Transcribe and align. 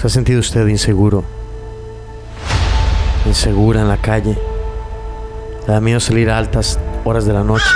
¿Se 0.00 0.06
ha 0.06 0.10
sentido 0.10 0.40
usted 0.40 0.66
inseguro? 0.66 1.24
Insegura 3.26 3.82
en 3.82 3.88
la 3.88 3.98
calle. 3.98 4.38
¿Le 5.66 5.74
da 5.74 5.78
miedo 5.78 6.00
salir 6.00 6.30
a 6.30 6.38
altas 6.38 6.78
horas 7.04 7.26
de 7.26 7.34
la 7.34 7.44
noche? 7.44 7.68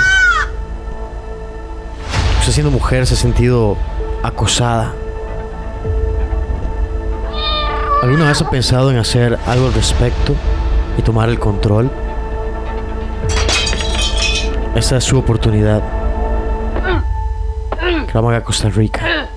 Usted 2.39 2.51
siendo 2.51 2.71
mujer 2.71 3.05
se 3.05 3.13
ha 3.13 3.17
sentido 3.17 3.77
acosada. 4.23 4.95
¿Alguna 8.01 8.25
vez 8.25 8.41
ha 8.41 8.49
pensado 8.49 8.89
en 8.89 8.97
hacer 8.97 9.37
algo 9.45 9.67
al 9.67 9.73
respecto 9.75 10.33
y 10.97 11.03
tomar 11.03 11.29
el 11.29 11.37
control? 11.37 11.91
Esta 14.73 14.97
es 14.97 15.03
su 15.03 15.19
oportunidad. 15.19 15.83
Cramaga, 18.07 18.43
Costa 18.43 18.69
Rica. 18.69 19.29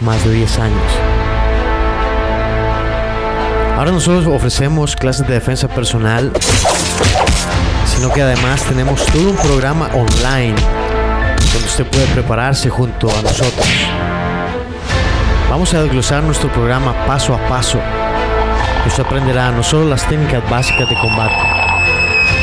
Más 0.00 0.24
de 0.24 0.32
10 0.32 0.58
años. 0.58 1.07
Ahora 3.78 3.92
nosotros 3.92 4.26
ofrecemos 4.26 4.96
clases 4.96 5.24
de 5.28 5.34
defensa 5.34 5.68
personal, 5.68 6.32
sino 7.86 8.12
que 8.12 8.22
además 8.22 8.60
tenemos 8.64 9.06
todo 9.06 9.30
un 9.30 9.36
programa 9.36 9.88
online 9.94 10.56
donde 11.52 11.64
usted 11.64 11.86
puede 11.86 12.06
prepararse 12.08 12.70
junto 12.70 13.08
a 13.08 13.22
nosotros. 13.22 13.68
Vamos 15.48 15.72
a 15.74 15.82
desglosar 15.84 16.24
nuestro 16.24 16.52
programa 16.52 16.92
paso 17.06 17.32
a 17.32 17.48
paso. 17.48 17.78
Usted 18.84 19.04
aprenderá 19.04 19.52
no 19.52 19.62
solo 19.62 19.88
las 19.88 20.04
técnicas 20.08 20.42
básicas 20.50 20.88
de 20.88 20.98
combate, 20.98 21.38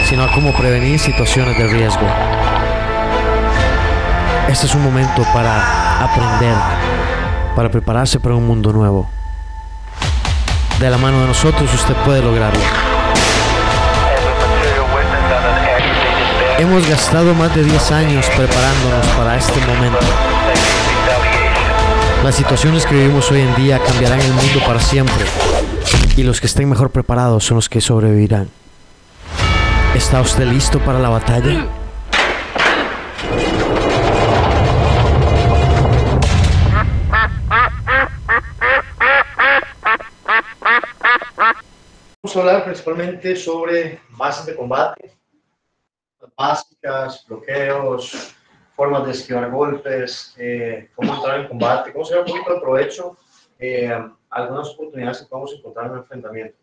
sino 0.08 0.24
a 0.24 0.32
cómo 0.32 0.54
prevenir 0.54 0.98
situaciones 0.98 1.58
de 1.58 1.68
riesgo. 1.68 2.08
Este 4.48 4.68
es 4.68 4.74
un 4.74 4.86
momento 4.86 5.22
para 5.34 6.02
aprender, 6.02 6.56
para 7.58 7.70
prepararse 7.70 8.22
para 8.22 8.36
un 8.36 8.48
mundo 8.48 8.72
nuevo. 8.72 9.15
De 10.80 10.90
la 10.90 10.98
mano 10.98 11.22
de 11.22 11.28
nosotros 11.28 11.74
usted 11.74 11.94
puede 12.06 12.22
lograrlo. 12.22 12.60
Hemos 16.58 16.88
gastado 16.88 17.34
más 17.34 17.56
de 17.56 17.64
10 17.64 17.92
años 17.92 18.26
preparándonos 18.36 19.06
para 19.18 19.38
este 19.38 19.60
momento. 19.62 20.06
Las 22.24 22.36
situaciones 22.36 22.86
que 22.86 22.96
vivimos 22.96 23.32
hoy 23.32 23.42
en 23.42 23.56
día 23.56 23.80
cambiarán 23.80 24.20
el 24.20 24.34
mundo 24.34 24.60
para 24.66 24.80
siempre 24.80 25.26
y 26.18 26.24
los 26.24 26.42
que 26.42 26.48
estén 26.48 26.70
mejor 26.70 26.90
preparados 26.90 27.46
son 27.46 27.56
los 27.56 27.70
que 27.70 27.82
sobrevivirán. 27.82 28.50
¿Está 29.96 30.22
usted 30.22 30.46
listo 30.46 30.80
para 30.80 31.00
la 31.00 31.10
batalla? 31.10 31.68
Vamos 42.36 42.48
a 42.48 42.52
hablar 42.52 42.66
principalmente 42.66 43.34
sobre 43.38 44.02
bases 44.10 44.46
de 44.46 44.58
combate, 44.58 45.18
básicas, 46.36 47.26
bloqueos, 47.26 48.36
formas 48.76 49.06
de 49.06 49.12
esquivar 49.12 49.50
golpes, 49.50 50.36
eh, 50.38 50.92
cómo 50.96 51.16
entrar 51.16 51.40
en 51.40 51.48
combate, 51.48 51.94
cómo 51.94 52.04
se 52.04 52.20
un 52.20 52.26
poquito 52.26 52.56
de 52.56 52.60
provecho, 52.60 53.18
eh, 53.58 53.90
algunas 54.30 54.68
oportunidades 54.72 55.20
que 55.20 55.28
podemos 55.28 55.54
encontrar 55.54 55.86
en 55.86 55.92
un 55.94 55.98
enfrentamiento. 56.00 56.58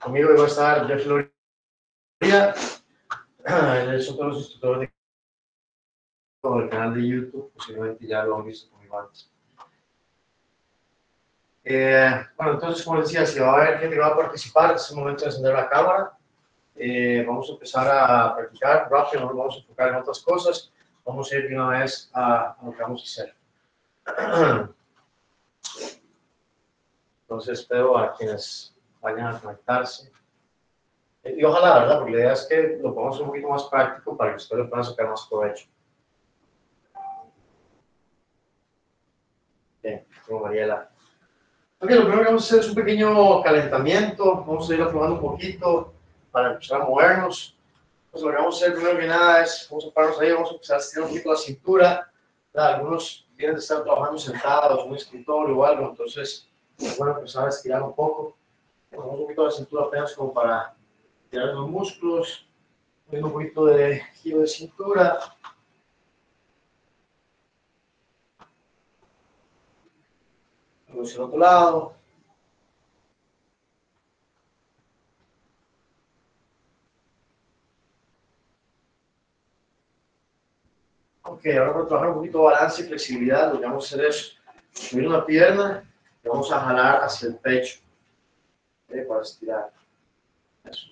Conmigo 0.00 0.30
va 0.34 0.44
a 0.44 0.46
estar 0.46 0.86
Jeff 0.86 1.06
Loria, 1.06 2.54
él 3.44 3.94
es 3.94 4.10
otro 4.10 4.24
de 4.24 4.30
los 4.30 4.38
instructores 4.38 4.90
del 6.42 6.70
canal 6.70 6.94
de 6.94 7.06
YouTube, 7.06 7.52
posiblemente 7.52 8.06
ya 8.06 8.24
lo 8.24 8.36
han 8.38 8.46
visto 8.46 8.70
conmigo 8.70 8.98
antes. 8.98 9.30
Eh, 11.70 12.24
bueno, 12.34 12.54
entonces, 12.54 12.82
como 12.82 13.02
decía, 13.02 13.26
si 13.26 13.38
va 13.40 13.50
a 13.50 13.56
haber 13.56 13.80
gente 13.80 13.94
que 13.94 14.00
va 14.00 14.06
a 14.06 14.16
participar, 14.16 14.74
es 14.74 14.90
el 14.90 14.96
momento 14.96 15.24
de 15.24 15.26
encender 15.26 15.52
la 15.52 15.68
cámara. 15.68 16.12
Eh, 16.74 17.22
vamos 17.26 17.46
a 17.50 17.52
empezar 17.52 17.86
a 17.86 18.34
practicar 18.34 18.88
rápido, 18.90 19.26
nos 19.26 19.36
vamos 19.36 19.54
a 19.54 19.58
enfocar 19.58 19.88
en 19.88 19.96
otras 19.96 20.20
cosas. 20.20 20.72
Vamos 21.04 21.30
a 21.30 21.36
ir 21.36 21.46
de 21.46 21.54
una 21.54 21.68
vez 21.80 22.10
a, 22.14 22.52
a 22.52 22.64
lo 22.64 22.72
que 22.72 22.82
vamos 22.82 23.02
a 23.02 23.04
hacer. 23.04 23.34
Entonces, 27.20 27.58
espero 27.58 27.98
a 27.98 28.14
quienes 28.14 28.74
vayan 29.02 29.26
a 29.26 29.38
conectarse. 29.38 30.10
Eh, 31.22 31.34
y 31.36 31.44
ojalá, 31.44 31.80
¿verdad? 31.80 31.98
Porque 31.98 32.12
la 32.12 32.18
idea 32.20 32.32
es 32.32 32.46
que 32.48 32.78
lo 32.80 32.94
pongamos 32.94 33.20
un 33.20 33.26
poquito 33.26 33.48
más 33.50 33.64
práctico 33.64 34.16
para 34.16 34.30
que 34.30 34.36
ustedes 34.36 34.66
puedan 34.70 34.84
sacar 34.86 35.10
más 35.10 35.26
provecho. 35.28 35.68
Bien, 39.82 40.06
como 40.26 40.44
Mariela. 40.44 40.92
Ok, 41.80 41.90
lo 41.90 42.00
primero 42.00 42.22
que 42.22 42.26
vamos 42.26 42.42
a 42.42 42.46
hacer 42.46 42.58
es 42.58 42.68
un 42.70 42.74
pequeño 42.74 43.40
calentamiento. 43.40 44.44
Vamos 44.44 44.68
a 44.68 44.74
ir 44.74 44.82
aflojando 44.82 45.14
un 45.14 45.20
poquito 45.20 45.92
para 46.32 46.54
empezar 46.54 46.80
a 46.80 46.84
movernos. 46.84 47.56
Pues 48.10 48.20
lo 48.20 48.30
que 48.30 48.36
vamos 48.36 48.54
a 48.54 48.58
hacer 48.58 48.74
primero 48.74 48.98
que 48.98 49.06
nada 49.06 49.44
es, 49.44 49.68
vamos 49.70 49.86
a 49.86 49.90
pararnos 49.94 50.20
ahí, 50.20 50.32
vamos 50.32 50.50
a 50.50 50.54
empezar 50.54 50.76
a 50.76 50.80
estirar 50.80 51.04
un 51.04 51.10
poquito 51.10 51.30
la 51.30 51.38
cintura. 51.38 52.12
Algunos 52.54 53.28
tienen 53.36 53.54
que 53.54 53.60
estar 53.60 53.84
trabajando 53.84 54.18
sentados, 54.18 54.82
en 54.82 54.90
un 54.90 54.96
escritorio 54.96 55.56
o 55.56 55.64
algo, 55.64 55.90
entonces 55.90 56.48
es 56.78 56.98
bueno 56.98 57.16
empezar 57.16 57.46
a 57.46 57.50
estirar 57.50 57.80
un 57.84 57.94
poco. 57.94 58.36
Ponemos 58.90 59.14
un 59.14 59.22
poquito 59.22 59.44
la 59.44 59.50
cintura 59.52 59.84
apenas 59.84 60.12
como 60.14 60.34
para 60.34 60.74
tirar 61.30 61.54
los 61.54 61.68
músculos, 61.68 62.44
un 63.12 63.32
poquito 63.32 63.66
de 63.66 64.02
giro 64.14 64.40
de 64.40 64.48
cintura. 64.48 65.20
Hacia 70.88 71.16
el 71.16 71.22
otro 71.22 71.38
lado. 71.38 71.94
Ok, 81.22 81.46
ahora 81.46 81.70
vamos 81.70 81.84
a 81.84 81.88
trabajar 81.88 82.10
un 82.10 82.16
poquito 82.16 82.38
de 82.38 82.44
balance 82.44 82.82
y 82.82 82.86
flexibilidad. 82.86 83.52
Lo 83.52 83.60
que 83.60 83.66
vamos 83.66 83.84
a 83.84 83.94
hacer 83.94 84.06
es 84.06 84.36
subir 84.72 85.06
una 85.06 85.24
pierna 85.24 85.84
y 86.24 86.28
vamos 86.28 86.50
a 86.50 86.60
jalar 86.60 87.04
hacia 87.04 87.28
el 87.28 87.36
pecho 87.36 87.80
para 89.06 89.22
estirar. 89.22 89.72
Eso. 90.64 90.88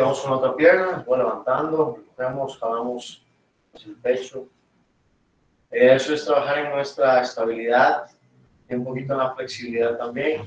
vamos 0.00 0.20
con 0.20 0.32
otra 0.32 0.56
pierna, 0.56 1.04
voy 1.06 1.18
levantando, 1.18 1.98
recogemos, 2.16 2.58
jalamos 2.58 3.26
el 3.84 3.96
pecho. 3.96 4.48
Eso 5.70 6.14
es 6.14 6.24
trabajar 6.24 6.58
en 6.58 6.70
nuestra 6.70 7.22
estabilidad 7.22 8.10
y 8.68 8.74
un 8.74 8.84
poquito 8.84 9.12
en 9.12 9.18
la 9.18 9.34
flexibilidad 9.34 9.96
también. 9.98 10.42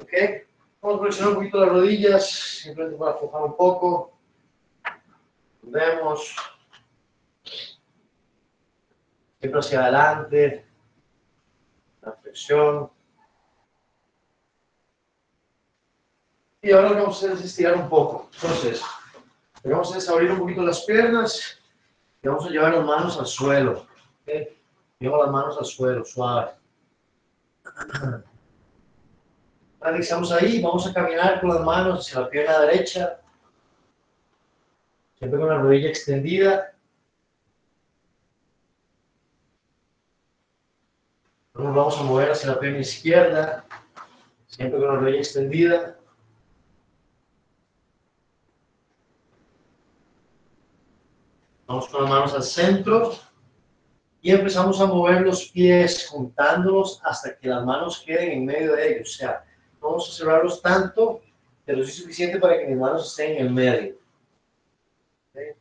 Ok, 0.00 0.12
vamos 0.80 0.98
a 0.98 1.02
presionar 1.02 1.30
un 1.30 1.36
poquito 1.36 1.60
las 1.60 1.68
rodillas, 1.70 2.30
simplemente 2.30 2.98
para 2.98 3.12
aflojar 3.12 3.42
un 3.42 3.56
poco. 3.56 4.18
Vemos. 5.62 6.36
Siempre 9.40 9.60
hacia 9.60 9.82
adelante. 9.82 10.66
La 12.02 12.12
flexión. 12.12 12.93
Y 16.64 16.72
ahora 16.72 16.88
lo 16.88 16.94
que 16.94 17.00
vamos 17.02 17.22
a 17.22 17.26
hacer 17.26 17.38
es 17.38 17.44
estirar 17.44 17.76
un 17.76 17.90
poco. 17.90 18.30
Entonces, 18.36 18.82
vamos 19.62 19.92
a 19.92 19.98
hacer 19.98 20.14
abrir 20.14 20.30
un 20.30 20.38
poquito 20.38 20.62
las 20.62 20.80
piernas 20.84 21.60
y 22.22 22.28
vamos 22.28 22.46
a 22.46 22.48
llevar 22.48 22.72
las 22.74 22.86
manos 22.86 23.18
al 23.18 23.26
suelo. 23.26 23.86
¿okay? 24.22 24.56
Llevo 24.98 25.22
las 25.22 25.30
manos 25.30 25.58
al 25.58 25.66
suelo, 25.66 26.02
suave. 26.06 26.52
Analizamos 29.82 30.32
ahí, 30.32 30.62
vamos 30.62 30.86
a 30.86 30.94
caminar 30.94 31.42
con 31.42 31.50
las 31.50 31.60
manos 31.60 32.00
hacia 32.00 32.20
la 32.20 32.30
pierna 32.30 32.60
derecha. 32.60 33.20
Siempre 35.18 35.38
con 35.38 35.50
la 35.50 35.58
rodilla 35.58 35.90
extendida. 35.90 36.72
Nos 41.52 41.74
vamos 41.74 41.98
a 41.98 42.04
mover 42.04 42.30
hacia 42.30 42.52
la 42.52 42.58
pierna 42.58 42.78
izquierda. 42.78 43.66
Siempre 44.46 44.80
con 44.80 44.88
la 44.88 44.94
rodilla 44.94 45.18
extendida. 45.18 45.93
Vamos 51.66 51.88
con 51.88 52.02
las 52.02 52.10
manos 52.10 52.34
al 52.34 52.42
centro 52.42 53.12
y 54.20 54.30
empezamos 54.30 54.80
a 54.80 54.86
mover 54.86 55.22
los 55.22 55.48
pies 55.48 56.08
juntándolos 56.08 57.00
hasta 57.04 57.36
que 57.36 57.48
las 57.48 57.64
manos 57.64 58.02
queden 58.04 58.32
en 58.32 58.46
medio 58.46 58.74
de 58.74 58.96
ellos. 58.96 59.14
O 59.14 59.18
sea, 59.18 59.44
vamos 59.80 60.08
a 60.08 60.12
cerrarlos 60.12 60.60
tanto, 60.60 61.22
pero 61.64 61.82
es 61.82 61.94
suficiente 61.94 62.38
para 62.38 62.58
que 62.58 62.66
mis 62.66 62.76
manos 62.76 63.08
estén 63.08 63.36
en 63.36 63.46
el 63.46 63.52
medio. 63.52 63.96
¿Okay? 65.30 65.52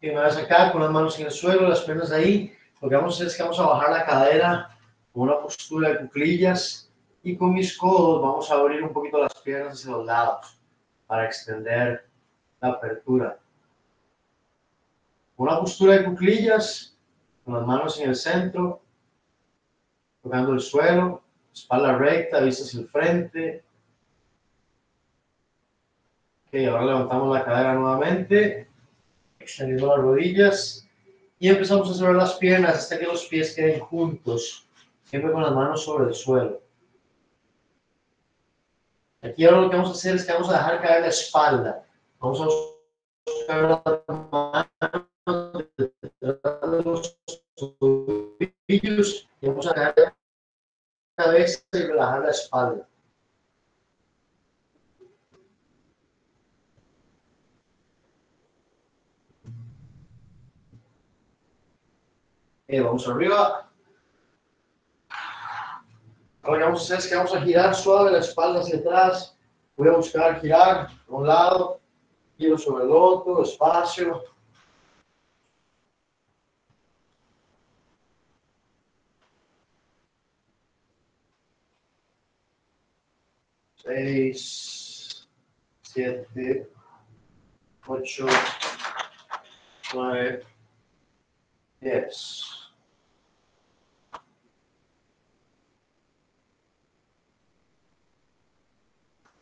Y 0.00 0.10
una 0.10 0.22
vez 0.22 0.36
acá, 0.36 0.72
con 0.72 0.82
las 0.82 0.90
manos 0.90 1.18
en 1.20 1.26
el 1.26 1.32
suelo, 1.32 1.68
las 1.68 1.82
piernas 1.82 2.10
ahí, 2.10 2.52
Lo 2.80 2.88
que 2.88 2.96
vamos 2.96 3.14
a 3.14 3.16
hacer 3.16 3.26
es 3.28 3.36
que 3.36 3.42
vamos 3.44 3.60
a 3.60 3.66
bajar 3.66 3.90
la 3.90 4.04
cadera 4.04 4.78
con 5.12 5.22
una 5.22 5.40
postura 5.40 5.90
de 5.90 5.98
cuclillas 5.98 6.90
y 7.22 7.36
con 7.36 7.54
mis 7.54 7.78
codos 7.78 8.20
vamos 8.20 8.50
a 8.50 8.54
abrir 8.54 8.82
un 8.82 8.92
poquito 8.92 9.18
las 9.18 9.34
piernas 9.34 9.74
hacia 9.74 9.92
los 9.92 10.04
lados 10.04 10.58
para 11.06 11.26
extender 11.26 12.11
la 12.62 12.68
apertura. 12.68 13.38
Una 15.36 15.58
postura 15.58 15.94
de 15.98 16.04
cuclillas, 16.04 16.96
con 17.44 17.54
las 17.54 17.66
manos 17.66 18.00
en 18.00 18.10
el 18.10 18.16
centro, 18.16 18.80
tocando 20.22 20.52
el 20.52 20.60
suelo, 20.60 21.22
espalda 21.52 21.98
recta, 21.98 22.40
vista 22.40 22.62
hacia 22.62 22.80
el 22.80 22.88
frente. 22.88 23.64
Ok, 26.46 26.54
ahora 26.68 26.84
levantamos 26.84 27.34
la 27.34 27.44
cadera 27.44 27.74
nuevamente, 27.74 28.68
extendiendo 29.40 29.88
las 29.88 30.04
rodillas 30.04 30.88
y 31.40 31.48
empezamos 31.48 31.90
a 31.90 31.94
cerrar 31.94 32.14
las 32.14 32.34
piernas 32.34 32.76
hasta 32.76 32.98
que 32.98 33.06
los 33.06 33.26
pies 33.26 33.54
queden 33.56 33.80
juntos, 33.80 34.68
siempre 35.04 35.32
con 35.32 35.42
las 35.42 35.52
manos 35.52 35.84
sobre 35.84 36.08
el 36.08 36.14
suelo. 36.14 36.62
Aquí 39.22 39.44
ahora 39.44 39.62
lo 39.62 39.70
que 39.70 39.76
vamos 39.76 39.90
a 39.90 39.94
hacer 39.94 40.16
es 40.16 40.24
que 40.24 40.32
vamos 40.32 40.50
a 40.50 40.58
dejar 40.58 40.80
caer 40.80 41.00
la 41.00 41.08
espalda. 41.08 41.81
Manos 42.22 42.72
detrás 45.76 46.70
de 46.70 46.82
los 46.84 47.18
tobillos 47.56 49.28
y 49.40 49.48
vamos 49.48 49.66
a 49.66 49.74
caer 49.74 49.94
la 49.96 50.14
cabeza 51.16 51.60
y 51.72 51.78
relajar 51.78 52.20
la 52.20 52.30
espalda. 52.30 52.88
Eh, 62.68 62.80
vamos 62.80 63.08
arriba. 63.08 63.68
Ahora 66.44 66.58
que 66.58 66.64
vamos 66.64 66.80
a 66.80 66.84
hacer 66.84 66.98
es 66.98 67.08
que 67.08 67.16
vamos 67.16 67.34
a 67.34 67.40
girar 67.40 67.74
suave 67.74 68.12
la 68.12 68.18
espalda 68.18 68.60
hacia 68.60 68.78
atrás. 68.78 69.36
Voy 69.76 69.88
a 69.88 69.96
buscar 69.96 70.40
girar 70.40 70.88
a 71.08 71.12
un 71.12 71.26
lado, 71.26 71.81
giro 72.42 72.58
sobre 72.58 72.84
el 72.84 72.90
otro, 72.90 73.40
despacio. 73.40 74.24
Seis, 83.76 85.28
siete, 85.82 86.70
ocho, 87.86 88.26
nueve, 89.94 90.44
diez. 91.80 92.44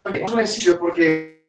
Es 0.05 0.33
un 0.33 0.39
ejercicio 0.39 0.79
porque 0.79 1.47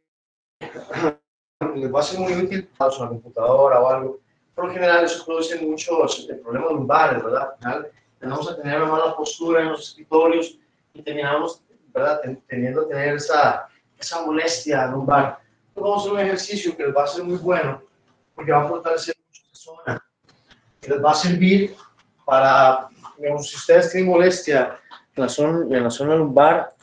les 1.75 1.93
va 1.93 1.99
a 1.99 2.03
ser 2.03 2.19
muy 2.19 2.33
útil 2.33 2.67
para 2.77 2.91
la 2.91 3.07
computadora 3.09 3.79
o 3.79 3.89
algo. 3.89 4.19
Por 4.55 4.65
lo 4.65 4.73
general, 4.73 5.05
eso 5.05 5.25
produce 5.25 5.59
muchos 5.61 6.27
problemas 6.43 6.71
lumbares, 6.71 7.23
¿verdad? 7.23 7.51
Al 7.51 7.57
final, 7.57 7.91
tenemos 8.19 8.51
a 8.51 8.55
tener 8.55 8.81
una 8.81 8.91
mala 8.91 9.15
postura 9.15 9.61
en 9.61 9.69
los 9.69 9.89
escritorios 9.89 10.57
y 10.93 11.01
terminamos, 11.01 11.61
¿verdad?, 11.93 12.21
teniendo 12.47 12.81
a 12.81 12.87
tener 12.87 13.15
esa, 13.15 13.67
esa 13.97 14.25
molestia 14.25 14.87
lumbar. 14.87 15.39
Entonces, 15.69 15.83
vamos 15.83 15.97
a 15.97 16.01
hacer 16.01 16.13
un 16.13 16.19
ejercicio 16.19 16.77
que 16.77 16.85
les 16.85 16.95
va 16.95 17.03
a 17.03 17.07
ser 17.07 17.23
muy 17.23 17.37
bueno 17.37 17.81
porque 18.35 18.51
va 18.51 18.63
a 18.63 18.67
fortalecer 18.67 19.15
mucho 19.25 19.41
esa 19.51 19.55
zona. 19.55 20.05
Les 20.81 21.03
va 21.03 21.11
a 21.11 21.15
servir 21.15 21.75
para, 22.25 22.89
digamos, 23.17 23.49
si 23.49 23.55
ustedes 23.55 23.91
tienen 23.91 24.09
molestia 24.09 24.79
en 25.15 25.23
la 25.23 25.29
zona, 25.29 25.77
en 25.77 25.83
la 25.83 25.89
zona 25.89 26.15
lumbar, 26.15 26.75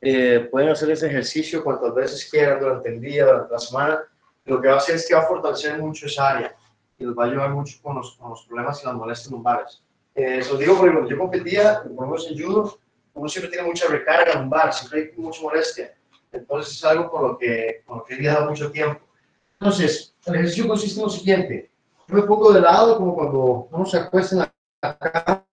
eh, 0.00 0.48
pueden 0.50 0.70
hacer 0.70 0.90
ese 0.90 1.08
ejercicio 1.08 1.64
cuantas 1.64 1.94
veces 1.94 2.28
quieran 2.30 2.60
durante 2.60 2.88
el 2.88 3.00
día, 3.00 3.26
durante 3.26 3.52
la 3.52 3.58
semana. 3.58 3.98
Lo 4.48 4.60
que 4.62 4.68
va 4.68 4.74
a 4.74 4.76
hacer 4.78 4.94
es 4.94 5.06
que 5.06 5.14
va 5.14 5.20
a 5.20 5.26
fortalecer 5.26 5.78
mucho 5.78 6.06
esa 6.06 6.30
área 6.30 6.56
y 6.98 7.04
les 7.04 7.16
va 7.16 7.24
a 7.24 7.26
ayudar 7.26 7.50
mucho 7.50 7.78
con 7.82 7.96
los, 7.96 8.16
con 8.16 8.30
los 8.30 8.46
problemas 8.46 8.82
y 8.82 8.86
las 8.86 8.94
molestias 8.94 9.30
lumbares. 9.30 9.82
Eh, 10.14 10.38
eso 10.38 10.56
digo 10.56 10.76
porque 10.76 10.92
cuando 10.92 11.10
yo 11.10 11.18
competía, 11.18 11.82
por 11.82 11.92
lo 11.92 12.00
menos 12.00 12.26
en 12.30 12.42
judo, 12.42 12.78
uno 13.12 13.28
siempre 13.28 13.50
tiene 13.50 13.68
mucha 13.68 13.86
recarga 13.88 14.40
lumbar, 14.40 14.72
siempre 14.72 15.12
hay 15.14 15.20
mucha 15.20 15.42
molestia. 15.42 15.94
Entonces 16.32 16.74
es 16.74 16.84
algo 16.84 17.10
con 17.10 17.22
lo 17.22 17.38
que, 17.38 17.82
con 17.86 17.98
lo 17.98 18.04
que 18.04 18.14
he 18.14 18.16
lidiado 18.16 18.48
mucho 18.48 18.70
tiempo. 18.70 19.00
Entonces, 19.60 20.16
el 20.24 20.34
ejercicio 20.36 20.66
consiste 20.66 20.98
en 20.98 21.06
lo 21.06 21.10
siguiente. 21.10 21.70
Yo 22.06 22.14
me 22.14 22.22
pongo 22.22 22.52
de 22.52 22.62
lado 22.62 22.96
como 22.96 23.14
cuando 23.14 23.68
uno 23.70 23.84
se 23.84 23.98
acuesta 23.98 24.34
en 24.34 24.38
la 24.82 24.98
cama 24.98 25.44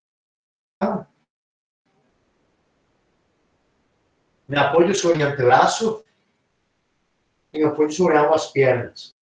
me 4.48 4.58
apoyo 4.58 4.94
sobre 4.94 5.18
mi 5.18 5.24
antebrazo 5.24 6.05
y 7.56 7.60
me 7.60 7.68
apoyo 7.68 7.92
sobre 7.92 8.18
ambas 8.18 8.52
piernas. 8.52 9.16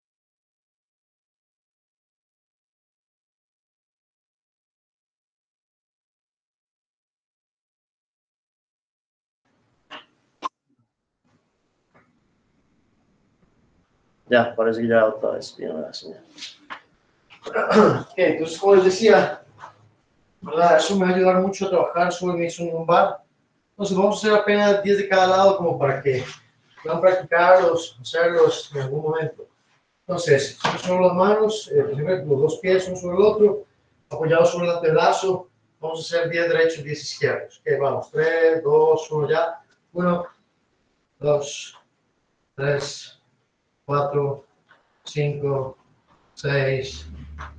Ya, 14.29 14.55
parece 14.55 14.83
que 14.83 14.89
ya 14.89 15.07
otra 15.07 15.33
vez 15.33 15.59
la 15.59 15.93
señal. 15.93 16.25
Okay, 18.13 18.33
entonces, 18.33 18.59
como 18.59 18.77
les 18.77 18.85
decía, 18.85 19.43
¿verdad? 20.41 20.77
eso 20.77 20.97
me 20.97 21.07
va 21.07 21.11
a 21.11 21.15
ayudar 21.17 21.41
mucho 21.41 21.67
a 21.67 21.71
trabajar 21.71 22.13
sobre 22.13 22.37
mi 22.37 22.71
lumbar 22.71 23.21
entonces 23.81 23.97
vamos 23.97 24.17
a 24.17 24.19
hacer 24.19 24.39
apenas 24.39 24.83
10 24.83 24.99
de 24.99 25.09
cada 25.09 25.27
lado 25.27 25.57
como 25.57 25.79
para 25.79 26.03
que 26.03 26.23
puedan 26.83 27.01
practicarlos, 27.01 27.99
hacerlos 28.01 28.71
en 28.75 28.83
algún 28.83 29.03
momento. 29.03 29.47
Entonces, 30.07 30.59
sobre 30.83 31.07
las 31.07 31.15
manos, 31.15 31.71
eh, 31.73 31.85
los 32.27 32.41
dos 32.41 32.59
pies 32.59 32.89
uno 32.89 32.97
sobre 32.97 33.17
el 33.17 33.23
otro, 33.23 33.65
apoyados 34.11 34.51
sobre 34.51 34.67
el 34.67 34.77
antebrazo. 34.77 35.49
Vamos 35.79 36.01
a 36.01 36.19
hacer 36.19 36.31
10 36.31 36.49
derechos, 36.49 36.85
10 36.85 37.03
izquierdos. 37.03 37.61
Ok, 37.61 37.81
vamos. 37.81 38.11
3, 38.11 38.63
2, 38.63 39.11
1, 39.13 39.29
ya. 39.31 39.61
1, 39.93 40.27
2, 41.21 41.79
3, 42.57 43.23
4, 43.87 44.45
5, 45.05 45.79
6, 46.35 47.07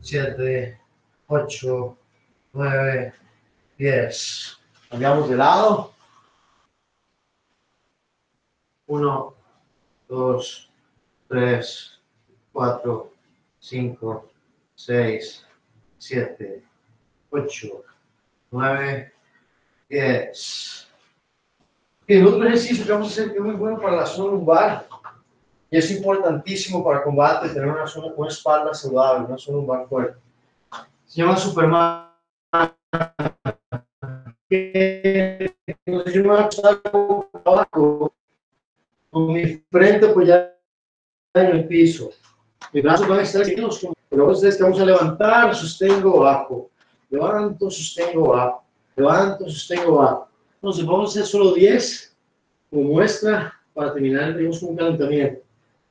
7, 0.02 0.82
8, 1.28 1.98
9, 2.54 3.14
10. 3.78 4.58
Cambiamos 4.90 5.30
de 5.30 5.36
lado. 5.38 5.94
1, 8.92 9.34
2, 10.10 10.70
3, 11.30 12.02
4, 12.52 13.12
5, 13.60 14.30
6, 14.76 15.46
7, 15.98 16.64
8, 17.30 17.68
9, 18.52 19.14
10. 19.88 20.88
El 22.06 22.28
otro 22.28 22.44
ejercicio 22.44 22.86
que 22.86 22.92
vamos 22.92 23.08
a 23.08 23.12
hacer 23.12 23.32
que 23.32 23.38
es 23.38 23.44
muy 23.44 23.56
bueno 23.56 23.80
para 23.80 23.96
la 23.96 24.06
zona 24.06 24.32
lumbar 24.32 24.86
y 25.70 25.78
es 25.78 25.90
importantísimo 25.92 26.84
para 26.84 27.02
combate 27.02 27.48
tener 27.48 27.70
una, 27.70 27.88
zona, 27.88 28.14
una 28.14 28.28
espalda 28.28 28.74
saludable, 28.74 29.28
una 29.28 29.38
zona 29.38 29.60
lumbar 29.60 29.88
fuerte. 29.88 30.20
Se 31.06 31.22
llama 31.22 31.38
Superman. 31.38 32.12
Yo 34.50 36.24
me 36.24 36.28
voy 36.28 36.38
a 36.38 36.50
abajo 37.46 38.14
con 39.12 39.34
mi 39.34 39.58
frente 39.70 40.10
apoyada 40.10 40.58
en 41.36 41.46
el 41.48 41.68
piso. 41.68 42.10
Mi 42.74 42.82
brazo 42.82 43.08
va 43.08 43.18
a 43.18 43.22
estar 43.22 43.44
aquí. 43.44 43.56
Pero 44.10 44.30
ustedes 44.30 44.58
que 44.58 44.64
vamos 44.64 44.80
a 44.80 44.86
levantar, 44.86 45.54
sostengo 45.56 46.22
bajo. 46.22 46.70
Levanto, 47.10 47.70
sostengo 47.70 48.30
bajo. 48.30 48.64
Levanto, 48.96 49.50
sostengo 49.50 49.98
bajo. 49.98 50.30
Entonces 50.56 50.86
vamos 50.86 51.10
a 51.10 51.12
hacer 51.12 51.26
solo 51.26 51.54
10 51.54 52.18
como 52.70 52.84
muestra 52.84 53.54
para 53.74 53.94
terminar. 53.94 54.34
Tenemos 54.34 54.62
un 54.64 54.76
calentamiento. 54.76 55.42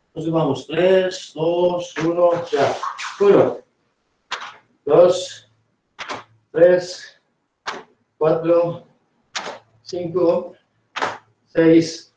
Entonces 0.08 0.32
vamos, 0.32 0.66
3, 0.66 1.32
2, 1.34 1.94
1, 2.04 2.30
ya. 2.50 2.76
1, 3.20 3.58
2, 4.84 5.52
3, 6.52 7.20
4, 8.18 8.84
5, 9.82 10.52
6, 11.46 12.09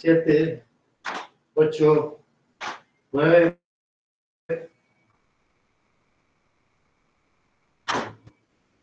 7, 0.00 0.64
8, 1.54 2.18
9, 3.10 3.58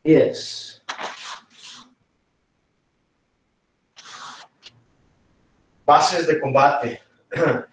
10. 0.04 0.84
Bases 5.86 6.28
de 6.28 6.42
combate. 6.42 7.02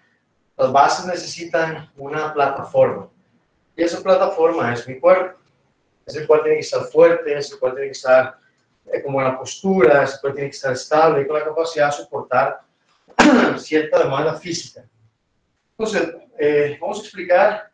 Las 0.57 0.71
bases 0.71 1.05
necesitan 1.05 1.91
una 1.97 2.33
plataforma. 2.33 3.09
Y 3.75 3.83
esa 3.83 4.01
plataforma 4.01 4.73
es 4.73 4.87
mi 4.87 5.01
cuerpo. 5.01 5.37
es 6.05 6.15
el 6.15 6.25
cual 6.27 6.43
tiene 6.43 6.57
que 6.57 6.61
estar 6.61 6.85
fuerte, 6.85 7.37
es 7.37 7.51
el 7.51 7.59
cual 7.59 7.73
tiene 7.73 7.87
que 7.87 7.91
estar 7.91 8.37
eh, 8.85 9.03
como 9.03 9.19
en 9.19 9.27
la 9.27 9.37
postura, 9.37 10.03
es 10.03 10.13
el 10.13 10.21
cual 10.21 10.33
tiene 10.33 10.49
que 10.49 10.55
estar 10.55 10.71
estable 10.71 11.23
y 11.23 11.27
con 11.27 11.39
la 11.39 11.45
capacidad 11.45 11.87
de 11.87 11.91
soportar 11.91 12.62
cierta 13.57 13.99
demanda 13.99 14.35
física. 14.35 14.87
Entonces, 15.77 16.15
eh, 16.37 16.77
vamos 16.79 16.99
a 16.99 17.01
explicar 17.03 17.71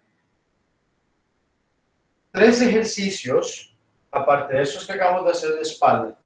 tres 2.32 2.62
ejercicios, 2.62 3.76
aparte 4.12 4.56
de 4.56 4.64
esos 4.64 4.86
que 4.86 4.94
acabamos 4.94 5.26
de 5.26 5.32
hacer 5.32 5.52
de 5.52 5.62
espalda, 5.62 6.20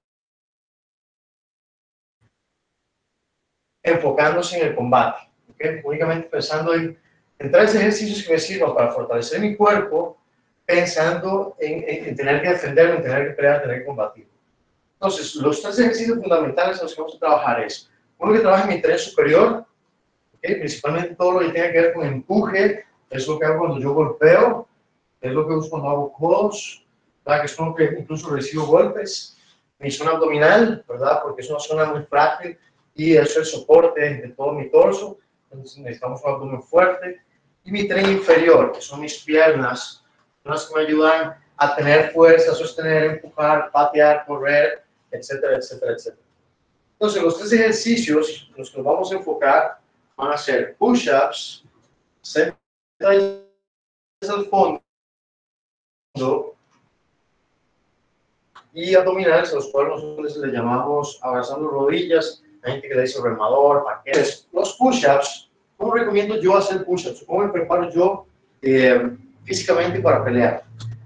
enfocándose 3.82 4.60
en 4.60 4.68
el 4.68 4.76
combate, 4.76 5.30
únicamente 5.84 6.30
pensando 6.30 6.74
en, 6.74 6.98
en, 7.40 7.52
tres 7.52 7.76
ejercicios 7.76 8.26
que 8.26 8.34
me 8.34 8.40
sirvan 8.40 8.74
para 8.74 8.92
fortalecer 8.92 9.42
mi 9.42 9.56
cuerpo, 9.56 10.22
pensando 10.66 11.56
en, 11.60 11.84
en, 12.08 12.16
tener 12.16 12.42
que 12.42 12.50
defenderme, 12.50 12.98
en 12.98 13.04
tener 13.04 13.28
que 13.28 13.34
pelear, 13.34 13.56
en 13.58 13.62
tener 13.64 13.80
que 13.80 13.86
combatir. 13.86 14.28
Entonces, 14.94 15.36
los 15.36 15.62
tres 15.62 15.78
ejercicios 15.80 16.18
fundamentales 16.18 16.78
en 16.78 16.84
los 16.84 16.96
que 16.96 17.02
vamos 17.02 17.16
a 17.16 17.20
trabajar 17.20 17.64
es, 17.64 17.92
uno 18.24 18.34
que 18.34 18.40
trabaja 18.40 18.64
en 18.64 18.76
mi 18.76 18.82
tren 18.82 18.98
superior, 18.98 19.66
¿okay? 20.38 20.56
principalmente 20.56 21.16
todo 21.16 21.34
lo 21.34 21.40
que 21.40 21.50
tenga 21.50 21.72
que 21.72 21.82
ver 21.82 21.94
con 21.94 22.06
empuje, 22.06 22.86
es 23.10 23.28
lo 23.28 23.38
que 23.38 23.46
hago 23.46 23.60
cuando 23.60 23.80
yo 23.80 23.94
golpeo, 23.94 24.68
es 25.22 25.32
lo 25.32 25.48
que 25.48 25.54
uso 25.54 25.70
cuando 25.70 25.90
hago 25.90 26.14
codos, 26.14 26.86
que 27.26 27.46
es 27.46 27.56
como 27.56 27.76
que 27.76 27.96
incluso 28.00 28.30
recibo 28.30 28.66
golpes, 28.66 29.38
mi 29.80 29.92
zona 29.92 30.12
abdominal, 30.12 30.84
¿verdad? 30.88 31.22
porque 31.24 31.42
es 31.42 31.50
una 31.50 31.60
zona 31.60 31.86
muy 31.86 32.04
frágil, 32.04 32.58
y 32.96 33.14
eso 33.14 33.24
es 33.32 33.38
el 33.38 33.46
soporte 33.46 34.02
de 34.02 34.30
todo 34.30 34.54
mi 34.54 34.70
torso, 34.70 35.18
entonces 35.52 35.80
necesitamos 35.80 36.22
un 36.24 36.32
abdomen 36.32 36.64
fuerte, 36.64 37.22
y 37.66 37.72
mi 37.72 37.88
tren 37.88 38.10
inferior, 38.10 38.72
que 38.72 38.82
son 38.82 39.02
mis 39.02 39.22
piernas, 39.24 40.04
las 40.44 40.66
que 40.66 40.76
me 40.76 40.82
ayudan 40.82 41.36
a 41.58 41.76
tener 41.76 42.12
fuerza, 42.12 42.54
sostener, 42.54 43.04
empujar, 43.06 43.72
patear, 43.72 44.26
correr, 44.26 44.84
etcétera, 45.12 45.58
etcétera, 45.58 45.94
etcétera. 45.94 46.23
Entonces, 46.94 47.22
los 47.22 47.38
tres 47.38 47.54
ejercicios 47.54 48.50
en 48.52 48.60
los 48.60 48.72
que 48.72 48.78
nos 48.78 48.86
vamos 48.86 49.12
a 49.12 49.16
enfocar 49.16 49.80
van 50.16 50.32
a 50.32 50.38
ser 50.38 50.76
push-ups, 50.78 51.66
sentadillas 52.22 53.44
al 54.30 54.46
fondo 54.46 54.82
y 58.74 58.96
abdominales, 58.96 59.52
a 59.52 59.56
los 59.56 59.70
cuales 59.70 59.94
nosotros 59.96 60.38
le 60.38 60.52
llamamos 60.52 61.20
abrazando 61.22 61.68
rodillas 61.68 62.44
hay 62.64 62.74
gente 62.74 62.88
que 62.88 62.96
le 62.96 63.02
dice 63.02 63.22
remador, 63.22 63.84
paquetes. 63.84 64.48
Los 64.54 64.74
push-ups, 64.78 65.50
¿cómo 65.78 65.94
recomiendo 65.94 66.40
yo 66.40 66.58
hacer 66.58 66.86
push-ups? 66.86 67.24
¿Cómo 67.26 67.44
me 67.44 67.52
preparo 67.52 67.90
yo 67.92 68.26
eh, 68.62 69.18
físicamente 69.44 70.00
para 70.00 70.24
pelear? 70.24 70.64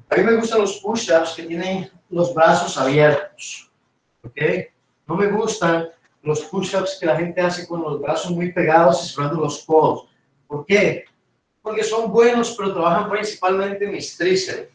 A 0.10 0.16
mí 0.16 0.24
me 0.24 0.36
gustan 0.36 0.62
los 0.62 0.80
push-ups 0.80 1.34
que 1.36 1.44
tienen 1.44 1.90
los 2.10 2.34
brazos 2.34 2.78
abiertos, 2.78 3.72
¿ok? 4.24 4.70
No 5.08 5.16
me 5.16 5.28
gustan 5.28 5.90
los 6.22 6.42
push-ups 6.46 6.98
que 7.00 7.06
la 7.06 7.16
gente 7.16 7.42
hace 7.42 7.68
con 7.68 7.82
los 7.82 8.00
brazos 8.02 8.32
muy 8.32 8.52
pegados 8.52 9.04
y 9.04 9.14
cerrando 9.14 9.42
los 9.42 9.64
codos. 9.64 10.10
¿Por 10.48 10.66
qué? 10.66 11.06
Porque 11.62 11.84
son 11.84 12.12
buenos, 12.12 12.56
pero 12.56 12.74
trabajan 12.74 13.10
principalmente 13.10 13.88
mis 13.88 14.16
tríceps. 14.18 14.70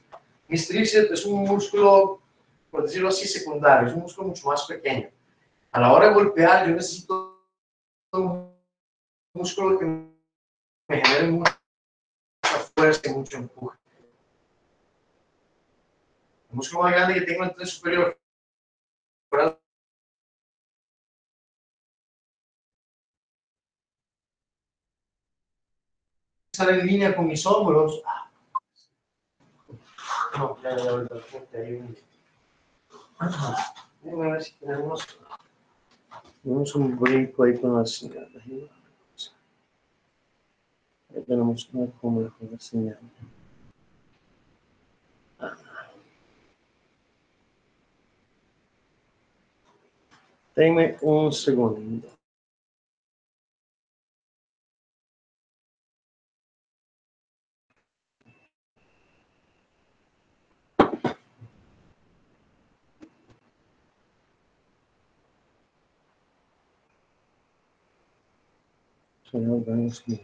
Mis 0.49 0.67
tríceps 0.67 1.11
es 1.11 1.27
un 1.27 1.45
músculo, 1.45 2.21
por 2.71 2.83
decirlo 2.83 3.09
así, 3.09 3.29
secundario, 3.29 3.89
es 3.89 3.95
un 3.95 4.01
músculo 4.01 4.29
mucho 4.29 4.47
más 4.49 4.65
pequeño 4.65 5.09
a 5.73 5.81
la 5.81 5.93
hora 5.93 6.09
de 6.09 6.15
golpear, 6.15 6.69
yo 6.69 6.75
necesito 6.75 7.41
un 8.13 8.55
músculo 9.35 9.79
que 9.79 9.87
me 9.87 11.01
genere 11.01 11.29
mucha 11.29 11.59
fuerza 12.77 13.01
y 13.05 13.15
mucho 13.15 13.39
empuje. 13.39 13.79
Músculo 16.51 16.83
más 16.83 16.93
grande 16.93 17.15
que 17.15 17.23
tengo 17.23 17.45
en 17.45 17.49
el 17.49 17.55
tren 17.55 17.67
superior 17.67 18.19
sale 26.65 26.81
en 26.81 26.87
línea 26.87 27.17
con 27.17 27.27
mis 27.27 27.45
hombros. 27.47 28.03
No, 30.37 30.57
ya, 30.63 30.77
ya, 30.77 30.85
ya, 30.85 31.59
hay 31.59 31.75
un... 31.75 31.97
Déjame 34.03 34.33
ver 34.33 34.43
si 34.43 34.55
tenemos... 34.55 35.19
Tenemos 36.43 36.75
un 36.75 36.99
brinco 36.99 37.45
ahí 37.45 37.59
con 37.61 37.79
la 37.79 37.87
señal. 37.87 38.29
Ahí 41.15 41.23
tenemos 41.27 41.69
una 41.73 41.91
cómoda 42.01 42.31
con 42.39 42.51
la 42.51 42.59
señal. 42.59 42.99
Denme 50.55 50.97
un 51.01 51.33
segundo. 51.33 52.09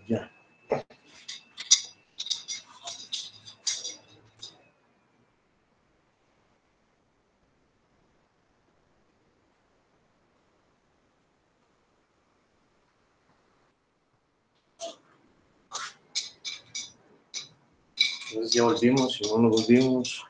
Ya. 0.06 0.30
Entonces 18.30 18.52
ya 18.52 18.62
volvimos, 18.64 19.14
si 19.14 19.24
no 19.24 19.38
nos 19.38 19.50
volvimos. 19.52 20.24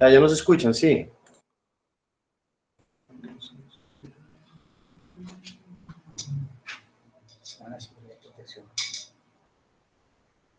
Ah, 0.00 0.08
ya 0.08 0.18
nos 0.18 0.32
escuchan, 0.32 0.72
sí. 0.72 1.08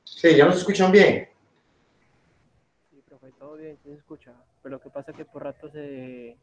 Sí, 0.04 0.36
ya 0.36 0.46
nos 0.46 0.58
escuchan 0.58 0.92
bien. 0.92 1.30
Sí, 2.92 3.02
profe, 3.08 3.32
todo 3.40 3.56
bien, 3.56 3.78
se 3.84 3.94
escucha. 3.94 4.34
Pero 4.62 4.76
lo 4.76 4.82
que 4.82 4.90
pasa 4.90 5.12
es 5.12 5.18
que 5.18 5.26
por 5.26 5.44
rato 5.44 5.70
se. 5.72 6.38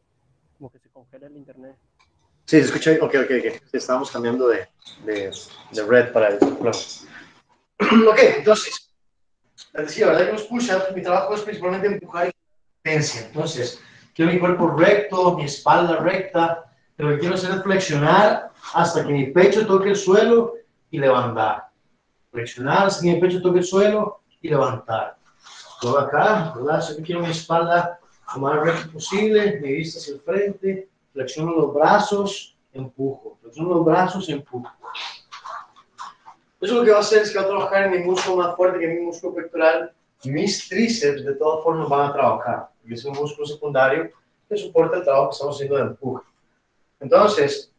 como 0.57 0.71
que 0.71 0.79
se 0.79 0.89
congela 0.89 1.27
el 1.27 1.37
internet. 1.37 1.75
Sí, 2.45 2.59
se 2.59 2.65
escucha 2.65 2.91
bien. 2.91 3.03
Ok, 3.03 3.15
ok, 3.15 3.31
ok. 3.39 3.61
Estábamos 3.71 4.09
cambiando 4.09 4.47
de, 4.47 4.67
de, 5.05 5.31
de 5.71 5.83
red 5.83 6.11
para 6.11 6.29
el. 6.29 6.39
ok, 8.07 8.19
entonces. 8.37 8.91
Les 9.73 9.87
decía, 9.87 10.07
¿verdad? 10.07 10.25
Que 10.25 10.33
los 10.33 10.43
push-ups, 10.43 10.95
mi 10.95 11.03
trabajo 11.03 11.35
es 11.35 11.41
principalmente 11.41 11.87
empujar 11.87 12.29
y 12.29 12.31
potencia. 12.81 13.27
Entonces, 13.27 13.79
quiero 14.15 14.31
mi 14.31 14.39
cuerpo 14.39 14.69
recto, 14.75 15.35
mi 15.37 15.45
espalda 15.45 15.97
recta. 15.97 16.73
Pero 16.95 17.09
lo 17.09 17.15
que 17.15 17.19
quiero 17.19 17.35
hacer 17.35 17.51
es 17.51 17.61
flexionar 17.61 18.51
hasta 18.73 19.05
que 19.05 19.13
mi 19.13 19.27
pecho 19.27 19.67
toque 19.67 19.89
el 19.89 19.95
suelo 19.95 20.55
y 20.89 20.99
levantar 20.99 21.67
flexionar, 22.37 22.91
sin 22.91 23.13
el 23.13 23.19
pecho 23.19 23.41
toque 23.41 23.59
el 23.59 23.65
suelo 23.65 24.21
y 24.41 24.49
levantar. 24.49 25.17
Todo 25.81 25.99
acá, 25.99 26.53
¿verdad? 26.55 26.83
Yo 26.87 27.03
quiero 27.03 27.21
mi 27.21 27.31
espalda 27.31 27.99
lo 28.35 28.41
más 28.41 28.59
recta 28.59 28.91
posible, 28.91 29.59
mi 29.59 29.73
vista 29.73 29.99
hacia 29.99 30.13
el 30.13 30.21
frente, 30.21 30.89
flexiono 31.13 31.53
los 31.53 31.73
brazos, 31.73 32.55
empujo. 32.73 33.37
Flexiono 33.41 33.69
los 33.75 33.85
brazos, 33.85 34.29
empujo. 34.29 34.71
Eso 36.59 36.75
lo 36.75 36.83
que 36.83 36.91
va 36.91 36.97
a 36.97 37.01
hacer 37.01 37.21
es 37.21 37.31
que 37.31 37.39
va 37.39 37.45
a 37.45 37.47
trabajar 37.47 37.83
en 37.83 37.91
mi 37.91 37.99
músculo 37.99 38.37
más 38.37 38.55
fuerte 38.55 38.79
que 38.79 38.87
mi 38.87 39.01
músculo 39.01 39.35
pectoral. 39.35 39.93
Mis 40.23 40.67
tríceps 40.67 41.23
de 41.23 41.35
todas 41.35 41.63
formas 41.63 41.87
van 41.87 42.09
a 42.09 42.13
trabajar, 42.13 42.69
porque 42.81 42.95
es 42.95 43.05
un 43.05 43.13
músculo 43.13 43.47
secundario 43.47 44.11
que 44.49 44.57
soporta 44.57 44.97
el 44.97 45.03
trabajo 45.03 45.29
que 45.29 45.33
estamos 45.33 45.55
haciendo 45.55 45.75
de 45.75 45.81
empuje. 45.83 46.23
Entonces, 46.99 47.71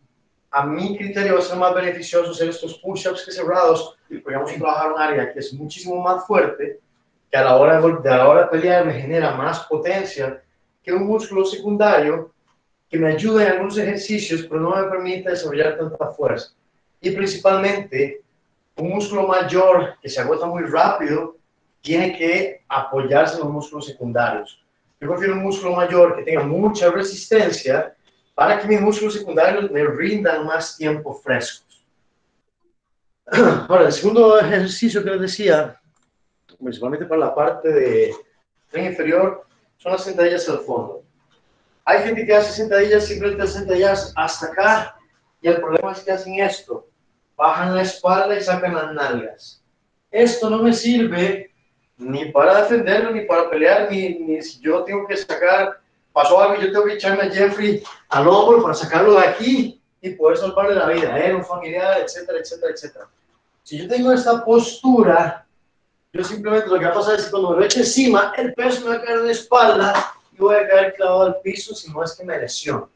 a 0.51 0.65
mi 0.65 0.97
criterio 0.97 1.35
va 1.35 1.41
a 1.41 1.43
ser 1.43 1.59
más 1.59 1.75
beneficioso 1.75 2.31
hacer 2.31 2.49
estos 2.49 2.79
push-ups 2.79 3.25
que 3.25 3.33
cerrados 3.33 3.97
y 4.09 4.19
podríamos 4.19 4.55
trabajar 4.55 4.93
un 4.93 5.01
área 5.01 5.33
que 5.33 5.41
es 5.41 5.53
muchísimo 5.53 6.01
más 6.03 6.27
fuerte, 6.27 6.81
que 7.31 7.37
a 7.37 7.45
la 7.45 7.57
hora 7.57 7.81
de, 7.81 8.11
a 8.11 8.17
la 8.17 8.29
hora 8.29 8.43
de 8.45 8.49
pelear 8.49 8.87
me 8.87 8.95
genera 8.95 9.33
más 9.33 9.61
potencia 9.67 10.43
que 10.83 10.93
un 10.93 11.07
músculo 11.07 11.45
secundario 11.45 12.33
que 12.89 12.99
me 12.99 13.09
ayuda 13.09 13.45
en 13.45 13.53
algunos 13.53 13.77
ejercicios, 13.77 14.45
pero 14.49 14.61
no 14.61 14.75
me 14.75 14.85
permite 14.85 15.29
desarrollar 15.29 15.77
tanta 15.77 16.07
fuerza. 16.13 16.53
Y 17.01 17.11
principalmente, 17.11 18.23
un 18.77 18.89
músculo 18.89 19.27
mayor 19.27 19.97
que 20.01 20.09
se 20.09 20.21
agota 20.21 20.47
muy 20.47 20.63
rápido 20.63 21.37
tiene 21.83 22.17
que 22.17 22.63
apoyarse 22.69 23.35
en 23.35 23.41
los 23.41 23.51
músculos 23.51 23.87
secundarios. 23.87 24.65
Yo 25.01 25.09
prefiero 25.09 25.35
un 25.35 25.43
músculo 25.43 25.77
mayor 25.77 26.17
que 26.17 26.23
tenga 26.23 26.43
mucha 26.45 26.91
resistencia 26.91 27.95
para 28.39 28.61
que 28.61 28.69
mis 28.69 28.81
músculos 28.81 29.15
secundarios 29.15 29.69
me 29.69 29.83
rindan 29.85 30.47
más 30.47 30.77
tiempo 30.77 31.13
frescos. 31.13 31.85
Ahora, 33.69 33.87
el 33.87 33.93
segundo 33.93 34.39
ejercicio 34.39 35.03
que 35.03 35.11
les 35.11 35.23
decía, 35.23 35.81
principalmente 36.57 37.05
para 37.05 37.23
la 37.23 37.35
parte 37.35 37.69
de, 37.69 38.15
tren 38.71 38.85
inferior, 38.85 39.45
son 39.79 39.91
las 39.91 40.05
sentadillas 40.05 40.49
al 40.49 40.61
fondo. 40.61 41.03
Hay 41.85 42.05
gente 42.05 42.25
que 42.25 42.37
hace 42.37 42.53
sentadillas, 42.53 43.07
simplemente 43.07 43.45
sentadillas 43.49 44.13
hasta 44.15 44.47
acá, 44.47 44.97
y 45.43 45.49
el 45.49 45.57
problema 45.57 45.91
es 45.91 46.05
que 46.05 46.13
hacen 46.13 46.39
esto, 46.39 46.89
bajan 47.37 47.75
la 47.75 47.83
espalda 47.83 48.37
y 48.37 48.41
sacan 48.41 48.73
las 48.73 48.95
nalgas. 48.95 49.65
Esto 50.13 50.49
no 50.49 50.63
me 50.63 50.73
sirve 50.73 51.51
ni 51.97 52.27
para 52.27 52.63
defenderlo, 52.63 53.11
ni 53.11 53.23
para 53.23 53.51
pelear, 53.51 53.91
ni, 53.91 54.11
ni 54.21 54.41
si 54.43 54.61
yo 54.61 54.85
tengo 54.85 55.09
que 55.09 55.17
sacar, 55.17 55.81
pasó 56.19 56.41
algo, 56.41 56.61
yo 56.61 56.73
tengo 56.73 56.85
que 56.85 56.95
echarme 56.95 57.23
a 57.23 57.31
Jeffrey 57.31 57.81
al 58.09 58.27
hombro 58.27 58.61
para 58.61 58.75
sacarlo 58.75 59.13
de 59.13 59.25
aquí 59.25 59.81
y 60.01 60.11
poder 60.11 60.37
salvarle 60.37 60.75
la 60.75 60.89
vida, 60.89 61.17
¿eh? 61.17 61.33
un 61.33 61.45
familiar, 61.45 62.01
etcétera, 62.01 62.41
etcétera, 62.41 62.73
etcétera. 62.73 63.09
Si 63.63 63.79
yo 63.79 63.87
tengo 63.87 64.11
esta 64.11 64.45
postura, 64.45 65.47
yo 66.13 66.25
simplemente 66.25 66.71
lo 66.71 66.77
que 66.77 66.87
va 66.87 66.91
a 66.91 66.95
pasar 66.95 67.15
es 67.15 67.27
que 67.27 67.31
cuando 67.31 67.51
me 67.51 67.59
lo 67.59 67.65
eche 67.65 67.81
encima, 67.81 68.33
el 68.37 68.53
peso 68.53 68.81
me 68.81 68.89
va 68.89 68.95
a 68.97 69.03
caer 69.03 69.19
la 69.21 69.31
espalda 69.31 70.13
y 70.33 70.39
voy 70.39 70.57
a 70.57 70.67
caer 70.67 70.95
clavado 70.95 71.23
al 71.23 71.41
piso 71.41 71.73
si 71.73 71.89
no 71.93 72.03
es 72.03 72.17
que 72.17 72.25
me 72.25 72.37
lesiono. 72.37 72.91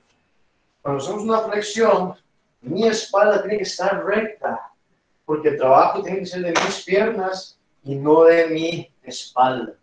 Cuando 0.81 1.00
hacemos 1.00 1.23
una 1.23 1.43
flexión, 1.43 2.14
mi 2.61 2.88
espalda 2.88 3.41
tiene 3.41 3.59
que 3.59 3.62
estar 3.62 4.05
recta, 4.05 4.73
porque 5.25 5.50
el 5.50 5.59
trabajo 5.59 6.02
tiene 6.02 6.19
que 6.19 6.26
ser 6.26 6.43
de 6.43 6.50
mis 6.50 6.83
piernas 6.83 7.57
y 7.85 7.95
no 7.95 8.25
de 8.25 8.49
mi 8.49 8.91
espalda. 9.05 9.75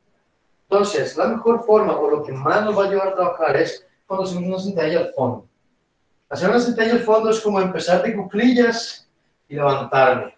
Entonces, 0.69 1.17
la 1.17 1.27
mejor 1.27 1.63
forma 1.65 1.97
o 1.97 2.11
lo 2.11 2.23
que 2.23 2.31
más 2.31 2.63
nos 2.63 2.77
va 2.77 2.83
a 2.83 2.87
ayudar 2.89 3.07
a 3.07 3.15
trabajar 3.15 3.57
es 3.57 3.87
cuando 4.05 4.25
hacemos 4.25 4.47
una 4.47 4.59
sentadilla 4.59 4.99
al 4.99 5.13
fondo. 5.13 5.47
Hacer 6.29 6.49
una 6.49 6.59
sentadilla 6.59 6.93
al 6.93 7.03
fondo 7.03 7.31
es 7.31 7.39
como 7.39 7.59
empezar 7.59 8.03
de 8.03 8.15
cuclillas 8.15 9.09
y 9.47 9.55
levantarme 9.55 10.35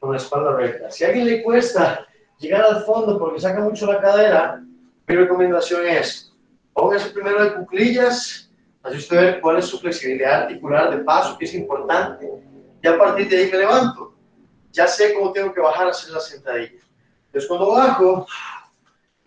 con 0.00 0.12
la 0.12 0.16
espalda 0.16 0.56
recta. 0.56 0.90
Si 0.90 1.04
a 1.04 1.08
alguien 1.08 1.26
le 1.26 1.42
cuesta 1.42 2.06
llegar 2.38 2.62
al 2.64 2.84
fondo 2.84 3.18
porque 3.18 3.38
saca 3.38 3.60
mucho 3.60 3.92
la 3.92 4.00
cadera, 4.00 4.62
mi 5.06 5.14
recomendación 5.14 5.86
es, 5.86 6.32
póngase 6.72 7.10
primero 7.10 7.44
de 7.44 7.54
cuclillas, 7.56 8.50
así 8.82 8.96
usted 8.96 9.34
ve 9.34 9.40
cuál 9.42 9.58
es 9.58 9.66
su 9.66 9.78
flexibilidad 9.78 10.44
articular 10.44 10.90
de 10.90 11.04
paso, 11.04 11.36
que 11.36 11.44
es 11.44 11.52
importante, 11.52 12.30
y 12.82 12.88
a 12.88 12.96
partir 12.96 13.28
de 13.28 13.36
ahí 13.36 13.50
me 13.50 13.58
levanto. 13.58 14.14
Ya 14.72 14.86
sé 14.86 15.12
cómo 15.12 15.32
tengo 15.32 15.52
que 15.52 15.60
bajar 15.60 15.88
a 15.88 15.90
hacer 15.90 16.10
la 16.12 16.20
sentadilla. 16.20 16.80
Entonces 17.26 17.46
cuando 17.46 17.72
bajo, 17.72 18.26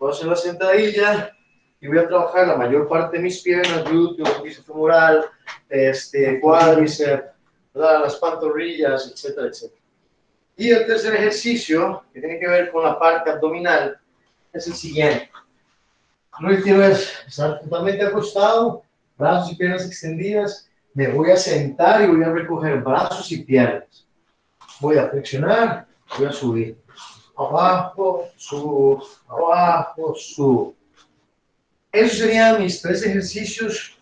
voy 0.00 0.10
a 0.10 0.14
hacer 0.14 0.26
la 0.26 0.36
sentadilla 0.36 1.36
y 1.78 1.86
voy 1.86 1.98
a 1.98 2.08
trabajar 2.08 2.48
la 2.48 2.56
mayor 2.56 2.88
parte 2.88 3.18
de 3.18 3.22
mis 3.22 3.40
piernas, 3.42 3.84
glúteo, 3.84 4.42
bíceps 4.42 4.66
femoral, 4.66 5.26
este, 5.68 6.40
cuádriceps, 6.40 7.26
las 7.74 8.16
pantorrillas, 8.16 9.12
etcétera, 9.12 9.48
etcétera. 9.48 9.80
Y 10.56 10.70
el 10.70 10.86
tercer 10.86 11.14
ejercicio, 11.14 12.02
que 12.12 12.20
tiene 12.20 12.40
que 12.40 12.48
ver 12.48 12.70
con 12.72 12.82
la 12.82 12.98
parte 12.98 13.30
abdominal, 13.30 13.98
es 14.52 14.66
el 14.66 14.74
siguiente. 14.74 15.30
Lo 16.40 16.62
quiero 16.62 16.82
es 16.82 17.12
estar 17.26 17.60
totalmente 17.60 18.04
acostado, 18.04 18.82
brazos 19.18 19.52
y 19.52 19.56
piernas 19.56 19.86
extendidas. 19.86 20.68
Me 20.94 21.08
voy 21.08 21.30
a 21.30 21.36
sentar 21.36 22.02
y 22.02 22.06
voy 22.06 22.24
a 22.24 22.30
recoger 22.30 22.80
brazos 22.80 23.30
y 23.32 23.44
piernas. 23.44 24.06
Voy 24.80 24.96
a 24.96 25.08
flexionar, 25.08 25.86
voy 26.18 26.26
a 26.26 26.32
subir 26.32 26.78
abajo, 27.46 28.28
subo, 28.36 29.02
abajo, 29.28 30.14
subo. 30.14 30.74
Esos 31.92 32.18
serían 32.18 32.62
mis 32.62 32.80
tres 32.80 33.02
ejercicios 33.04 33.98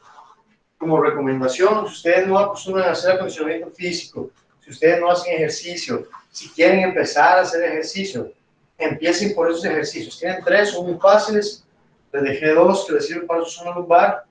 como 0.77 1.01
recomendación. 1.01 1.87
Si 1.87 1.95
ustedes 1.95 2.27
no 2.27 2.39
acostumbran 2.39 2.89
a 2.89 2.93
hacer 2.93 3.13
acondicionamiento 3.13 3.71
físico, 3.71 4.31
si 4.65 4.71
ustedes 4.71 5.01
no 5.01 5.11
hacen 5.11 5.35
ejercicio, 5.35 6.07
si 6.31 6.49
quieren 6.51 6.81
empezar 6.81 7.39
a 7.39 7.43
hacer 7.43 7.63
ejercicio, 7.65 8.31
empiecen 8.77 9.35
por 9.35 9.51
esos 9.51 9.65
ejercicios. 9.65 10.19
Tienen 10.19 10.43
tres, 10.45 10.71
son 10.71 10.87
muy 10.87 10.99
fáciles. 10.99 11.65
Les 12.13 12.23
dejé 12.23 12.55
dos 12.55 12.87
que 12.87 12.95
les 12.95 13.07
sirven 13.07 13.27
para 13.27 13.45
su 13.45 13.51
zona 13.51 13.75
lumbar. 13.75 14.25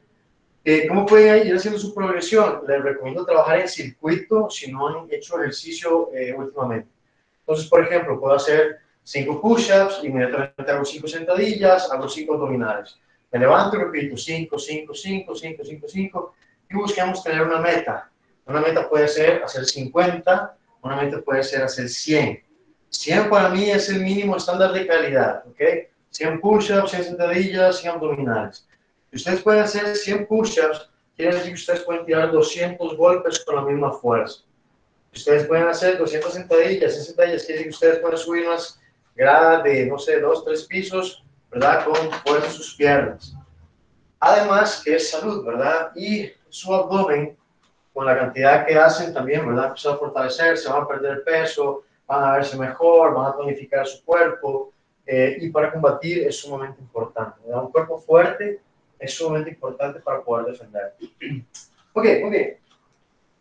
Eh, 0.63 0.87
¿Cómo 0.87 1.05
pueden 1.05 1.47
ir 1.47 1.55
haciendo 1.55 1.79
su 1.79 1.93
progresión? 1.93 2.61
Les 2.67 2.81
recomiendo 2.81 3.25
trabajar 3.25 3.59
en 3.59 3.69
circuito 3.69 4.49
si 4.49 4.71
no 4.71 4.87
han 4.87 5.07
hecho 5.11 5.39
ejercicio 5.39 6.09
eh, 6.13 6.33
últimamente. 6.33 6.89
Entonces, 7.39 7.67
por 7.67 7.83
ejemplo, 7.83 8.19
puedo 8.19 8.35
hacer 8.35 8.79
5 9.07 9.39
push-ups, 9.39 10.03
inmediatamente 10.03 10.69
hago 10.69 10.83
5 10.83 11.07
sentadillas, 11.07 11.89
hago 11.89 12.09
5 12.09 12.33
abdominales. 12.33 12.99
Me 13.31 13.39
levanto 13.39 13.77
y 13.77 13.79
repito 13.79 14.17
5, 14.17 14.59
5, 14.59 14.93
5, 14.93 15.33
5, 15.33 15.63
5, 15.63 15.87
5 15.87 16.33
y 16.69 16.75
buscamos 16.75 17.23
tener 17.23 17.41
una 17.41 17.61
meta. 17.61 18.11
Una 18.45 18.59
meta 18.59 18.89
puede 18.89 19.07
ser 19.07 19.41
hacer 19.45 19.63
50, 19.63 20.57
una 20.81 20.97
meta 20.97 21.21
puede 21.21 21.41
ser 21.41 21.63
hacer 21.63 21.87
100. 21.87 22.43
100 22.89 23.29
para 23.29 23.47
mí 23.47 23.69
es 23.71 23.87
el 23.87 24.01
mínimo 24.01 24.35
estándar 24.35 24.73
de 24.73 24.85
calidad, 24.85 25.41
¿ok? 25.47 25.87
100 26.09 26.41
push-ups, 26.41 26.91
100 26.91 27.03
sentadillas, 27.05 27.79
100 27.79 27.93
abdominales. 27.93 28.67
Si 29.09 29.15
ustedes 29.15 29.41
pueden 29.41 29.63
hacer 29.63 29.95
100 29.95 30.27
push-ups, 30.27 30.89
quiere 31.15 31.33
decir 31.33 31.51
que 31.51 31.59
ustedes 31.59 31.79
pueden 31.83 32.05
tirar 32.05 32.29
200 32.33 32.97
golpes 32.97 33.39
con 33.45 33.55
la 33.55 33.61
misma 33.61 33.93
fuerza. 33.93 34.41
Si 35.13 35.19
ustedes 35.19 35.47
pueden 35.47 35.67
hacer 35.67 35.97
200 35.97 36.33
sentadillas, 36.33 36.91
100 36.91 37.05
sentadillas, 37.05 37.45
quiere 37.45 37.59
decir 37.59 37.71
que 37.71 37.75
ustedes 37.75 37.99
pueden 37.99 38.17
subir 38.17 38.45
unas 38.45 38.81
grada 39.17 39.61
de, 39.63 39.87
no 39.87 39.97
sé, 39.97 40.21
dos, 40.21 40.45
tres 40.45 40.63
pisos, 40.65 41.25
¿verdad? 41.51 41.83
Con 41.85 41.95
fuerza 42.23 42.49
sus 42.51 42.75
piernas. 42.75 43.35
Además, 44.19 44.81
que 44.83 44.95
es 44.95 45.09
salud, 45.09 45.43
¿verdad? 45.43 45.91
Y 45.95 46.31
su 46.49 46.73
abdomen, 46.73 47.35
con 47.93 48.05
la 48.05 48.17
cantidad 48.17 48.65
que 48.65 48.77
hacen 48.77 49.13
también, 49.13 49.45
¿verdad? 49.45 49.75
Se 49.75 49.89
va 49.89 49.95
a 49.95 49.97
fortalecer, 49.97 50.57
se 50.57 50.69
van 50.69 50.83
a 50.83 50.87
perder 50.87 51.23
peso, 51.23 51.83
van 52.05 52.23
a 52.23 52.33
verse 52.33 52.55
mejor, 52.57 53.15
van 53.15 53.31
a 53.31 53.35
tonificar 53.35 53.85
su 53.87 54.03
cuerpo. 54.05 54.71
Eh, 55.05 55.37
y 55.39 55.49
para 55.49 55.71
combatir 55.71 56.27
es 56.27 56.39
sumamente 56.39 56.81
importante. 56.81 57.39
¿verdad? 57.45 57.63
Un 57.63 57.71
cuerpo 57.71 57.97
fuerte 57.97 58.59
es 58.99 59.13
sumamente 59.13 59.49
importante 59.49 59.99
para 59.99 60.21
poder 60.21 60.47
defender. 60.47 60.95
Ok, 61.93 62.05
ok. 62.25 62.33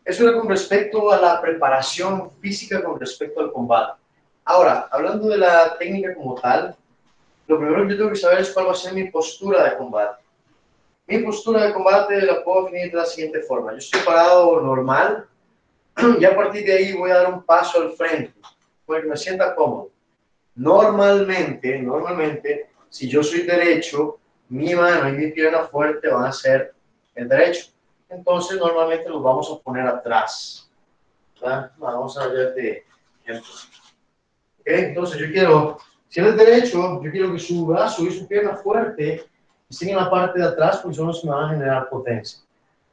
Eso 0.05 0.29
era 0.29 0.39
con 0.39 0.49
respecto 0.49 1.11
a 1.11 1.21
la 1.21 1.41
preparación 1.41 2.31
física 2.41 2.83
con 2.83 2.99
respecto 2.99 3.41
al 3.41 3.53
combate. 3.53 4.01
Ahora, 4.49 4.89
hablando 4.93 5.29
de 5.29 5.39
la 5.39 5.77
técnica 5.77 6.15
como 6.15 6.37
tal, 6.37 6.77
lo 7.49 7.59
primero 7.59 7.83
que 7.83 7.93
yo 7.93 7.99
tengo 7.99 8.11
que 8.11 8.17
saber 8.17 8.39
es 8.39 8.51
cuál 8.51 8.69
va 8.69 8.73
a 8.73 8.77
ser 8.77 8.93
mi 8.93 9.11
postura 9.11 9.65
de 9.65 9.77
combate. 9.77 10.23
Mi 11.09 11.19
postura 11.19 11.65
de 11.65 11.73
combate 11.73 12.23
la 12.23 12.45
puedo 12.45 12.65
definir 12.65 12.93
de 12.93 12.97
la 12.97 13.07
siguiente 13.07 13.41
forma. 13.41 13.73
Yo 13.73 13.79
estoy 13.79 14.01
parado 14.03 14.61
normal 14.61 15.27
y 16.21 16.25
a 16.25 16.37
partir 16.37 16.65
de 16.65 16.75
ahí 16.75 16.93
voy 16.93 17.11
a 17.11 17.17
dar 17.17 17.33
un 17.33 17.43
paso 17.43 17.83
al 17.83 17.93
frente, 17.95 18.35
porque 18.87 19.09
me 19.09 19.17
sienta 19.17 19.53
cómodo. 19.53 19.91
Normalmente, 20.55 21.81
normalmente, 21.81 22.71
si 22.89 23.09
yo 23.09 23.25
soy 23.25 23.43
derecho, 23.43 24.21
mi 24.49 24.77
mano 24.77 25.09
y 25.09 25.13
mi 25.13 25.33
pierna 25.33 25.65
fuerte 25.65 26.07
van 26.07 26.25
a 26.25 26.33
ser 26.33 26.73
el 27.17 27.29
derecho. 27.29 27.73
Entonces, 28.09 28.59
normalmente 28.59 29.09
los 29.09 29.25
vamos 29.25 29.51
a 29.51 29.61
poner 29.61 29.89
atrás. 29.89 30.71
Vamos 31.79 32.17
a 32.17 32.29
ver 32.29 32.55
de 32.55 32.85
ejemplo. 33.25 33.53
Entonces 34.67 35.21
yo 35.21 35.31
quiero, 35.31 35.79
si 36.09 36.21
él 36.21 36.27
es 36.27 36.37
derecho, 36.37 37.01
yo 37.03 37.11
quiero 37.11 37.33
que 37.33 37.39
su 37.39 37.65
brazo 37.67 38.05
y 38.05 38.11
su 38.11 38.27
pierna 38.27 38.57
fuerte 38.57 39.25
estén 39.71 39.91
en 39.91 39.97
la 39.97 40.11
parte 40.11 40.41
de 40.41 40.47
atrás 40.47 40.79
porque 40.79 40.97
son 40.97 41.07
los 41.07 41.21
que 41.21 41.29
me 41.29 41.35
van 41.35 41.45
a 41.45 41.51
generar 41.51 41.89
potencia. 41.89 42.41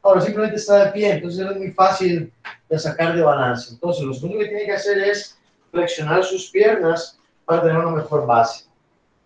Ahora 0.03 0.21
simplemente 0.21 0.57
está 0.57 0.85
de 0.85 0.91
pie, 0.91 1.11
entonces 1.11 1.45
es 1.45 1.57
muy 1.57 1.71
fácil 1.71 2.31
de 2.69 2.79
sacar 2.79 3.15
de 3.15 3.23
balance. 3.23 3.73
Entonces 3.73 4.03
lo 4.03 4.11
único 4.11 4.39
que 4.39 4.47
tiene 4.47 4.65
que 4.65 4.73
hacer 4.73 4.99
es 4.99 5.37
flexionar 5.71 6.23
sus 6.23 6.49
piernas 6.51 7.19
para 7.45 7.63
tener 7.63 7.77
una 7.77 7.95
mejor 7.95 8.27
base. 8.27 8.65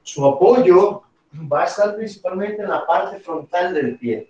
Su 0.03 0.25
apoyo 0.25 1.03
va 1.51 1.63
a 1.63 1.65
estar 1.65 1.95
principalmente 1.95 2.62
en 2.62 2.69
la 2.69 2.86
parte 2.86 3.19
frontal 3.19 3.73
del 3.73 3.97
pie. 3.97 4.29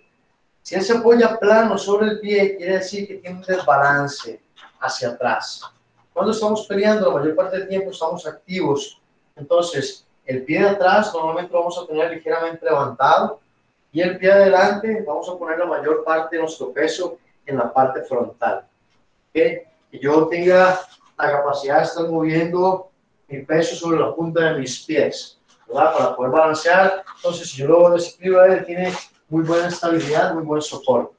Si 0.62 0.74
él 0.74 0.82
se 0.82 0.96
apoya 0.96 1.38
plano 1.38 1.78
sobre 1.78 2.08
el 2.08 2.20
pie, 2.20 2.56
quiere 2.56 2.78
decir 2.78 3.06
que 3.06 3.14
tiene 3.14 3.36
un 3.36 3.42
desbalance 3.42 4.40
hacia 4.80 5.10
atrás. 5.10 5.62
Cuando 6.18 6.32
estamos 6.32 6.66
peleando, 6.66 7.06
la 7.06 7.20
mayor 7.20 7.36
parte 7.36 7.58
del 7.58 7.68
tiempo 7.68 7.92
estamos 7.92 8.26
activos. 8.26 9.00
Entonces, 9.36 10.04
el 10.26 10.42
pie 10.42 10.62
de 10.62 10.70
atrás 10.70 11.14
normalmente 11.14 11.52
lo 11.52 11.60
vamos 11.60 11.78
a 11.78 11.86
tener 11.86 12.10
ligeramente 12.10 12.64
levantado 12.64 13.38
y 13.92 14.00
el 14.00 14.18
pie 14.18 14.26
de 14.26 14.34
adelante 14.34 15.04
vamos 15.06 15.28
a 15.28 15.38
poner 15.38 15.60
la 15.60 15.66
mayor 15.66 16.02
parte 16.02 16.34
de 16.34 16.42
nuestro 16.42 16.72
peso 16.72 17.18
en 17.46 17.58
la 17.58 17.72
parte 17.72 18.02
frontal. 18.02 18.66
Que 19.32 19.68
yo 19.92 20.26
tenga 20.26 20.80
la 21.16 21.30
capacidad 21.30 21.78
de 21.78 21.84
estar 21.84 22.08
moviendo 22.08 22.90
mi 23.28 23.44
peso 23.44 23.76
sobre 23.76 24.00
la 24.00 24.12
punta 24.12 24.40
de 24.40 24.58
mis 24.58 24.80
pies, 24.84 25.38
¿verdad? 25.68 25.96
Para 25.96 26.16
poder 26.16 26.32
balancear. 26.32 27.04
Entonces, 27.14 27.48
si 27.48 27.58
yo 27.58 27.68
lo 27.68 27.90
desequilibro, 27.90 28.44
él 28.44 28.66
tiene 28.66 28.92
muy 29.28 29.44
buena 29.44 29.68
estabilidad, 29.68 30.34
muy 30.34 30.42
buen 30.42 30.62
soporte. 30.62 31.16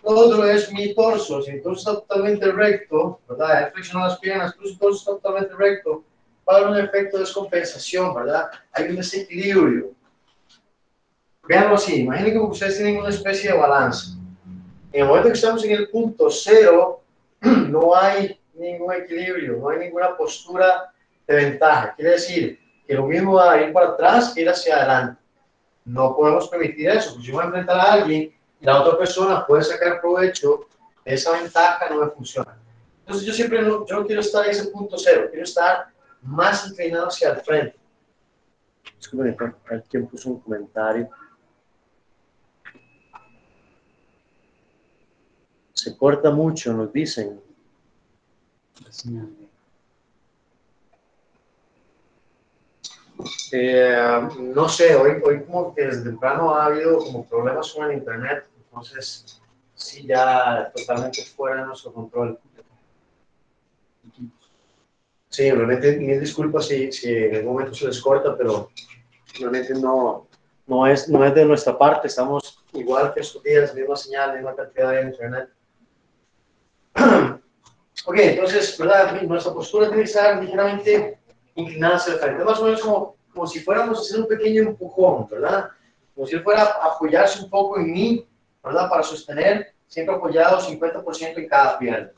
Otro 0.00 0.44
es 0.44 0.72
mi 0.72 0.94
torso. 0.94 1.42
Si 1.42 1.50
el 1.50 1.62
torso 1.62 1.90
está 1.90 2.00
totalmente 2.00 2.50
recto, 2.50 3.20
¿verdad? 3.28 3.68
He 3.68 3.72
flexionado 3.72 4.08
las 4.10 4.18
piernas, 4.18 4.52
pero 4.54 4.66
si 4.66 4.72
el 4.72 4.78
torso 4.78 4.98
está 4.98 5.12
totalmente 5.12 5.54
recto, 5.54 6.04
va 6.48 6.54
a 6.54 6.56
haber 6.58 6.70
un 6.70 6.76
efecto 6.78 7.16
de 7.16 7.24
descompensación, 7.24 8.14
¿verdad? 8.14 8.50
Hay 8.72 8.88
un 8.88 8.96
desequilibrio. 8.96 9.92
Veanlo 11.46 11.74
así, 11.74 12.02
imaginen 12.02 12.32
que 12.32 12.38
ustedes 12.38 12.76
tienen 12.76 12.98
una 12.98 13.10
especie 13.10 13.52
de 13.52 13.58
balance. 13.58 14.16
En 14.92 15.02
el 15.02 15.06
momento 15.06 15.28
que 15.28 15.34
estamos 15.34 15.64
en 15.64 15.72
el 15.72 15.88
punto 15.88 16.30
cero, 16.30 17.02
no 17.40 17.94
hay 17.94 18.38
ningún 18.54 18.92
equilibrio, 18.92 19.56
no 19.56 19.68
hay 19.68 19.80
ninguna 19.80 20.16
postura 20.16 20.92
de 21.26 21.34
ventaja. 21.34 21.94
Quiere 21.94 22.12
decir 22.12 22.60
que 22.86 22.94
lo 22.94 23.06
mismo 23.06 23.34
va 23.34 23.52
a 23.52 23.62
ir 23.62 23.72
para 23.72 23.88
atrás 23.88 24.32
que 24.34 24.42
ir 24.42 24.48
hacia 24.48 24.76
adelante. 24.76 25.20
no 25.84 26.14
podemos 26.14 26.48
permitir 26.48 26.88
eso. 26.90 27.14
Pues 27.14 27.26
yo 27.26 27.34
voy 27.34 27.42
a 27.42 27.46
enfrentar 27.46 27.76
a 27.78 27.92
alguien 27.94 28.32
y 28.62 28.64
la 28.64 28.80
otra 28.80 28.96
persona 28.96 29.44
puede 29.44 29.64
sacar 29.64 30.00
provecho 30.00 30.68
de 31.04 31.14
esa 31.14 31.32
ventaja, 31.32 31.90
no 31.90 32.04
me 32.04 32.10
funciona. 32.12 32.56
Entonces 33.00 33.26
yo 33.26 33.32
siempre 33.32 33.60
no, 33.60 33.84
yo 33.84 33.96
no 33.96 34.06
quiero 34.06 34.20
estar 34.20 34.44
en 34.44 34.52
ese 34.52 34.68
punto 34.68 34.96
cero, 34.96 35.26
quiero 35.28 35.44
estar 35.44 35.88
más 36.22 36.68
inclinado 36.68 37.08
hacia 37.08 37.30
el 37.30 37.40
frente. 37.40 37.76
Disculpen, 38.96 39.56
alguien 39.68 40.06
puso 40.06 40.30
un 40.30 40.40
comentario. 40.40 41.10
Se 45.72 45.96
corta 45.96 46.30
mucho, 46.30 46.72
nos 46.72 46.92
dicen. 46.92 47.40
Eh, 53.50 54.28
no 54.38 54.68
sé, 54.68 54.94
hoy, 54.94 55.20
hoy 55.24 55.44
como 55.44 55.74
que 55.74 55.82
desde 55.82 56.04
temprano 56.04 56.54
ha 56.54 56.66
habido 56.66 56.98
como 56.98 57.26
problemas 57.26 57.72
con 57.72 57.90
el 57.90 57.98
internet, 57.98 58.46
entonces 58.72 59.42
sí 59.74 60.06
ya 60.06 60.72
totalmente 60.74 61.22
fuera 61.22 61.60
de 61.60 61.66
nuestro 61.66 61.92
control. 61.92 62.38
Sí, 65.28 65.50
realmente 65.50 65.96
mil 65.96 66.18
disculpas 66.18 66.66
si, 66.66 66.90
si 66.90 67.08
en 67.08 67.36
algún 67.36 67.52
momento 67.52 67.74
se 67.74 67.86
les 67.86 68.00
corta, 68.00 68.36
pero 68.36 68.70
realmente 69.38 69.74
no, 69.74 70.26
no, 70.66 70.86
es, 70.86 71.08
no 71.08 71.24
es 71.24 71.34
de 71.34 71.44
nuestra 71.44 71.76
parte, 71.76 72.08
estamos 72.08 72.64
igual 72.72 73.12
que 73.12 73.20
estos 73.20 73.42
días, 73.42 73.74
misma 73.74 73.96
señal, 73.96 74.34
misma 74.34 74.54
cantidad 74.54 74.90
de 74.90 75.02
internet. 75.02 75.48
ok, 78.06 78.16
entonces, 78.16 78.76
¿verdad? 78.78 79.22
Nuestra 79.22 79.52
postura 79.52 79.88
tiene 79.88 80.02
que 80.02 80.08
estar 80.08 80.42
ligeramente 80.42 81.18
inclinada 81.54 81.96
hacia 81.96 82.14
el 82.14 82.20
frente, 82.20 82.44
más 82.44 82.58
o 82.58 82.64
menos 82.64 82.80
como, 82.80 83.16
como 83.32 83.46
si 83.46 83.60
fuéramos 83.60 83.98
a 83.98 84.00
hacer 84.00 84.20
un 84.20 84.28
pequeño 84.28 84.62
empujón, 84.62 85.26
¿verdad? 85.30 85.68
Como 86.14 86.26
si 86.26 86.36
él 86.36 86.42
fuera 86.42 86.62
a 86.62 86.94
apoyarse 86.94 87.42
un 87.42 87.50
poco 87.50 87.78
en 87.78 87.90
mí, 87.90 88.26
¿verdad? 88.62 88.88
Para 88.88 89.02
sostener, 89.02 89.72
siempre 89.86 90.14
apoyado 90.14 90.60
50% 90.60 91.38
en 91.38 91.48
cada 91.48 91.78
pierna. 91.78 92.10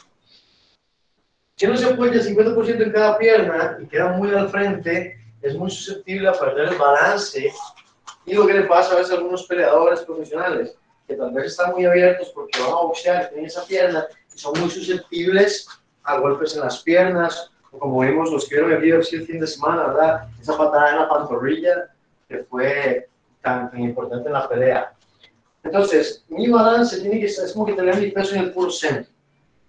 Si 1.56 1.66
uno 1.66 1.76
se 1.76 1.86
apoya 1.86 2.20
50% 2.20 2.82
en 2.82 2.92
cada 2.92 3.16
pierna 3.16 3.78
y 3.80 3.86
queda 3.86 4.08
muy 4.08 4.34
al 4.34 4.48
frente, 4.48 5.16
es 5.40 5.54
muy 5.54 5.70
susceptible 5.70 6.28
a 6.28 6.32
perder 6.32 6.68
el 6.68 6.78
balance. 6.78 7.52
Y 8.26 8.34
lo 8.34 8.46
que 8.46 8.54
le 8.54 8.62
pasa 8.62 8.94
a 8.94 8.96
veces 8.96 9.12
a 9.12 9.16
algunos 9.16 9.44
peleadores 9.46 10.00
profesionales, 10.00 10.74
que 11.06 11.14
tal 11.14 11.32
vez 11.32 11.46
están 11.46 11.72
muy 11.72 11.84
abiertos 11.84 12.32
porque 12.34 12.58
van 12.60 12.70
a 12.70 12.76
boxear 12.76 13.28
tienen 13.28 13.46
esa 13.46 13.64
pierna, 13.66 14.06
y 14.34 14.38
son 14.38 14.58
muy 14.58 14.70
susceptibles 14.70 15.68
a 16.02 16.18
golpes 16.18 16.54
en 16.54 16.60
las 16.62 16.82
piernas, 16.82 17.50
o 17.70 17.78
como 17.78 18.00
vimos 18.00 18.32
los 18.32 18.48
que 18.48 18.56
vieron 18.56 18.72
el 18.72 18.92
el 18.92 19.26
fin 19.26 19.40
de 19.40 19.46
semana, 19.46 19.88
¿verdad? 19.88 20.28
Esa 20.40 20.56
patada 20.56 20.90
en 20.90 20.96
la 20.96 21.08
pantorrilla 21.08 21.90
que 22.28 22.38
fue 22.44 23.08
tan, 23.42 23.70
tan 23.70 23.80
importante 23.80 24.28
en 24.28 24.32
la 24.32 24.48
pelea. 24.48 24.94
Entonces, 25.64 26.24
mi 26.28 26.48
balance 26.48 27.00
tiene 27.00 27.18
que 27.20 27.28
ser, 27.28 27.46
es 27.46 27.52
como 27.52 27.66
que 27.66 27.72
tener 27.72 27.96
mi 27.96 28.10
peso 28.10 28.34
en 28.34 28.42
el 28.42 28.52
puro 28.52 28.70
centro, 28.70 29.10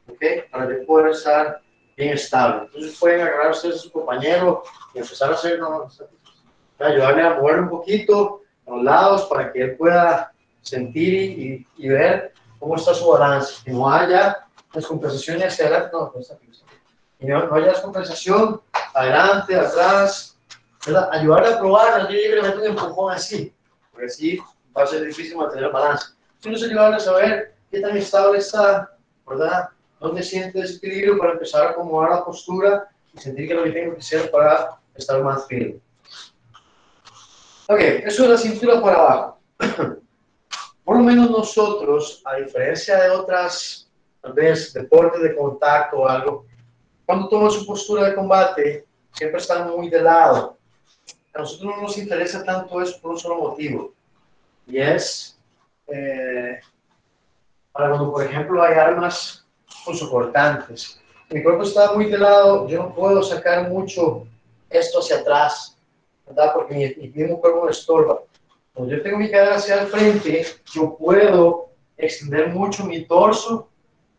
¿ok? 0.07 0.23
Para 0.51 0.67
que 0.67 0.75
pueda 0.83 1.09
estar 1.09 1.61
bien 1.95 2.13
estable. 2.13 2.65
Entonces 2.65 2.99
pueden 2.99 3.21
agarrar 3.21 3.51
ustedes 3.51 3.75
a 3.77 3.79
su 3.79 3.91
compañero 3.91 4.63
y 4.93 4.99
empezar 4.99 5.31
a 5.31 5.35
hacer, 5.35 5.59
¿no? 5.59 5.89
ayudarle 6.77 7.21
a 7.21 7.35
mover 7.35 7.61
un 7.61 7.69
poquito 7.69 8.41
a 8.67 8.71
los 8.71 8.83
lados 8.83 9.25
para 9.25 9.53
que 9.53 9.61
él 9.61 9.77
pueda 9.77 10.33
sentir 10.61 11.13
y, 11.13 11.67
y 11.77 11.87
ver 11.87 12.33
cómo 12.59 12.75
está 12.75 12.93
su 12.93 13.07
balance. 13.07 13.63
Que 13.63 13.71
no 13.71 13.89
haya 13.89 14.45
descompensación 14.73 15.41
hacia 15.41 15.67
adelante, 15.67 15.91
no, 15.93 16.11
no 16.13 16.19
está. 16.19 16.37
Y 17.19 17.25
no, 17.25 17.45
no 17.45 17.55
haya 17.55 17.67
descompensación 17.67 18.61
adelante, 18.93 19.55
atrás. 19.55 20.37
¿verdad? 20.85 21.09
Ayudarle 21.13 21.53
a 21.53 21.59
probar, 21.59 22.07
tiene 22.07 22.35
que 22.35 22.41
meter 22.41 22.57
un 22.59 22.65
empujón 22.65 23.13
así, 23.13 23.53
porque 23.91 24.07
así 24.07 24.39
va 24.77 24.83
a 24.83 24.87
ser 24.87 25.05
difícil 25.05 25.37
mantener 25.37 25.65
el 25.65 25.71
balance. 25.71 26.13
Entonces 26.35 26.69
ayudarle 26.69 26.97
a 26.97 26.99
saber 26.99 27.55
qué 27.71 27.79
tan 27.79 27.97
estable 27.97 28.39
está, 28.39 28.95
¿verdad? 29.27 29.69
dónde 29.99 30.23
siente 30.23 30.59
desequilibrio 30.59 31.17
para 31.17 31.33
empezar 31.33 31.67
a 31.67 31.69
acomodar 31.71 32.11
la 32.11 32.25
postura 32.25 32.89
y 33.13 33.19
sentir 33.19 33.47
que 33.47 33.53
lo 33.53 33.63
que 33.63 33.71
tengo 33.71 33.93
que 33.93 33.99
hacer 33.99 34.29
para 34.29 34.77
estar 34.93 35.21
más 35.23 35.47
firme. 35.47 35.79
Ok, 37.67 37.79
eso 37.79 38.23
es 38.23 38.29
la 38.29 38.37
cintura 38.37 38.81
para 38.81 38.97
abajo. 38.97 39.39
Por 40.83 40.97
lo 40.97 41.03
menos 41.03 41.31
nosotros, 41.31 42.21
a 42.25 42.35
diferencia 42.35 43.01
de 43.01 43.09
otras, 43.09 43.89
tal 44.21 44.33
vez, 44.33 44.71
deportes 44.71 45.21
de 45.21 45.35
contacto 45.35 45.97
o 45.97 46.07
algo, 46.07 46.45
cuando 47.05 47.27
tomamos 47.27 47.55
su 47.55 47.65
postura 47.65 48.09
de 48.09 48.15
combate, 48.15 48.85
siempre 49.11 49.41
están 49.41 49.69
muy 49.71 49.89
de 49.89 50.01
lado. 50.01 50.57
A 51.33 51.39
nosotros 51.39 51.75
no 51.75 51.81
nos 51.81 51.97
interesa 51.97 52.43
tanto 52.43 52.81
eso 52.81 52.99
por 53.01 53.11
un 53.11 53.19
solo 53.19 53.37
motivo. 53.37 53.94
Y 54.67 54.79
es, 54.79 55.37
eh, 55.87 56.59
para 57.71 57.89
cuando, 57.89 58.11
por 58.11 58.23
ejemplo, 58.23 58.63
hay 58.63 58.75
armas 58.75 59.45
soportantes. 59.93 60.99
Mi 61.29 61.43
cuerpo 61.43 61.63
está 61.63 61.93
muy 61.93 62.05
de 62.05 62.17
lado, 62.17 62.67
yo 62.67 62.83
no 62.83 62.95
puedo 62.95 63.21
sacar 63.21 63.69
mucho 63.69 64.25
esto 64.69 64.99
hacia 64.99 65.17
atrás, 65.17 65.77
¿verdad? 66.25 66.53
Porque 66.53 66.95
mi, 66.97 67.07
mismo 67.09 67.39
cuerpo 67.39 67.65
me 67.65 67.71
estorba. 67.71 68.21
Cuando 68.73 68.95
yo 68.95 69.01
tengo 69.01 69.17
mi 69.17 69.31
cara 69.31 69.55
hacia 69.55 69.81
el 69.81 69.87
frente, 69.87 70.45
yo 70.73 70.95
puedo 70.97 71.69
extender 71.97 72.49
mucho 72.49 72.83
mi 72.85 73.05
torso, 73.05 73.69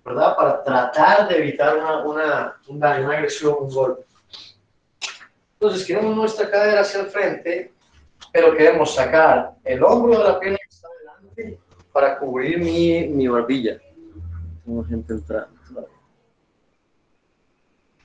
¿verdad? 0.04 0.36
Para 0.36 0.62
tratar 0.62 1.28
de 1.28 1.38
evitar 1.38 1.76
una, 1.76 2.04
una, 2.04 2.60
una, 2.68 2.94
agresión, 2.94 3.56
un 3.60 3.70
golpe. 3.70 4.04
Entonces, 5.54 5.86
queremos 5.86 6.14
nuestra 6.14 6.50
cadera 6.50 6.80
hacia 6.80 7.00
el 7.00 7.06
frente, 7.06 7.72
pero 8.32 8.56
queremos 8.56 8.94
sacar 8.94 9.54
el 9.64 9.82
hombro 9.82 10.18
de 10.18 10.24
la 10.24 10.38
pierna 10.38 10.58
que 10.58 10.74
está 10.74 10.88
delante 11.00 11.60
para 11.92 12.18
cubrir 12.18 12.58
mi, 12.58 13.06
mi 13.08 13.28
barbilla. 13.28 13.78
Tengo 14.64 14.84
gente 14.84 15.14
entrando. 15.14 15.56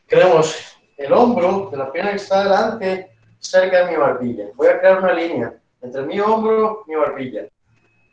Creemos 0.08 0.78
el 0.98 1.14
hombro 1.14 1.70
de 1.72 1.78
la 1.78 1.92
pierna 1.92 2.12
que 2.12 2.18
está 2.18 2.44
delante 2.44 3.12
cerca 3.40 3.86
de 3.86 3.92
mi 3.92 3.98
barbilla. 3.98 4.46
Voy 4.56 4.68
a 4.68 4.80
crear 4.80 5.00
una 5.00 5.14
línea 5.14 5.54
entre 5.82 6.04
mi 6.04 6.20
hombro 6.20 6.84
y 6.86 6.92
mi 6.92 6.96
barbilla. 6.96 7.48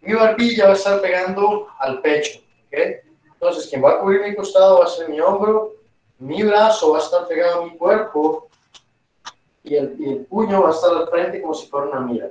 Mi 0.00 0.14
barbilla 0.14 0.66
va 0.66 0.70
a 0.70 0.76
estar 0.76 1.00
pegando 1.00 1.68
al 1.78 2.00
pecho. 2.00 2.40
Entonces, 2.70 3.68
quien 3.68 3.84
va 3.84 3.92
a 3.92 4.00
cubrir 4.00 4.22
mi 4.22 4.34
costado 4.34 4.78
va 4.78 4.84
a 4.84 4.88
ser 4.88 5.08
mi 5.08 5.20
hombro, 5.20 5.74
mi 6.18 6.42
brazo 6.42 6.92
va 6.92 6.98
a 6.98 7.02
estar 7.02 7.28
pegado 7.28 7.62
a 7.62 7.64
mi 7.66 7.76
cuerpo 7.76 8.47
y 9.62 9.76
el, 9.76 9.96
y 9.98 10.12
el 10.12 10.26
puño 10.26 10.62
va 10.62 10.68
a 10.68 10.72
estar 10.72 10.96
al 10.96 11.08
frente 11.08 11.40
como 11.42 11.54
si 11.54 11.68
fuera 11.68 11.88
una 11.88 12.00
mira. 12.00 12.30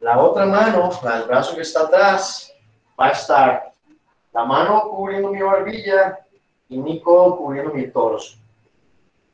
La 0.00 0.18
otra 0.20 0.46
mano, 0.46 0.90
el 1.14 1.22
brazo 1.24 1.56
que 1.56 1.62
está 1.62 1.82
atrás, 1.82 2.52
va 2.98 3.08
a 3.08 3.10
estar 3.10 3.72
la 4.32 4.44
mano 4.44 4.88
cubriendo 4.90 5.30
mi 5.30 5.40
barbilla 5.40 6.18
y 6.68 6.78
mi 6.78 7.00
codo 7.00 7.38
cubriendo 7.38 7.72
mi 7.72 7.88
torso. 7.88 8.36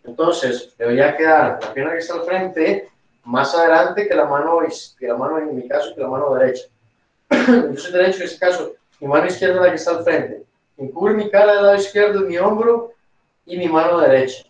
Entonces, 0.04 0.74
debería 0.78 1.16
quedar 1.16 1.58
la 1.62 1.72
pierna 1.72 1.92
que 1.92 1.98
está 1.98 2.14
al 2.14 2.24
frente 2.24 2.88
más 3.24 3.54
adelante 3.54 4.08
que 4.08 4.14
la 4.14 4.24
mano, 4.24 4.60
que 4.98 5.06
la 5.06 5.16
mano 5.16 5.38
en 5.38 5.54
mi 5.54 5.68
caso, 5.68 5.94
que 5.94 6.00
la 6.00 6.08
mano 6.08 6.34
derecha. 6.34 6.64
Yo 7.30 7.76
soy 7.76 7.92
derecho 7.92 8.18
en 8.18 8.24
este 8.24 8.38
caso, 8.38 8.72
mi 9.00 9.08
mano 9.08 9.26
izquierda 9.26 9.56
es 9.56 9.62
la 9.62 9.68
que 9.70 9.76
está 9.76 9.90
al 9.92 10.04
frente. 10.04 10.44
Y 10.78 10.88
cubre 10.90 11.14
mi 11.14 11.30
cara 11.30 11.54
del 11.54 11.62
lado 11.62 11.76
izquierdo, 11.76 12.20
mi 12.20 12.38
hombro 12.38 12.92
y 13.46 13.56
mi 13.56 13.68
mano 13.68 13.98
derecha. 13.98 14.44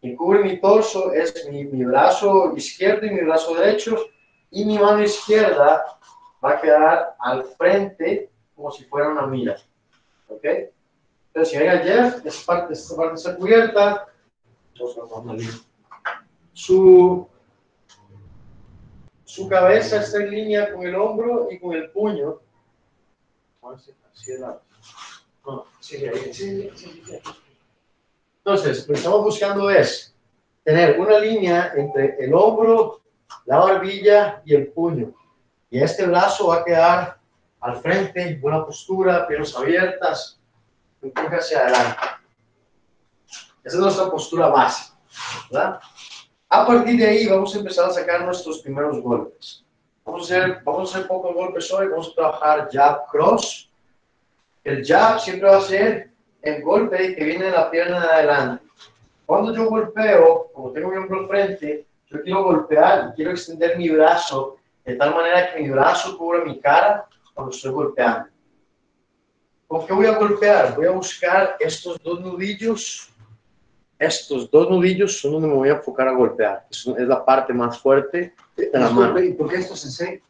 Y 0.00 0.14
cubre 0.14 0.44
mi 0.44 0.60
torso 0.60 1.12
es 1.12 1.48
mi, 1.50 1.64
mi 1.64 1.84
brazo 1.84 2.56
izquierdo 2.56 3.06
y 3.06 3.10
mi 3.10 3.20
brazo 3.22 3.54
derecho. 3.54 3.96
Y 4.50 4.64
mi 4.64 4.78
mano 4.78 5.02
izquierda 5.02 5.98
va 6.42 6.50
a 6.50 6.60
quedar 6.60 7.16
al 7.18 7.44
frente 7.44 8.30
como 8.54 8.70
si 8.70 8.84
fuera 8.84 9.08
una 9.08 9.26
mira. 9.26 9.56
¿Ok? 10.28 10.44
Entonces, 11.28 11.50
si 11.50 11.58
llega 11.58 11.78
Jeff, 11.78 12.26
esa 12.26 12.46
parte, 12.46 12.72
esta 12.74 12.96
parte 12.96 13.14
está 13.14 13.36
cubierta. 13.36 14.08
Su, 16.52 17.28
su 19.24 19.48
cabeza 19.48 20.00
está 20.00 20.18
en 20.18 20.30
línea 20.30 20.72
con 20.72 20.86
el 20.86 20.94
hombro 20.96 21.48
y 21.50 21.58
con 21.58 21.74
el 21.74 21.90
puño. 21.90 22.40
Entonces, 28.48 28.88
lo 28.88 28.94
que 28.94 28.98
estamos 28.98 29.24
buscando 29.24 29.68
es 29.68 30.16
tener 30.64 30.98
una 30.98 31.18
línea 31.18 31.70
entre 31.76 32.16
el 32.18 32.32
hombro, 32.32 33.02
la 33.44 33.58
barbilla 33.58 34.40
y 34.42 34.54
el 34.54 34.68
puño. 34.68 35.12
Y 35.68 35.82
este 35.82 36.06
brazo 36.06 36.46
va 36.46 36.56
a 36.56 36.64
quedar 36.64 37.18
al 37.60 37.76
frente, 37.82 38.38
buena 38.40 38.64
postura, 38.64 39.28
piernas 39.28 39.54
abiertas, 39.54 40.40
empuje 41.02 41.36
hacia 41.36 41.58
adelante. 41.58 42.00
Esa 43.62 43.76
es 43.76 43.82
nuestra 43.82 44.10
postura 44.10 44.46
base. 44.46 44.94
¿verdad? 45.50 45.80
A 46.48 46.66
partir 46.66 46.96
de 46.96 47.06
ahí 47.06 47.26
vamos 47.26 47.54
a 47.54 47.58
empezar 47.58 47.90
a 47.90 47.92
sacar 47.92 48.24
nuestros 48.24 48.60
primeros 48.60 48.98
golpes. 49.02 49.62
Vamos 50.06 50.22
a 50.22 50.24
hacer, 50.24 50.62
vamos 50.64 50.88
a 50.88 50.96
hacer 50.96 51.06
pocos 51.06 51.34
golpes 51.34 51.70
hoy, 51.70 51.88
vamos 51.88 52.12
a 52.12 52.14
trabajar 52.14 52.68
jab 52.72 53.06
cross. 53.08 53.70
El 54.64 54.82
jab 54.82 55.20
siempre 55.20 55.50
va 55.50 55.58
a 55.58 55.60
ser 55.60 56.07
el 56.42 56.62
golpe 56.62 57.14
que 57.14 57.24
viene 57.24 57.46
de 57.46 57.50
la 57.50 57.70
pierna 57.70 58.00
de 58.00 58.06
adelante. 58.06 58.64
Cuando 59.26 59.54
yo 59.54 59.68
golpeo, 59.68 60.50
como 60.52 60.72
tengo 60.72 60.90
mi 60.90 60.96
hombro 60.96 61.20
al 61.20 61.28
frente, 61.28 61.86
yo 62.10 62.22
quiero 62.22 62.44
golpear 62.44 63.12
quiero 63.14 63.32
extender 63.32 63.76
mi 63.76 63.90
brazo 63.90 64.56
de 64.84 64.94
tal 64.94 65.14
manera 65.14 65.52
que 65.52 65.60
mi 65.60 65.68
brazo 65.68 66.16
cubra 66.16 66.44
mi 66.44 66.58
cara 66.60 67.06
cuando 67.34 67.54
estoy 67.54 67.70
golpeando. 67.72 68.28
¿Con 69.66 69.86
qué 69.86 69.92
voy 69.92 70.06
a 70.06 70.16
golpear? 70.16 70.74
Voy 70.76 70.86
a 70.86 70.92
buscar 70.92 71.56
estos 71.60 72.02
dos 72.02 72.20
nudillos. 72.20 73.10
Estos 73.98 74.50
dos 74.50 74.70
nudillos 74.70 75.20
son 75.20 75.32
donde 75.32 75.48
me 75.48 75.54
voy 75.54 75.68
a 75.68 75.72
enfocar 75.72 76.08
a 76.08 76.12
golpear. 76.12 76.66
Es, 76.70 76.86
la 76.86 77.22
parte 77.22 77.52
más 77.52 77.78
fuerte 77.78 78.34
de 78.56 78.70
la 78.72 78.88
mano. 78.88 79.20
¿Y 79.22 79.34
por 79.34 79.50
qué 79.50 79.56
esto 79.56 79.76
se 79.76 80.22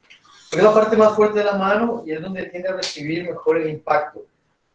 Porque 0.50 0.56
es 0.56 0.62
la 0.62 0.74
parte 0.74 0.96
más 0.96 1.14
fuerte 1.14 1.38
de 1.38 1.44
la 1.44 1.54
mano 1.54 2.02
y 2.04 2.10
es 2.10 2.20
donde 2.20 2.46
tiende 2.46 2.68
a 2.68 2.72
recibir 2.72 3.28
mejor 3.28 3.58
el 3.58 3.70
impacto. 3.70 4.24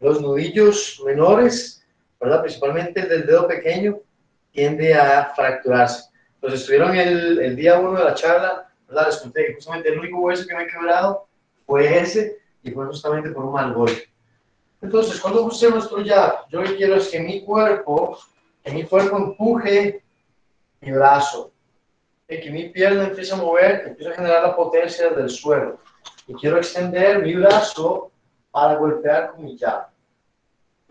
Los 0.04 0.20
nudillos 0.20 1.00
menores, 1.02 1.82
¿verdad? 2.20 2.42
principalmente 2.42 3.00
el 3.00 3.08
del 3.08 3.26
dedo 3.26 3.48
pequeño, 3.48 3.98
tiende 4.52 4.94
a 4.94 5.32
fracturarse. 5.34 6.10
Entonces, 6.34 6.60
estuvieron 6.60 6.94
el, 6.94 7.40
el 7.40 7.56
día 7.56 7.78
uno 7.78 7.98
de 7.98 8.04
la 8.04 8.14
charla, 8.14 8.70
¿verdad? 8.86 9.06
les 9.06 9.16
conté 9.16 9.46
que 9.46 9.54
justamente 9.54 9.88
el 9.88 9.98
único 9.98 10.20
hueso 10.20 10.46
que 10.46 10.54
me 10.54 10.64
he 10.64 10.66
quebrado 10.66 11.26
fue 11.64 11.98
ese 11.98 12.36
y 12.62 12.70
fue 12.70 12.84
justamente 12.84 13.30
por 13.30 13.46
un 13.46 13.54
mal 13.54 13.72
golpe. 13.72 14.12
Entonces, 14.82 15.18
cuando 15.18 15.44
usemos 15.44 15.84
esto 15.84 16.02
ya, 16.02 16.44
yo 16.50 16.60
lo 16.60 16.68
que 16.68 16.76
quiero 16.76 16.96
es 16.96 17.08
que 17.08 17.20
mi 17.20 17.42
cuerpo, 17.42 18.18
que 18.62 18.72
mi 18.72 18.84
cuerpo 18.84 19.16
empuje 19.16 20.04
mi 20.82 20.92
brazo, 20.92 21.50
que 22.28 22.50
mi 22.50 22.68
pierna 22.68 23.04
empiece 23.04 23.32
a 23.32 23.36
mover, 23.36 23.84
empiece 23.86 24.12
a 24.12 24.16
generar 24.16 24.42
la 24.42 24.54
potencia 24.54 25.08
del 25.08 25.30
suelo. 25.30 25.78
Y 26.26 26.34
quiero 26.34 26.58
extender 26.58 27.22
mi 27.22 27.34
brazo 27.36 28.10
para 28.50 28.74
golpear 28.74 29.32
con 29.32 29.44
mi 29.44 29.56
llave. 29.56 29.93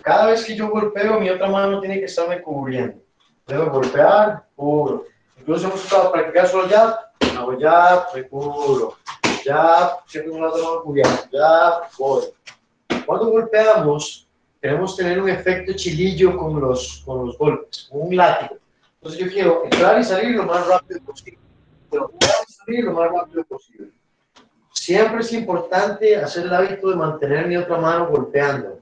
Cada 0.03 0.27
vez 0.27 0.43
que 0.43 0.53
yo 0.53 0.69
golpeo, 0.69 1.17
mi 1.17 1.29
otra 1.29 1.47
mano 1.47 1.79
tiene 1.79 1.97
que 1.97 2.05
estarme 2.05 2.41
cubriendo. 2.41 3.01
Debo 3.47 3.71
golpear, 3.71 4.45
cubro. 4.53 5.05
Incluso 5.37 5.67
hemos 5.67 5.81
estado 5.81 6.11
practicando 6.11 6.49
solo 6.49 6.67
jab, 6.67 6.95
hago 7.37 7.57
jab, 7.57 8.13
me 8.13 8.27
cubro. 8.27 8.97
Siempre 10.05 10.31
con 10.31 10.41
la 10.41 10.49
otra 10.49 10.61
mano 10.61 10.83
cubierta. 10.83 11.29
Jab, 11.31 11.83
voy. 11.97 12.23
Cuando 13.05 13.27
golpeamos, 13.27 14.27
queremos 14.61 14.95
tener 14.97 15.21
un 15.21 15.29
efecto 15.29 15.71
chilillo 15.73 16.37
con 16.37 16.59
los, 16.59 17.01
con 17.05 17.25
los 17.25 17.37
golpes, 17.37 17.87
un 17.91 18.13
látigo. 18.13 18.57
Entonces 18.95 19.21
yo 19.21 19.31
quiero 19.31 19.63
entrar 19.63 20.01
y 20.01 20.03
salir 20.03 20.35
lo 20.35 20.43
más 20.43 20.67
rápido 20.67 20.99
posible. 21.01 21.39
Pero 21.89 22.09
entrar 22.11 22.35
y 22.45 22.51
salir 22.51 22.83
lo 22.83 22.91
más 22.91 23.09
rápido 23.09 23.43
posible. 23.45 23.89
Siempre 24.73 25.21
es 25.21 25.31
importante 25.31 26.17
hacer 26.17 26.45
el 26.45 26.53
hábito 26.53 26.89
de 26.89 26.95
mantener 26.97 27.47
mi 27.47 27.55
otra 27.55 27.77
mano 27.77 28.07
golpeando, 28.07 28.79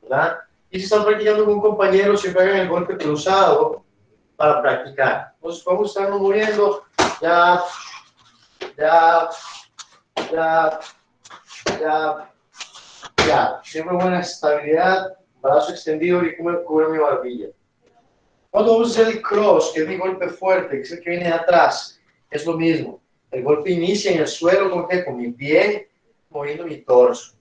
¿verdad? 0.00 0.38
Y 0.72 0.78
si 0.78 0.84
están 0.84 1.04
practicando 1.04 1.44
con 1.44 1.54
un 1.54 1.60
compañero, 1.60 2.16
siempre 2.16 2.44
hagan 2.44 2.60
el 2.60 2.68
golpe 2.70 2.96
cruzado 2.96 3.84
para 4.36 4.62
practicar. 4.62 5.34
Entonces 5.34 5.62
vamos 5.66 5.84
a 5.84 6.00
estarnos 6.00 6.20
moviendo, 6.22 6.84
ya, 7.20 7.62
ya, 8.78 9.28
ya, 10.32 10.80
ya, 11.78 12.32
ya, 13.26 13.60
siempre 13.62 13.96
buena 13.96 14.20
estabilidad, 14.20 15.12
brazo 15.42 15.72
extendido 15.72 16.24
y 16.24 16.36
cubre 16.36 16.88
mi 16.88 16.96
barbilla. 16.96 17.48
Cuando 18.50 18.72
vamos 18.72 18.88
a 18.88 19.02
hacer 19.02 19.14
el 19.14 19.22
cross, 19.22 19.72
que 19.74 19.82
es 19.82 19.88
mi 19.88 19.98
golpe 19.98 20.30
fuerte, 20.30 20.76
que 20.76 20.82
es 20.82 20.92
el 20.92 21.02
que 21.02 21.10
viene 21.10 21.26
de 21.26 21.34
atrás, 21.34 22.00
es 22.30 22.46
lo 22.46 22.54
mismo. 22.56 22.98
El 23.30 23.42
golpe 23.42 23.70
inicia 23.70 24.12
en 24.12 24.20
el 24.20 24.26
suelo 24.26 24.70
¿con, 24.70 24.88
qué? 24.88 25.04
con 25.04 25.18
mi 25.18 25.32
pie, 25.32 25.90
moviendo 26.30 26.64
mi 26.64 26.78
torso. 26.78 27.34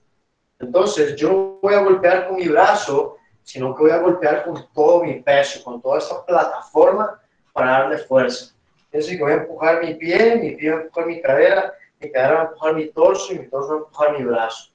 Entonces, 0.59 1.15
yo 1.15 1.59
voy 1.61 1.73
a 1.75 1.81
golpear 1.81 2.27
con 2.27 2.35
mi 2.35 2.47
brazo, 2.49 3.17
sino 3.51 3.75
que 3.75 3.83
voy 3.83 3.91
a 3.91 3.97
golpear 3.97 4.45
con 4.45 4.65
todo 4.73 5.03
mi 5.03 5.21
peso, 5.21 5.61
con 5.61 5.81
toda 5.81 5.97
esta 5.97 6.25
plataforma 6.25 7.19
para 7.51 7.71
darle 7.71 7.97
fuerza. 7.97 8.55
Es 8.91 9.05
decir, 9.05 9.17
que 9.17 9.23
voy 9.23 9.33
a 9.33 9.35
empujar 9.35 9.83
mi 9.83 9.93
pie, 9.95 10.37
mi 10.37 10.51
pie 10.55 10.71
va 10.71 10.77
a 10.77 10.81
empujar 10.83 11.05
mi 11.05 11.21
cadera, 11.21 11.73
mi 11.99 12.11
cadera 12.11 12.33
va 12.33 12.39
a 12.39 12.45
empujar 12.45 12.75
mi 12.75 12.87
torso 12.91 13.33
y 13.33 13.39
mi 13.39 13.49
torso 13.49 13.67
va 13.67 13.75
a 13.75 13.79
empujar 13.79 14.19
mi 14.19 14.23
brazo. 14.23 14.71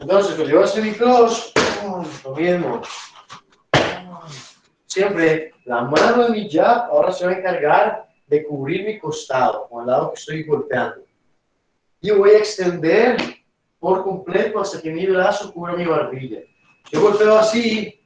Entonces, 0.00 0.34
cuando 0.34 0.50
yo 0.50 0.56
voy 0.56 0.64
a 0.64 0.68
hacer 0.68 0.82
mi 0.82 0.92
cross, 0.94 1.52
lo 2.24 2.34
mismo. 2.34 2.82
Siempre 4.86 5.52
la 5.64 5.82
mano 5.82 6.24
de 6.24 6.30
mi 6.30 6.50
jab 6.50 6.90
ahora 6.90 7.12
se 7.12 7.24
va 7.24 7.30
a 7.30 7.36
encargar 7.36 8.08
de 8.26 8.44
cubrir 8.44 8.84
mi 8.84 8.98
costado, 8.98 9.68
con 9.68 9.82
el 9.82 9.86
lado 9.86 10.12
que 10.12 10.18
estoy 10.18 10.42
golpeando. 10.42 11.04
Y 12.00 12.10
voy 12.10 12.30
a 12.30 12.38
extender 12.38 13.16
por 13.78 14.02
completo 14.02 14.60
hasta 14.60 14.82
que 14.82 14.90
mi 14.90 15.06
brazo 15.06 15.52
cubra 15.52 15.74
mi 15.74 15.86
barbilla. 15.86 16.40
Yo 16.90 17.00
golpeo 17.00 17.38
así, 17.38 18.00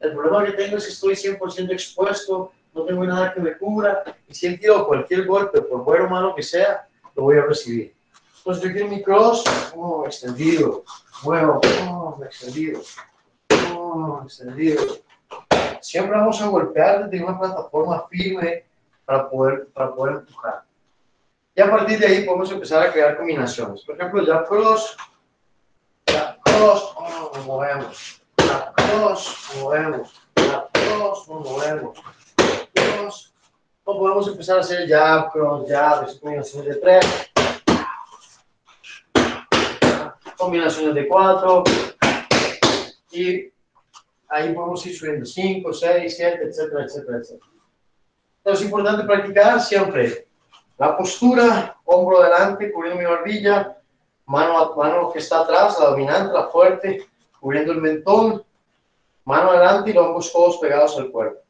el 0.00 0.12
problema 0.12 0.44
que 0.44 0.52
tengo 0.52 0.76
es 0.76 0.84
que 0.84 0.92
estoy 0.92 1.14
100% 1.14 1.72
expuesto, 1.72 2.52
no 2.74 2.84
tengo 2.84 3.04
nada 3.04 3.32
que 3.32 3.40
me 3.40 3.56
cubra, 3.56 4.02
y 4.28 4.34
si 4.34 4.46
he 4.46 4.84
cualquier 4.86 5.26
golpe, 5.26 5.62
por 5.62 5.84
bueno 5.84 6.06
o 6.06 6.08
malo 6.08 6.34
que 6.34 6.42
sea, 6.42 6.88
lo 7.14 7.24
voy 7.24 7.38
a 7.38 7.42
recibir. 7.42 7.94
Entonces 8.38 8.64
yo 8.64 8.72
quiero 8.72 8.88
mi 8.88 9.02
cross, 9.02 9.44
oh, 9.76 10.04
extendido, 10.06 10.84
muevo, 11.22 11.60
oh, 11.90 12.18
extendido, 12.24 12.80
oh, 13.74 14.22
extendido. 14.24 14.82
Siempre 15.80 16.16
vamos 16.16 16.40
a 16.40 16.48
golpear 16.48 17.08
desde 17.08 17.24
una 17.24 17.38
plataforma 17.38 18.06
firme 18.08 18.64
para 19.04 19.28
poder, 19.28 19.68
para 19.68 19.94
poder 19.94 20.16
empujar. 20.16 20.62
Y 21.54 21.60
a 21.60 21.70
partir 21.70 21.98
de 21.98 22.06
ahí 22.06 22.24
podemos 22.24 22.50
empezar 22.52 22.86
a 22.86 22.92
crear 22.92 23.16
combinaciones. 23.16 23.82
Por 23.82 23.96
ejemplo, 23.96 24.24
ya 24.24 24.44
cross, 24.44 24.96
oh, 26.60 27.32
nos 27.34 27.46
movemos, 27.46 28.22
cross, 28.76 29.50
movemos, 29.60 30.20
cross, 30.34 31.28
nos 31.28 31.44
movemos, 31.44 31.98
cross. 32.74 33.34
O 33.84 33.98
podemos 33.98 34.28
empezar 34.28 34.58
a 34.58 34.60
hacer 34.60 34.86
ya 34.86 35.28
cross, 35.32 35.68
jab, 35.68 36.06
combinaciones 36.20 36.74
de 36.74 36.80
tres, 36.80 37.06
combinaciones 40.36 40.94
de 40.94 41.08
cuatro. 41.08 41.64
Y 43.10 43.50
ahí 44.28 44.52
podemos 44.52 44.84
ir 44.86 44.96
subiendo. 44.96 45.24
5, 45.24 45.72
6, 45.72 46.16
7, 46.16 46.44
etcétera, 46.44 46.84
etcétera, 46.84 47.18
etcétera. 47.18 47.50
Entonces 48.38 48.60
es 48.60 48.66
importante 48.66 49.04
practicar 49.04 49.60
siempre 49.60 50.28
la 50.76 50.96
postura, 50.96 51.76
hombro 51.84 52.22
delante, 52.22 52.70
cubriendo 52.70 53.00
mi 53.00 53.06
barbilla, 53.06 53.77
mano, 54.28 54.74
mano 54.76 55.10
que 55.10 55.18
está 55.18 55.40
atrás, 55.40 55.78
la 55.80 55.86
dominante, 55.86 56.32
la 56.32 56.48
fuerte, 56.48 57.06
cubriendo 57.40 57.72
el 57.72 57.80
mentón, 57.80 58.44
mano 59.24 59.50
adelante 59.50 59.90
y 59.90 59.94
los 59.94 60.06
ambos 60.06 60.30
codos 60.30 60.58
pegados 60.58 60.96
al 60.98 61.10
cuerpo. 61.10 61.40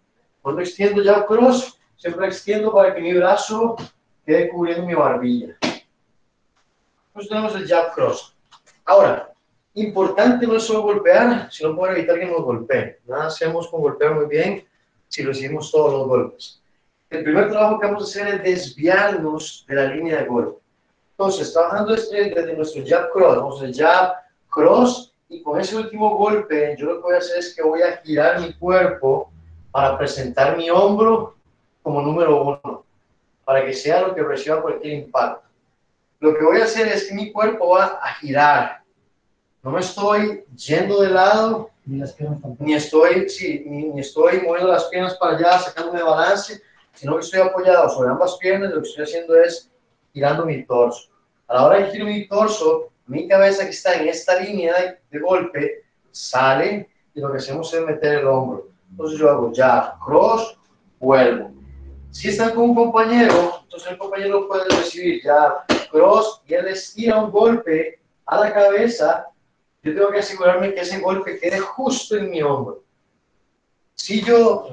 Cuando 0.40 0.62
extiendo 0.62 1.02
ya 1.02 1.26
cross, 1.26 1.78
siempre 1.96 2.28
extiendo 2.28 2.72
para 2.72 2.94
que 2.94 3.00
mi 3.00 3.12
brazo 3.12 3.76
quede 4.24 4.48
cubriendo 4.48 4.86
mi 4.86 4.94
barbilla. 4.94 5.56
Entonces 5.60 7.28
tenemos 7.28 7.54
el 7.56 7.66
jab 7.66 7.92
cross. 7.94 8.34
Ahora, 8.84 9.32
importante 9.74 10.46
no 10.46 10.60
solo 10.60 10.82
golpear, 10.82 11.48
sino 11.50 11.74
poder 11.74 11.98
evitar 11.98 12.18
que 12.18 12.26
nos 12.26 12.42
golpeen. 12.42 12.96
Nada 13.06 13.26
hacemos 13.26 13.68
con 13.68 13.80
golpear 13.80 14.14
muy 14.14 14.26
bien 14.26 14.64
si 15.08 15.24
recibimos 15.24 15.70
todos 15.72 15.92
los 15.92 16.06
golpes. 16.06 16.62
El 17.10 17.24
primer 17.24 17.50
trabajo 17.50 17.80
que 17.80 17.86
vamos 17.86 18.02
a 18.02 18.06
hacer 18.06 18.34
es 18.34 18.42
desviarnos 18.42 19.64
de 19.66 19.74
la 19.74 19.86
línea 19.86 20.18
de 20.18 20.28
golpe. 20.28 20.67
Entonces, 21.18 21.52
trabajando 21.52 21.94
este, 21.94 22.31
desde 22.31 22.54
nuestro 22.54 22.83
jab 22.87 23.11
cross, 23.11 23.37
vamos 23.37 23.62
a 23.62 23.72
jab 23.72 24.14
cross, 24.48 25.12
y 25.28 25.42
con 25.42 25.61
ese 25.61 25.76
último 25.76 26.16
golpe, 26.16 26.76
yo 26.78 26.87
lo 26.87 26.96
que 26.96 27.02
voy 27.02 27.14
a 27.14 27.18
hacer 27.18 27.38
es 27.38 27.54
que 27.54 27.62
voy 27.62 27.83
a 27.83 27.96
girar 27.98 28.40
mi 28.40 28.52
cuerpo 28.54 29.31
para 29.72 29.98
presentar 29.98 30.57
mi 30.57 30.70
hombro 30.70 31.35
como 31.83 32.00
número 32.00 32.42
uno, 32.42 32.85
para 33.44 33.64
que 33.64 33.74
sea 33.74 34.02
lo 34.02 34.14
que 34.14 34.22
reciba 34.22 34.62
cualquier 34.62 34.94
impacto. 34.94 35.48
Lo 36.20 36.37
que 36.37 36.44
voy 36.44 36.61
a 36.61 36.64
hacer 36.64 36.87
es 36.88 37.09
que 37.09 37.14
mi 37.14 37.33
cuerpo 37.33 37.70
va 37.70 37.98
a 38.02 38.14
girar 38.14 38.78
no 39.62 39.72
me 39.72 39.81
estoy 39.81 40.44
yendo 40.54 41.02
de 41.02 41.11
lado, 41.11 41.70
ni, 41.85 42.74
estoy, 42.74 43.28
sí, 43.28 43.64
ni, 43.66 44.00
estoy 44.00 44.40
moviendo 44.40 44.72
las 44.72 44.85
piernas 44.85 45.16
para 45.16 45.37
allá, 45.37 45.59
sacándome 45.59 45.98
de 45.98 46.04
balance, 46.04 46.62
sino 46.94 47.16
que 47.16 47.24
estoy 47.24 47.40
apoyado 47.40 47.88
sobre 47.90 48.11
ambas 48.11 48.37
piernas. 48.38 48.70
Lo 48.70 48.83
que 48.83 48.88
estoy 48.88 49.04
haciendo 49.04 49.37
es 49.37 49.67
girando 50.18 50.44
mi 50.44 50.64
torso. 50.64 51.11
A 51.46 51.54
la 51.54 51.66
hora 51.66 51.78
de 51.78 51.90
girar 51.90 52.09
mi 52.09 52.26
torso, 52.26 52.90
mi 53.07 53.26
cabeza 53.28 53.64
que 53.64 53.70
está 53.70 53.94
en 53.94 54.09
esta 54.09 54.38
línea 54.40 54.98
de, 55.11 55.18
golpe 55.18 55.85
sale 56.11 56.88
y 57.14 57.20
lo 57.20 57.31
que 57.31 57.38
hacemos 57.38 57.72
es 57.72 57.85
meter 57.85 58.18
el 58.18 58.26
hombro. 58.26 58.68
Entonces 58.90 59.18
yo 59.18 59.31
hago 59.31 59.52
ya, 59.52 59.94
cross, 60.04 60.59
vuelvo. 60.98 61.52
Si 62.11 62.28
están 62.28 62.54
con 62.54 62.70
un 62.70 62.74
compañero, 62.74 63.61
entonces 63.62 63.92
el 63.92 63.98
compañero 63.98 64.48
puede 64.48 64.64
recibir 64.68 65.22
ya 65.22 65.64
cross 65.90 66.42
y 66.46 66.54
él 66.54 66.68
estira 66.68 67.22
un 67.22 67.31
golpe 67.31 68.00
a 68.26 68.40
la 68.40 68.52
cabeza 68.52 69.26
yo 69.83 69.94
tengo 69.94 70.11
que 70.11 70.18
asegurarme 70.18 70.74
que 70.74 70.81
ese 70.81 70.98
golpe 71.00 71.38
quede 71.38 71.61
justo 71.61 72.16
en 72.16 72.31
mi 72.31 72.42
hombro. 72.42 72.83
Si 73.94 74.22
yo, 74.22 74.66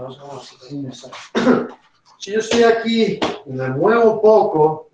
si 2.17 2.31
yo 2.31 2.39
estoy 2.39 2.63
aquí 2.63 3.19
y 3.45 3.49
me 3.49 3.69
muevo 3.69 4.21
poco, 4.21 4.89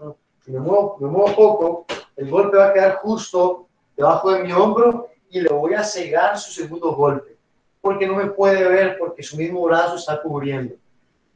me 0.48 0.60
muevo, 0.60 0.98
me 1.00 1.08
muevo 1.08 1.36
poco, 1.36 1.86
el 2.16 2.30
golpe 2.30 2.58
va 2.58 2.68
a 2.68 2.74
quedar 2.74 2.96
justo 2.98 3.68
debajo 3.96 4.32
de 4.32 4.44
mi 4.44 4.52
hombro 4.52 5.10
y 5.30 5.42
le 5.42 5.50
voy 5.50 5.74
a 5.74 5.84
cegar 5.84 6.38
su 6.38 6.52
segundo 6.52 6.94
golpe, 6.94 7.38
porque 7.82 8.08
no 8.08 8.16
me 8.16 8.28
puede 8.28 8.68
ver 8.68 8.98
porque 8.98 9.24
su 9.24 9.38
mismo 9.38 9.64
brazo 9.64 9.96
está 9.96 10.22
cubriendo. 10.22 10.76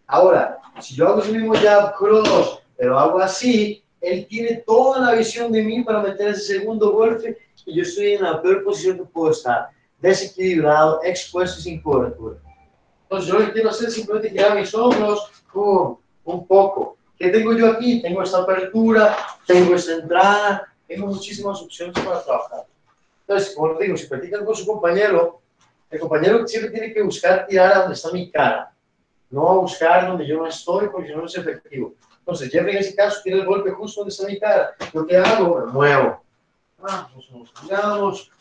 Ahora, 0.07 0.59
si 0.79 0.95
yo 0.95 1.07
hago 1.07 1.21
ese 1.21 1.31
mismo 1.31 1.53
jab 1.55 1.95
cross, 1.95 2.59
pero 2.77 2.99
hago 2.99 3.19
así, 3.19 3.83
él 4.01 4.27
tiene 4.27 4.57
toda 4.65 4.99
la 4.99 5.13
visión 5.13 5.51
de 5.51 5.63
mí 5.63 5.83
para 5.83 6.01
meter 6.01 6.29
ese 6.29 6.59
segundo 6.59 6.91
golpe 6.91 7.37
y 7.65 7.75
yo 7.75 7.83
estoy 7.83 8.13
en 8.13 8.23
la 8.23 8.41
peor 8.41 8.63
posición 8.63 8.97
que 8.97 9.05
puedo 9.05 9.31
estar, 9.31 9.69
desequilibrado, 9.99 11.01
expuesto 11.03 11.59
y 11.59 11.63
sin 11.63 11.81
cobertura. 11.81 12.37
Entonces 13.03 13.31
yo 13.31 13.39
lo 13.39 13.45
que 13.45 13.53
quiero 13.53 13.69
hacer 13.69 13.89
simplemente 13.89 14.29
girar 14.29 14.55
mis 14.55 14.73
hombros 14.73 15.31
un 15.53 16.47
poco. 16.47 16.94
¿Qué 17.17 17.29
tengo 17.29 17.53
yo 17.53 17.71
aquí? 17.71 18.01
Tengo 18.01 18.21
esta 18.23 18.39
apertura, 18.39 19.15
tengo 19.45 19.75
esta 19.75 19.93
entrada, 19.93 20.73
tengo 20.87 21.07
muchísimas 21.07 21.61
opciones 21.61 21.95
para 22.03 22.23
trabajar. 22.23 22.65
Entonces, 23.21 23.55
como 23.55 23.75
te 23.77 23.85
digo, 23.85 23.97
si 23.97 24.07
practican 24.07 24.45
con 24.45 24.55
su 24.55 24.65
compañero, 24.65 25.41
el 25.89 25.99
compañero 25.99 26.47
siempre 26.47 26.71
tiene 26.71 26.93
que 26.93 27.01
buscar 27.01 27.47
tirar 27.47 27.71
a 27.73 27.79
donde 27.79 27.95
está 27.95 28.11
mi 28.11 28.29
cara, 28.29 28.71
no 29.29 29.49
a 29.49 29.55
buscar 29.55 30.07
donde 30.07 30.27
yo 30.27 30.37
no 30.37 30.47
estoy 30.47 30.89
porque 30.89 31.15
no 31.15 31.25
es 31.25 31.35
efectivo. 31.37 31.93
Entonces, 32.19 32.51
Jeffrey 32.51 32.75
en 32.75 32.81
ese 32.81 32.95
caso 32.95 33.21
tiene 33.23 33.41
el 33.41 33.45
golpe 33.45 33.71
justo 33.71 34.01
donde 34.01 34.13
está 34.13 34.27
mi 34.27 34.39
cara. 34.39 34.75
Lo 34.93 35.05
que 35.05 35.17
hago, 35.17 35.59
me 35.59 35.71
muevo. 35.71 36.23
Ah, 36.83 37.09
nos 37.31 37.51
cambiamos, 37.51 38.31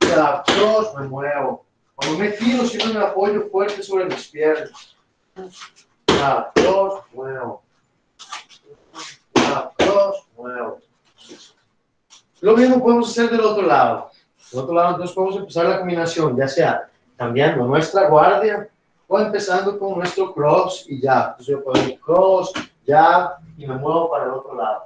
ya, 0.00 0.42
cross, 0.44 0.94
me 0.96 1.06
muevo. 1.06 1.64
Cuando 1.94 2.18
me 2.18 2.32
giro, 2.32 2.64
siempre 2.64 2.92
me 2.94 3.04
apoyo 3.04 3.48
fuerte 3.48 3.82
sobre 3.82 4.04
mis 4.06 4.28
piernas. 4.28 4.96
Cross, 6.54 7.02
muevo. 7.12 7.62
Ya, 9.48 9.70
cross, 9.76 10.26
muevo. 10.36 10.78
Lo 12.40 12.56
mismo 12.56 12.82
podemos 12.82 13.10
hacer 13.10 13.30
del 13.30 13.40
otro 13.40 13.62
lado. 13.62 14.10
Del 14.52 14.60
otro 14.60 14.74
lado, 14.74 14.90
entonces 14.90 15.14
podemos 15.14 15.36
empezar 15.36 15.66
la 15.66 15.78
combinación, 15.78 16.36
ya 16.36 16.48
sea 16.48 16.88
cambiando 17.16 17.64
nuestra 17.64 18.08
guardia 18.08 18.68
o 19.08 19.18
empezando 19.18 19.78
con 19.78 19.98
nuestro 19.98 20.32
cross 20.32 20.84
y 20.88 21.00
ya. 21.00 21.30
Entonces 21.30 21.46
yo 21.48 21.64
puedo 21.64 21.82
ir 21.82 21.98
cross, 22.00 22.52
ya, 22.86 23.36
y 23.56 23.66
me 23.66 23.74
muevo 23.74 24.10
para 24.10 24.24
el 24.24 24.30
otro 24.30 24.54
lado. 24.54 24.84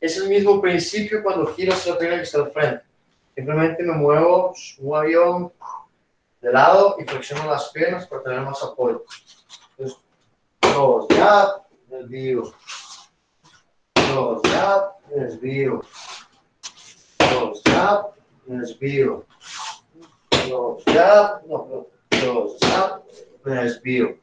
Es 0.00 0.16
el 0.16 0.28
mismo 0.28 0.60
principio 0.60 1.22
cuando 1.22 1.46
giro 1.48 1.74
hacia 1.74 1.92
la 1.92 1.98
pierna 1.98 2.16
que 2.16 2.22
está 2.22 2.38
al 2.38 2.50
frente. 2.50 2.82
Simplemente 3.34 3.82
me 3.82 3.92
muevo, 3.92 4.54
un 4.78 4.96
avión 4.96 5.52
de 6.40 6.52
lado 6.52 6.96
y 6.98 7.04
flexiono 7.04 7.50
las 7.50 7.68
piernas 7.68 8.06
para 8.06 8.22
tener 8.22 8.40
más 8.40 8.62
apoyo. 8.62 9.04
Entonces, 9.76 9.98
cross, 10.60 11.06
ya, 11.10 11.56
desvío. 11.88 12.52
Ya, 14.44 14.92
desvío 15.14 15.80
up, 17.80 18.14
desvío. 18.46 19.24
Up, 20.50 20.82
no, 21.46 21.56
up, 21.66 23.04
desvío. 23.44 24.18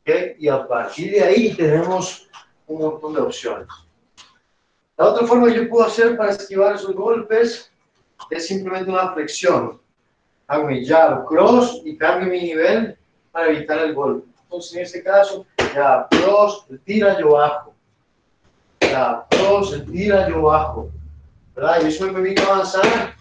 ¿Okay? 0.00 0.36
Y 0.38 0.48
a 0.48 0.66
partir 0.66 1.12
de 1.12 1.22
ahí 1.22 1.54
tenemos 1.54 2.28
un 2.66 2.80
montón 2.80 3.14
de 3.14 3.20
opciones. 3.20 3.68
La 4.96 5.06
otra 5.06 5.26
forma 5.26 5.48
que 5.48 5.56
yo 5.56 5.68
puedo 5.68 5.86
hacer 5.86 6.16
para 6.16 6.32
esquivar 6.32 6.74
esos 6.74 6.94
golpes 6.94 7.70
es 8.30 8.46
simplemente 8.46 8.90
una 8.90 9.12
flexión. 9.12 9.80
Hago 10.46 10.66
mi 10.66 10.84
jab 10.84 11.24
cross 11.26 11.80
y 11.84 11.96
cambio 11.96 12.28
mi 12.28 12.40
nivel 12.40 12.96
para 13.30 13.48
evitar 13.48 13.78
el 13.78 13.94
golpe. 13.94 14.28
Entonces, 14.42 14.74
en 14.74 14.82
este 14.82 15.02
caso, 15.02 15.46
jab 15.74 16.08
cross, 16.10 16.66
tira, 16.84 17.18
yo 17.18 17.32
bajo. 17.32 17.71
Jab 18.92 19.26
cross, 19.30 19.84
tira, 19.90 20.28
yo 20.28 20.42
bajo. 20.42 20.90
¿verdad? 21.54 21.82
Y 21.82 21.88
eso 21.88 22.06
me 22.06 22.12
permite 22.12 22.42
avanzar 22.42 23.14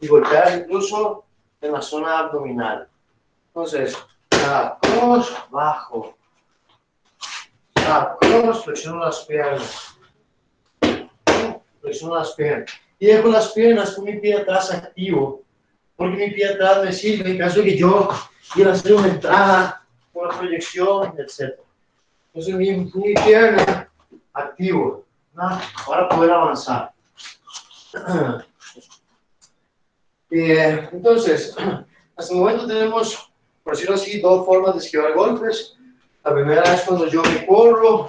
y 0.00 0.06
golpear 0.06 0.60
incluso 0.60 1.24
en 1.60 1.72
la 1.72 1.82
zona 1.82 2.20
abdominal. 2.20 2.88
Entonces, 3.48 3.98
cross, 4.80 5.34
bajo. 5.50 6.16
cross, 8.20 8.64
flexiono 8.64 9.00
las 9.00 9.24
piernas. 9.24 9.96
Flexiono 11.80 12.14
las 12.14 12.32
piernas. 12.32 12.70
Y 13.00 13.06
dejo 13.06 13.28
las 13.28 13.50
piernas 13.52 13.94
con 13.94 14.04
mi 14.04 14.20
pie 14.20 14.38
atrás 14.38 14.72
activo. 14.72 15.42
Porque 15.96 16.16
mi 16.16 16.30
pie 16.30 16.50
atrás 16.50 16.84
me 16.84 16.92
sirve 16.92 17.30
en 17.30 17.38
caso 17.38 17.58
de 17.58 17.64
que 17.64 17.76
yo 17.76 18.08
quiera 18.52 18.72
hacer 18.72 18.94
una 18.94 19.08
entrada, 19.08 19.84
una 20.12 20.38
proyección, 20.38 21.12
etc. 21.18 21.58
Entonces, 22.32 22.54
mi, 22.54 22.70
mi 22.94 23.14
pierna 23.14 23.83
activo. 24.34 25.04
Para 25.34 26.08
poder 26.08 26.30
avanzar. 26.30 26.92
Eh, 30.36 30.88
entonces, 30.90 31.54
hasta 32.16 32.34
el 32.34 32.40
momento 32.40 32.66
tenemos, 32.66 33.30
por 33.62 33.74
decirlo 33.74 33.94
así, 33.94 34.20
dos 34.20 34.44
formas 34.44 34.74
de 34.74 34.80
esquivar 34.80 35.14
golpes. 35.14 35.76
La 36.24 36.34
primera 36.34 36.74
es 36.74 36.80
cuando 36.80 37.06
yo 37.06 37.22
me 37.22 37.46
corro. 37.46 38.08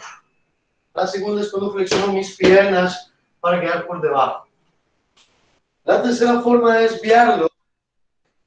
La 0.96 1.06
segunda 1.06 1.42
es 1.42 1.52
cuando 1.52 1.72
flexiono 1.72 2.14
mis 2.14 2.36
piernas 2.36 3.14
para 3.40 3.62
quedar 3.62 3.86
por 3.86 4.02
debajo. 4.02 4.48
La 5.84 6.02
tercera 6.02 6.42
forma 6.42 6.78
de 6.78 6.84
desviarlo 6.90 7.48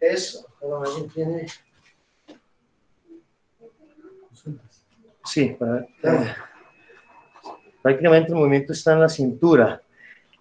es... 0.01 0.45
tiene? 1.15 1.47
Sí, 5.25 5.57
prácticamente 7.83 8.31
el 8.31 8.39
movimiento 8.39 8.73
está 8.73 8.93
en 8.93 9.01
la 9.01 9.09
cintura. 9.09 9.83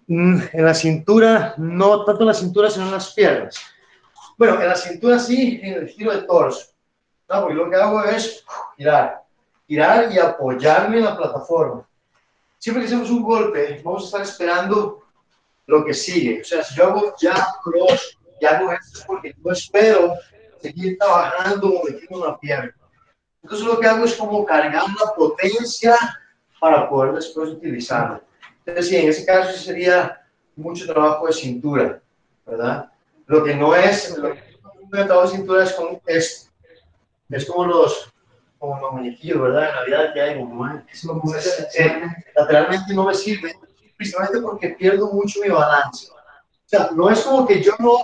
Mm, 0.06 0.40
en 0.52 0.64
la 0.64 0.74
cintura, 0.74 1.54
no 1.58 2.04
tanto 2.04 2.22
en 2.22 2.28
la 2.28 2.34
cintura, 2.34 2.70
sino 2.70 2.86
en 2.86 2.92
las 2.92 3.12
piernas. 3.12 3.60
Bueno, 4.36 4.60
en 4.60 4.68
la 4.68 4.74
cintura 4.74 5.18
sí, 5.18 5.60
en 5.62 5.74
el 5.74 5.88
giro 5.88 6.12
de 6.12 6.22
torso. 6.22 6.68
No, 7.28 7.42
porque 7.42 7.54
lo 7.54 7.68
que 7.68 7.76
hago 7.76 8.04
es 8.04 8.44
girar, 8.76 9.22
girar 9.66 10.10
y 10.10 10.18
apoyarme 10.18 10.98
en 10.98 11.04
la 11.04 11.16
plataforma. 11.16 11.86
Siempre 12.58 12.82
que 12.82 12.86
hacemos 12.86 13.10
un 13.10 13.22
golpe, 13.22 13.80
vamos 13.84 14.02
a 14.02 14.06
estar 14.06 14.22
esperando 14.22 15.04
lo 15.66 15.84
que 15.84 15.92
sigue. 15.92 16.40
O 16.40 16.44
sea, 16.44 16.64
si 16.64 16.74
yo 16.74 16.86
hago 16.86 17.14
ya 17.20 17.46
cross 17.62 18.18
y 18.40 18.46
hago 18.46 18.72
esto 18.72 18.98
es 18.98 19.04
porque 19.04 19.34
no 19.44 19.52
espero 19.52 20.14
seguir 20.60 20.96
trabajando 20.98 21.68
moviendo 21.68 22.26
una 22.26 22.38
pierna. 22.38 22.74
Entonces 23.42 23.66
lo 23.66 23.78
que 23.78 23.86
hago 23.86 24.04
es 24.04 24.14
como 24.14 24.44
cargar 24.44 24.84
la 24.98 25.14
potencia 25.14 25.96
para 26.60 26.88
poder 26.88 27.14
después 27.14 27.50
utilizarla. 27.50 28.22
Entonces, 28.64 28.88
sí, 28.88 28.96
en 28.96 29.08
ese 29.08 29.24
caso 29.24 29.52
sería 29.52 30.20
mucho 30.56 30.86
trabajo 30.86 31.26
de 31.26 31.32
cintura, 31.32 32.00
¿verdad? 32.44 32.90
Lo 33.26 33.44
que 33.44 33.54
no 33.54 33.74
es, 33.74 34.16
lo 34.18 34.32
que 34.32 34.40
no 34.90 35.06
trabajo 35.06 35.30
de 35.30 35.36
cintura 35.36 35.64
es 35.64 35.72
como 35.72 36.00
esto. 36.06 36.50
Es 37.30 37.44
como 37.44 37.66
los, 37.66 38.12
como 38.58 38.80
los 38.80 38.92
muñequillos, 38.92 39.40
¿verdad? 39.40 39.68
En 39.70 39.76
la 39.76 39.84
vida 39.84 40.12
que 40.12 40.20
hay, 40.20 40.38
como, 40.38 40.66
eh, 40.66 42.02
lateralmente 42.34 42.94
no 42.94 43.04
me 43.04 43.14
sirve, 43.14 43.54
principalmente 43.96 44.40
porque 44.40 44.70
pierdo 44.70 45.12
mucho 45.12 45.40
mi 45.40 45.50
balance. 45.50 46.08
O 46.10 46.14
sea, 46.64 46.90
no 46.94 47.10
es 47.10 47.20
como 47.20 47.46
que 47.46 47.62
yo 47.62 47.72
no, 47.78 47.98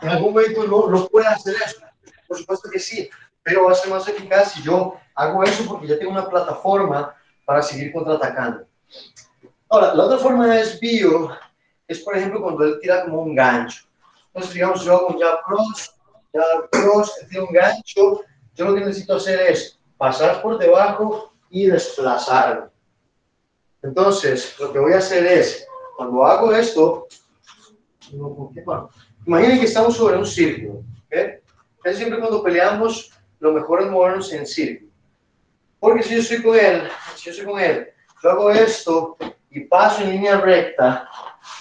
en 0.00 0.08
algún 0.08 0.32
momento 0.32 0.66
no, 0.66 0.88
no 0.88 1.06
pueda 1.08 1.30
hacer 1.30 1.54
eso. 1.64 1.80
Por 2.26 2.38
supuesto 2.38 2.70
que 2.70 2.78
sí, 2.78 3.08
pero 3.42 3.64
va 3.64 3.72
a 3.72 3.74
ser 3.74 3.90
más 3.90 4.08
eficaz 4.08 4.52
si 4.52 4.62
yo 4.62 4.96
hago 5.14 5.42
eso 5.42 5.64
porque 5.66 5.86
ya 5.86 5.98
tengo 5.98 6.12
una 6.12 6.28
plataforma 6.28 7.14
para 7.44 7.62
seguir 7.62 7.92
contraatacando. 7.92 8.66
Ahora, 9.68 9.94
la 9.94 10.04
otra 10.04 10.18
forma 10.18 10.46
de 10.46 10.58
desvío 10.58 11.30
es, 11.88 12.00
por 12.00 12.16
ejemplo, 12.16 12.42
cuando 12.42 12.64
él 12.64 12.78
tira 12.80 13.04
como 13.04 13.22
un 13.22 13.34
gancho. 13.34 13.84
Entonces, 14.26 14.54
digamos, 14.54 14.84
yo 14.84 14.96
hago 14.96 15.18
jab 15.18 15.40
cross, 15.42 15.94
tira 17.28 17.42
un 17.42 17.52
gancho. 17.52 18.20
Yo 18.54 18.64
lo 18.66 18.74
que 18.74 18.80
necesito 18.80 19.16
hacer 19.16 19.40
es 19.40 19.78
pasar 19.96 20.42
por 20.42 20.58
debajo 20.58 21.32
y 21.50 21.66
desplazarme. 21.66 22.68
Entonces, 23.82 24.54
lo 24.58 24.72
que 24.72 24.78
voy 24.78 24.92
a 24.92 24.98
hacer 24.98 25.26
es, 25.26 25.66
cuando 25.96 26.24
hago 26.24 26.52
esto, 26.52 27.08
imaginen 29.26 29.58
que 29.58 29.66
estamos 29.66 29.96
sobre 29.96 30.16
un 30.16 30.26
círculo. 30.26 30.84
¿okay? 31.06 31.94
Siempre 31.94 32.20
cuando 32.20 32.42
peleamos, 32.42 33.10
lo 33.40 33.52
mejor 33.52 33.82
es 33.82 33.90
movernos 33.90 34.32
en 34.32 34.46
círculo. 34.46 34.91
Porque 35.82 36.04
si 36.04 36.14
yo 36.14 36.20
estoy 36.20 36.42
con 36.44 36.56
él, 36.56 36.88
si 37.16 37.24
yo 37.24 37.30
estoy 37.32 37.44
con 37.44 37.58
él, 37.58 37.88
yo 38.22 38.30
hago 38.30 38.50
esto 38.52 39.16
y 39.50 39.64
paso 39.64 40.02
en 40.02 40.10
línea 40.10 40.40
recta, 40.40 41.10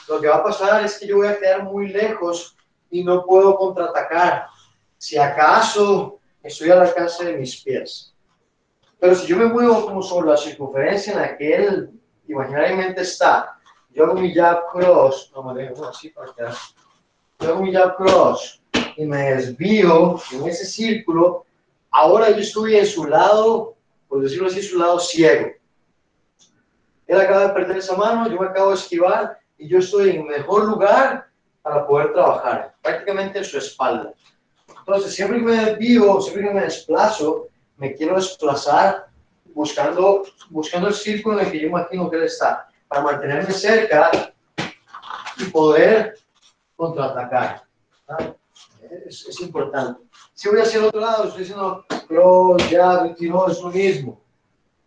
lo 0.08 0.22
que 0.22 0.28
va 0.28 0.36
a 0.36 0.44
pasar 0.44 0.86
es 0.86 1.00
que 1.00 1.08
yo 1.08 1.18
voy 1.18 1.28
a 1.28 1.40
quedar 1.40 1.64
muy 1.64 1.88
lejos 1.88 2.56
y 2.92 3.04
no 3.04 3.26
puedo 3.26 3.56
contraatacar. 3.56 4.46
Si 4.96 5.18
acaso 5.18 6.20
estoy 6.44 6.70
al 6.70 6.82
alcance 6.82 7.26
de 7.26 7.36
mis 7.36 7.64
pies. 7.64 8.14
Pero 9.00 9.16
si 9.16 9.26
yo 9.26 9.38
me 9.38 9.46
muevo 9.46 9.88
como 9.88 10.04
sobre 10.04 10.30
la 10.30 10.38
circunferencia 10.38 11.14
en 11.14 11.20
la 11.20 11.36
que 11.36 11.56
él 11.56 11.90
imaginariamente 12.28 13.02
está, 13.02 13.60
yo 13.90 14.04
hago 14.04 14.14
mi 14.14 14.32
jab 14.36 14.68
cross, 14.72 15.32
no 15.34 15.42
me 15.52 15.64
dejo 15.64 15.84
así 15.88 16.10
para 16.10 16.32
quedar. 16.32 16.54
Yo 17.40 17.50
hago 17.50 17.64
mi 17.64 17.74
jab 17.74 17.96
cross 17.96 18.62
y 18.98 19.04
me 19.04 19.32
desvío 19.32 20.22
en 20.32 20.48
ese 20.48 20.68
círculo. 20.68 21.48
Ahora 21.90 22.30
yo 22.30 22.38
estoy 22.38 22.76
en 22.76 22.86
su 22.86 23.06
lado, 23.06 23.78
por 24.12 24.22
decirlo 24.22 24.48
así, 24.48 24.62
su 24.62 24.78
lado 24.78 25.00
ciego. 25.00 25.52
Él 27.08 27.22
acaba 27.22 27.48
de 27.48 27.54
perder 27.54 27.78
esa 27.78 27.96
mano, 27.96 28.30
yo 28.30 28.38
me 28.38 28.48
acabo 28.48 28.72
de 28.72 28.76
esquivar 28.76 29.40
y 29.58 29.70
yo 29.70 29.80
estoy 29.80 30.10
en 30.10 30.28
mejor 30.28 30.66
lugar 30.66 31.30
para 31.62 31.88
poder 31.88 32.12
trabajar, 32.12 32.76
prácticamente 32.82 33.38
en 33.38 33.46
su 33.46 33.58
espalda. 33.58 34.12
Entonces, 34.68 35.16
siempre 35.16 35.38
que 35.38 35.46
me 35.46 35.66
desvío, 35.66 36.20
siempre 36.20 36.44
que 36.44 36.54
me 36.54 36.62
desplazo, 36.64 37.48
me 37.78 37.96
quiero 37.96 38.16
desplazar 38.16 39.08
buscando, 39.54 40.24
buscando 40.50 40.90
el 40.90 40.94
círculo 40.94 41.40
en 41.40 41.46
el 41.46 41.52
que 41.54 41.62
yo 41.62 41.68
imagino 41.68 42.10
que 42.10 42.18
él 42.18 42.24
está. 42.24 42.68
para 42.90 43.04
mantenerme 43.04 43.54
cerca 43.54 44.12
y 45.38 45.46
poder 45.46 46.20
contraatacar. 46.76 47.64
¿ah? 48.10 48.34
Es, 49.08 49.26
es, 49.26 49.40
importante. 49.40 50.02
Si 50.34 50.50
voy 50.50 50.60
hacia 50.60 50.80
el 50.80 50.86
otro 50.86 51.00
lado, 51.00 51.24
estoy 51.26 51.40
diciendo 51.42 51.86
cross, 52.08 52.62
jab, 52.70 53.04
retiro, 53.04 53.48
es 53.50 53.62
lo 53.62 53.70
mismo. 53.70 54.22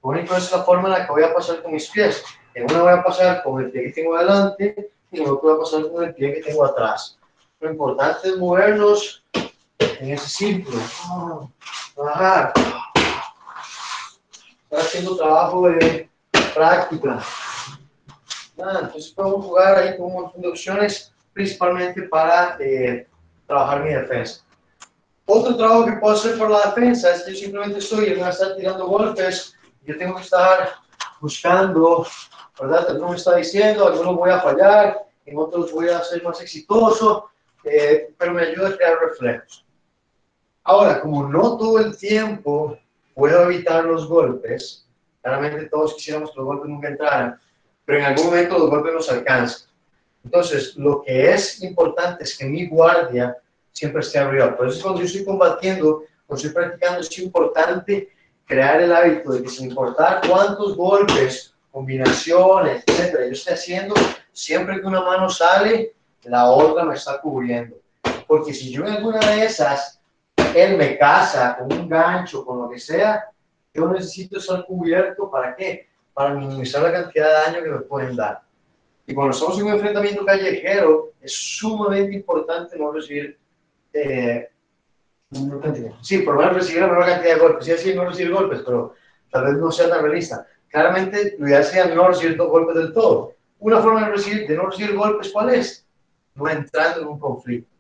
Lo 0.03 0.11
único 0.11 0.37
es 0.37 0.53
la 0.53 0.63
forma 0.63 0.89
en 0.89 0.93
la 0.93 1.07
que 1.07 1.13
voy 1.13 1.23
a 1.23 1.33
pasar 1.33 1.63
con 1.63 1.73
mis 1.73 1.89
pies. 1.89 2.23
En 2.55 2.65
una 2.65 2.83
voy 2.83 2.93
a 2.93 3.03
pasar 3.03 3.43
con 3.43 3.65
el 3.65 3.71
pie 3.71 3.85
que 3.85 3.93
tengo 3.93 4.15
adelante 4.15 4.93
y 5.11 5.21
en 5.21 5.29
otra 5.29 5.41
voy 5.43 5.55
a 5.55 5.61
pasar 5.61 5.91
con 5.91 6.05
el 6.05 6.15
pie 6.15 6.35
que 6.35 6.43
tengo 6.43 6.65
atrás. 6.65 7.19
Lo 7.61 7.71
importante 7.71 8.29
es 8.29 8.37
movernos 8.37 9.25
en 9.79 10.11
ese 10.11 10.29
círculo. 10.29 10.79
Bajar. 11.97 12.53
Estar 14.65 14.81
haciendo 14.81 15.17
trabajo 15.17 15.69
de 15.69 16.11
práctica. 16.55 17.23
Ah, 18.63 18.81
entonces 18.83 19.13
podemos 19.13 19.47
jugar 19.47 19.79
ahí 19.79 19.97
con 19.97 20.07
un 20.07 20.13
montón 20.13 20.43
de 20.43 20.49
opciones, 20.49 21.13
principalmente 21.33 22.03
para 22.03 22.57
eh, 22.61 23.09
trabajar 23.47 23.83
mi 23.83 23.91
defensa. 23.91 24.45
Otro 25.27 25.57
trabajo 25.57 25.87
que 25.87 25.93
puedo 25.93 26.15
hacer 26.15 26.37
por 26.39 26.51
la 26.51 26.63
defensa 26.63 27.15
es 27.15 27.23
que 27.23 27.33
yo 27.33 27.39
simplemente 27.39 27.79
estoy, 27.79 28.07
en 28.07 28.21
estar 28.21 28.57
tirando 28.57 28.87
golpes, 28.87 29.55
yo 29.87 29.97
tengo 29.97 30.17
que 30.17 30.23
estar 30.23 30.71
buscando, 31.21 32.07
¿verdad? 32.61 32.91
Algunos 32.91 33.11
me 33.11 33.17
está 33.17 33.37
diciendo, 33.37 33.87
algunos 33.87 34.17
voy 34.17 34.31
a 34.31 34.41
fallar, 34.41 35.07
en 35.25 35.39
otros 35.39 35.73
voy 35.73 35.89
a 35.89 36.05
ser 36.05 36.23
más 36.23 36.41
exitoso, 36.41 37.31
eh, 37.65 38.13
pero 38.19 38.35
me 38.35 38.43
ayuda 38.43 38.69
a 38.69 38.77
crear 38.77 38.99
reflejos. 38.99 39.65
Ahora, 40.65 41.01
como 41.01 41.27
no 41.29 41.57
todo 41.57 41.79
el 41.79 41.97
tiempo 41.97 42.79
puedo 43.15 43.43
evitar 43.45 43.85
los 43.85 44.07
golpes, 44.07 44.87
claramente 45.23 45.67
todos 45.67 45.95
quisiéramos 45.95 46.31
que 46.31 46.37
los 46.37 46.47
golpes 46.47 46.69
nunca 46.69 46.89
entraran, 46.89 47.41
pero 47.85 47.99
en 47.99 48.05
algún 48.05 48.27
momento 48.27 48.59
los 48.59 48.71
golpes 48.71 48.95
nos 48.95 49.11
alcanzan. 49.11 49.69
Entonces, 50.25 50.75
lo 50.77 51.03
que 51.03 51.33
es 51.33 51.63
importante 51.63 52.25
es 52.25 52.37
que 52.37 52.47
mi 52.47 52.67
guardia 52.67 53.37
siempre 53.73 54.01
esté 54.01 54.19
arriba. 54.19 54.57
Por 54.57 54.69
eso 54.69 54.83
cuando 54.83 55.01
yo 55.01 55.07
estoy 55.07 55.25
combatiendo, 55.25 56.05
cuando 56.27 56.47
estoy 56.47 56.51
practicando, 56.51 57.01
es 57.01 57.19
importante 57.19 58.09
crear 58.47 58.81
el 58.81 58.93
hábito 58.93 59.33
de 59.33 59.43
que 59.43 59.49
sin 59.49 59.71
importar 59.71 60.23
cuántos 60.29 60.77
golpes, 60.77 61.55
combinaciones, 61.71 62.85
etcétera, 62.87 63.27
yo 63.27 63.33
esté 63.33 63.55
haciendo, 63.55 63.95
siempre 64.33 64.81
que 64.81 64.87
una 64.87 65.03
mano 65.03 65.29
sale, 65.29 65.95
la 66.23 66.51
otra 66.51 66.85
me 66.85 66.95
está 66.95 67.21
cubriendo. 67.21 67.77
Porque 68.27 68.55
si 68.55 68.71
yo 68.71 68.87
en 68.87 68.93
alguna 68.93 69.19
de 69.19 69.45
esas, 69.45 70.01
él 70.55 70.77
me 70.77 70.97
casa 70.97 71.57
con 71.59 71.73
un 71.73 71.89
gancho, 71.89 72.45
con 72.45 72.63
lo 72.63 72.71
que 72.71 72.79
sea, 72.79 73.25
yo 73.73 73.89
necesito 73.89 74.39
estar 74.39 74.65
cubierto, 74.67 75.31
¿para 75.31 75.55
qué? 75.57 75.89
Para 76.13 76.35
minimizar 76.35 76.83
la 76.83 76.93
cantidad 76.93 77.27
de 77.27 77.33
daño 77.33 77.65
que 77.65 77.71
me 77.71 77.81
pueden 77.81 78.15
dar. 78.15 78.41
Y 79.07 79.15
cuando 79.15 79.33
estamos 79.33 79.59
en 79.59 79.67
un 79.67 79.73
enfrentamiento 79.73 80.25
callejero, 80.25 81.13
es 81.21 81.33
sumamente 81.33 82.15
importante 82.15 82.79
no 82.79 82.93
recibir 82.93 83.39
eh, 83.93 84.49
Sí, 86.03 86.19
por 86.19 86.35
lo 86.35 86.41
menos 86.41 86.57
recibir 86.57 86.83
la 86.83 86.89
menor 86.89 87.07
cantidad 87.07 87.35
de 87.35 87.41
golpes. 87.41 87.65
Sí, 87.65 87.73
así 87.73 87.95
no 87.95 88.05
recibir 88.05 88.33
golpes, 88.33 88.63
pero 88.65 88.95
tal 89.31 89.45
vez 89.45 89.55
no 89.55 89.71
sea 89.73 89.89
tan 89.89 90.03
realista. 90.03 90.47
Claramente, 90.69 91.37
lo 91.39 91.49
ideal 91.49 91.65
sería 91.65 91.95
no 91.95 92.09
recibir 92.09 92.37
golpes 92.37 92.77
del 92.77 92.93
todo. 92.93 93.33
Una 93.59 93.81
forma 93.81 94.05
de, 94.05 94.13
recibir, 94.13 94.47
de 94.47 94.57
no 94.57 94.67
recibir 94.67 94.95
golpes, 94.95 95.31
¿cuál 95.33 95.55
es? 95.55 95.87
No 96.35 96.49
entrando 96.49 97.01
en 97.01 97.09
un 97.09 97.19
conflicto. 97.19 97.73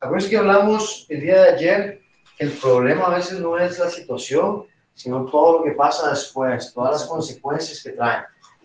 Acuérdense 0.00 0.30
que 0.30 0.36
hablamos 0.36 1.06
el 1.08 1.20
día 1.20 1.42
de 1.42 1.48
ayer 1.50 2.00
que 2.36 2.44
el 2.44 2.52
problema 2.52 3.06
a 3.06 3.16
veces 3.16 3.38
no 3.40 3.58
es 3.58 3.78
la 3.78 3.90
situación, 3.90 4.66
sino 4.94 5.26
todo 5.26 5.58
lo 5.58 5.64
que 5.64 5.72
pasa 5.72 6.10
después, 6.10 6.72
todas 6.72 6.92
las 6.92 7.04
consecuencias 7.04 7.82
que 7.82 7.90
traen. 7.90 8.24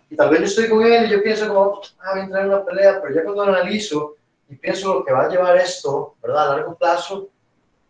Y 0.09 0.15
tal 0.15 0.29
vez 0.29 0.39
yo 0.39 0.45
estoy 0.45 0.69
con 0.69 0.83
él 0.83 1.05
y 1.05 1.09
yo 1.09 1.23
pienso 1.23 1.47
como, 1.47 1.81
ah, 1.99 2.11
voy 2.11 2.21
a 2.21 2.23
entrar 2.23 2.45
en 2.45 2.49
una 2.49 2.65
pelea, 2.65 3.01
pero 3.01 3.15
ya 3.15 3.23
cuando 3.23 3.45
lo 3.45 3.53
analizo 3.53 4.15
y 4.47 4.55
pienso 4.55 4.93
lo 4.93 5.05
que 5.05 5.13
va 5.13 5.25
a 5.25 5.29
llevar 5.29 5.57
esto, 5.57 6.15
¿verdad? 6.21 6.51
A 6.51 6.55
largo 6.57 6.75
plazo, 6.75 7.29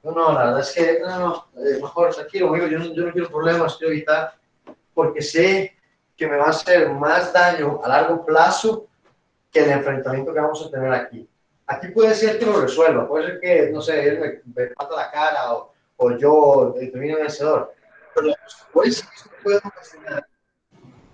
no, 0.04 0.12
no, 0.12 0.34
la 0.34 0.46
verdad 0.46 0.60
es 0.62 0.72
que, 0.72 1.00
no, 1.02 1.20
no, 1.20 1.48
eh, 1.58 1.80
mejor 1.82 2.14
tranquilo, 2.14 2.50
amigo, 2.50 2.68
yo 2.68 2.80
no, 2.80 2.86
yo 2.94 3.06
no 3.06 3.12
quiero 3.12 3.30
problemas, 3.30 3.76
quiero 3.78 3.94
evitar, 3.94 4.36
porque 4.94 5.22
sé 5.22 5.76
que 6.16 6.28
me 6.28 6.38
va 6.38 6.46
a 6.46 6.50
hacer 6.50 6.90
más 6.92 7.34
daño 7.34 7.82
a 7.84 7.90
largo 7.90 8.26
plazo 8.26 8.88
que 9.52 9.64
el 9.64 9.72
enfrentamiento 9.72 10.34
que 10.34 10.40
vamos 10.40 10.66
a 10.66 10.72
tener 10.72 10.94
aquí. 10.94 11.28
Aquí 11.68 11.88
puede 11.88 12.14
ser 12.14 12.38
que 12.38 12.46
lo 12.46 12.62
resuelva, 12.62 13.08
puede 13.08 13.26
ser 13.26 13.40
que, 13.40 13.70
no 13.72 13.82
sé, 13.82 14.08
él 14.08 14.20
me, 14.20 14.54
me 14.54 14.68
pata 14.72 14.96
la 14.96 15.12
cara 15.12 15.54
o, 15.54 15.74
o 15.98 16.12
yo 16.18 16.76
termine 16.78 17.16
vencedor, 17.16 17.74
pero 18.14 18.34
puede 18.72 18.92
ser 18.92 19.08
que 19.10 19.44
puede 19.44 19.58
ocasionar, 19.58 20.28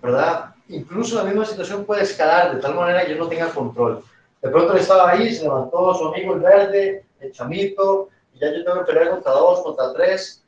¿verdad? 0.01 0.55
Incluso 0.67 1.15
la 1.15 1.23
misma 1.23 1.45
situación 1.45 1.85
puede 1.85 2.03
escalar 2.03 2.55
de 2.55 2.61
tal 2.61 2.75
manera 2.75 3.05
que 3.05 3.11
yo 3.11 3.17
no 3.17 3.27
tenga 3.27 3.49
control. 3.49 4.03
De 4.41 4.49
pronto 4.49 4.73
él 4.73 4.79
estaba 4.79 5.11
ahí, 5.11 5.33
se 5.33 5.43
levantó 5.43 5.93
su 5.93 6.07
amigo 6.07 6.33
el 6.33 6.39
verde, 6.39 7.05
el 7.19 7.31
chamito, 7.31 8.09
ya 8.33 8.51
yo 8.51 8.63
tengo 8.63 8.79
que 8.79 8.85
pelear 8.85 9.11
contra 9.11 9.31
dos, 9.33 9.61
contra 9.61 9.93
tres, 9.93 10.43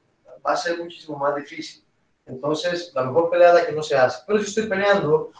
va 0.45 0.54
a 0.54 0.58
ser 0.58 0.78
muchísimo 0.78 1.18
más 1.18 1.36
difícil. 1.36 1.84
Entonces, 2.26 2.91
la 2.95 3.04
mejor 3.04 3.30
pelea 3.30 3.49
es 3.49 3.56
la 3.56 3.66
que 3.66 3.72
no 3.74 3.84
se 3.84 3.95
hace. 3.95 4.24
Pero 4.26 4.39
si 4.39 4.45
estoy 4.45 4.68
peleando, 4.68 5.32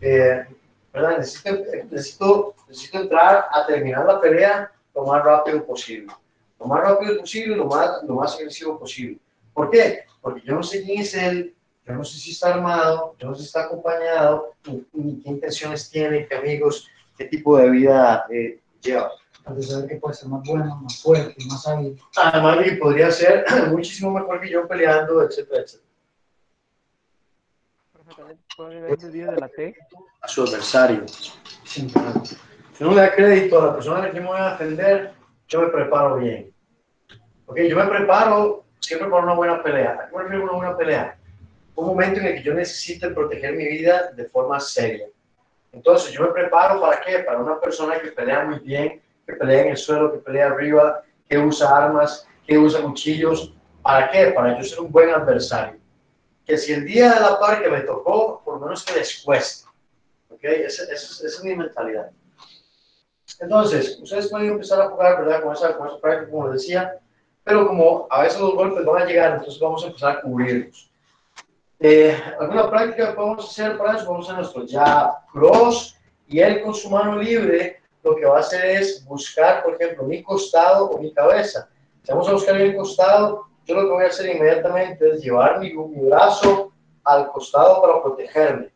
eh, 0.00 0.46
¿verdad? 0.92 1.18
Necesito, 1.18 1.50
necesito, 1.90 2.54
necesito 2.68 3.00
entrar 3.00 3.46
a 3.50 3.66
terminar 3.66 4.06
la 4.06 4.20
pelea 4.20 4.72
lo 4.94 5.04
más 5.04 5.22
rápido 5.22 5.64
posible. 5.66 6.12
Lo 6.58 6.66
más 6.66 6.80
rápido 6.80 7.18
posible, 7.18 7.56
lo 7.56 7.66
más, 7.66 8.02
lo 8.04 8.14
más 8.14 8.34
agresivo 8.36 8.78
posible. 8.78 9.18
¿Por 9.52 9.70
qué? 9.70 10.04
Porque 10.20 10.42
yo 10.44 10.54
no 10.54 10.62
sé 10.62 10.82
quién 10.82 11.00
es 11.02 11.14
él, 11.14 11.54
yo 11.88 11.94
no 11.94 12.04
sé 12.04 12.18
si 12.18 12.32
está 12.32 12.54
armado, 12.54 13.16
yo 13.18 13.28
no 13.28 13.34
sé 13.34 13.40
si 13.40 13.46
está 13.46 13.64
acompañado, 13.64 14.52
ni, 14.92 15.20
qué 15.20 15.30
intenciones 15.30 15.88
tiene, 15.88 16.26
qué 16.26 16.34
amigos, 16.36 16.86
qué 17.16 17.24
tipo 17.24 17.56
de 17.56 17.70
vida 17.70 18.26
eh, 18.30 18.60
lleva 18.82 19.10
de 19.54 19.62
saber 19.62 19.88
que 19.88 19.96
puede 19.96 20.14
ser 20.14 20.28
más 20.28 20.42
bueno, 20.46 20.76
más 20.82 21.00
fuerte, 21.00 21.34
más 21.48 21.66
hábil. 21.66 21.98
Además 22.16 22.58
que 22.62 22.72
podría 22.72 23.10
ser 23.10 23.44
muchísimo 23.70 24.10
mejor 24.10 24.40
que 24.40 24.50
yo 24.50 24.66
peleando, 24.68 25.22
etcétera, 25.22 25.62
etcétera. 25.62 25.88
de 29.32 29.40
la 29.40 29.48
T? 29.48 29.74
A 30.20 30.28
su 30.28 30.42
adversario. 30.42 31.06
Si 31.64 31.90
no 32.80 32.90
le 32.90 33.00
da 33.00 33.14
crédito 33.14 33.60
a 33.60 33.66
la 33.66 33.74
persona 33.74 33.98
a 33.98 34.02
la 34.02 34.12
que 34.12 34.20
me 34.20 34.26
voy 34.26 34.38
a 34.38 34.50
defender, 34.50 35.14
yo 35.48 35.62
me 35.62 35.68
preparo 35.68 36.16
bien. 36.16 36.52
Ok, 37.46 37.58
yo 37.60 37.76
me 37.76 37.86
preparo 37.86 38.64
siempre 38.80 39.08
para 39.08 39.22
una 39.22 39.34
buena 39.34 39.62
pelea. 39.62 40.08
¿Cómo 40.10 40.24
me 40.24 40.38
una 40.38 40.52
buena 40.52 40.76
pelea? 40.76 41.17
Un 41.78 41.86
momento 41.86 42.18
en 42.18 42.26
el 42.26 42.34
que 42.34 42.42
yo 42.42 42.54
necesite 42.54 43.08
proteger 43.10 43.54
mi 43.54 43.64
vida 43.68 44.10
de 44.10 44.24
forma 44.24 44.58
seria. 44.58 45.06
Entonces, 45.70 46.10
yo 46.10 46.22
me 46.22 46.32
preparo 46.32 46.80
para 46.80 47.00
qué? 47.00 47.20
Para 47.20 47.38
una 47.38 47.60
persona 47.60 48.00
que 48.00 48.08
pelea 48.10 48.44
muy 48.46 48.58
bien, 48.58 49.00
que 49.24 49.34
pelea 49.34 49.62
en 49.62 49.68
el 49.68 49.76
suelo, 49.76 50.10
que 50.10 50.18
pelea 50.18 50.46
arriba, 50.46 51.04
que 51.28 51.38
usa 51.38 51.70
armas, 51.70 52.26
que 52.44 52.58
usa 52.58 52.82
cuchillos. 52.82 53.54
¿Para 53.80 54.10
qué? 54.10 54.32
Para 54.32 54.58
yo 54.58 54.64
ser 54.64 54.80
un 54.80 54.90
buen 54.90 55.10
adversario. 55.10 55.78
Que 56.44 56.58
si 56.58 56.72
el 56.72 56.84
día 56.84 57.14
de 57.14 57.20
la 57.20 57.38
par 57.38 57.62
que 57.62 57.70
me 57.70 57.82
tocó, 57.82 58.42
por 58.44 58.54
lo 58.54 58.60
menos 58.66 58.84
que 58.84 58.94
les 58.94 59.22
cueste. 59.22 59.68
¿Ok? 60.30 60.42
Esa, 60.42 60.82
esa, 60.92 61.26
es 61.28 61.44
mi 61.44 61.54
mentalidad. 61.54 62.10
Entonces, 63.38 64.00
ustedes 64.02 64.26
pueden 64.26 64.48
empezar 64.50 64.80
a 64.80 64.88
jugar, 64.88 65.24
¿verdad? 65.24 65.44
Con 65.44 65.52
esa, 65.52 65.78
con 65.78 65.86
esa 65.86 66.00
práctica, 66.00 66.28
como 66.28 66.48
les 66.48 66.60
decía, 66.60 66.98
pero 67.44 67.68
como 67.68 68.08
a 68.10 68.22
veces 68.22 68.40
los 68.40 68.54
golpes 68.54 68.84
van 68.84 69.02
a 69.02 69.06
llegar, 69.06 69.34
entonces 69.34 69.60
vamos 69.60 69.84
a 69.84 69.86
empezar 69.86 70.16
a 70.16 70.20
cubrirlos. 70.22 70.87
Eh, 71.80 72.16
¿Alguna 72.40 72.68
práctica 72.68 73.08
que 73.08 73.14
podemos 73.14 73.48
hacer 73.48 73.78
para 73.78 73.96
eso? 73.96 74.10
Vamos 74.10 74.28
a 74.28 74.34
nuestro 74.34 74.64
jab, 74.66 75.26
cross, 75.32 75.96
y 76.26 76.40
él 76.40 76.60
con 76.62 76.74
su 76.74 76.90
mano 76.90 77.16
libre 77.16 77.80
lo 78.02 78.16
que 78.16 78.26
va 78.26 78.38
a 78.38 78.40
hacer 78.40 78.64
es 78.64 79.04
buscar, 79.04 79.62
por 79.62 79.74
ejemplo, 79.74 80.04
mi 80.04 80.22
costado 80.22 80.90
o 80.90 80.98
mi 80.98 81.12
cabeza. 81.12 81.68
Si 82.02 82.10
vamos 82.10 82.28
a 82.28 82.32
buscar 82.32 82.58
mi 82.58 82.74
costado, 82.74 83.46
yo 83.64 83.74
lo 83.74 83.82
que 83.82 83.90
voy 83.90 84.04
a 84.04 84.08
hacer 84.08 84.34
inmediatamente 84.34 85.10
es 85.10 85.22
llevar 85.22 85.60
mi, 85.60 85.72
brazo 85.72 86.72
al 87.04 87.30
costado 87.30 87.80
para 87.80 88.02
protegerme. 88.02 88.72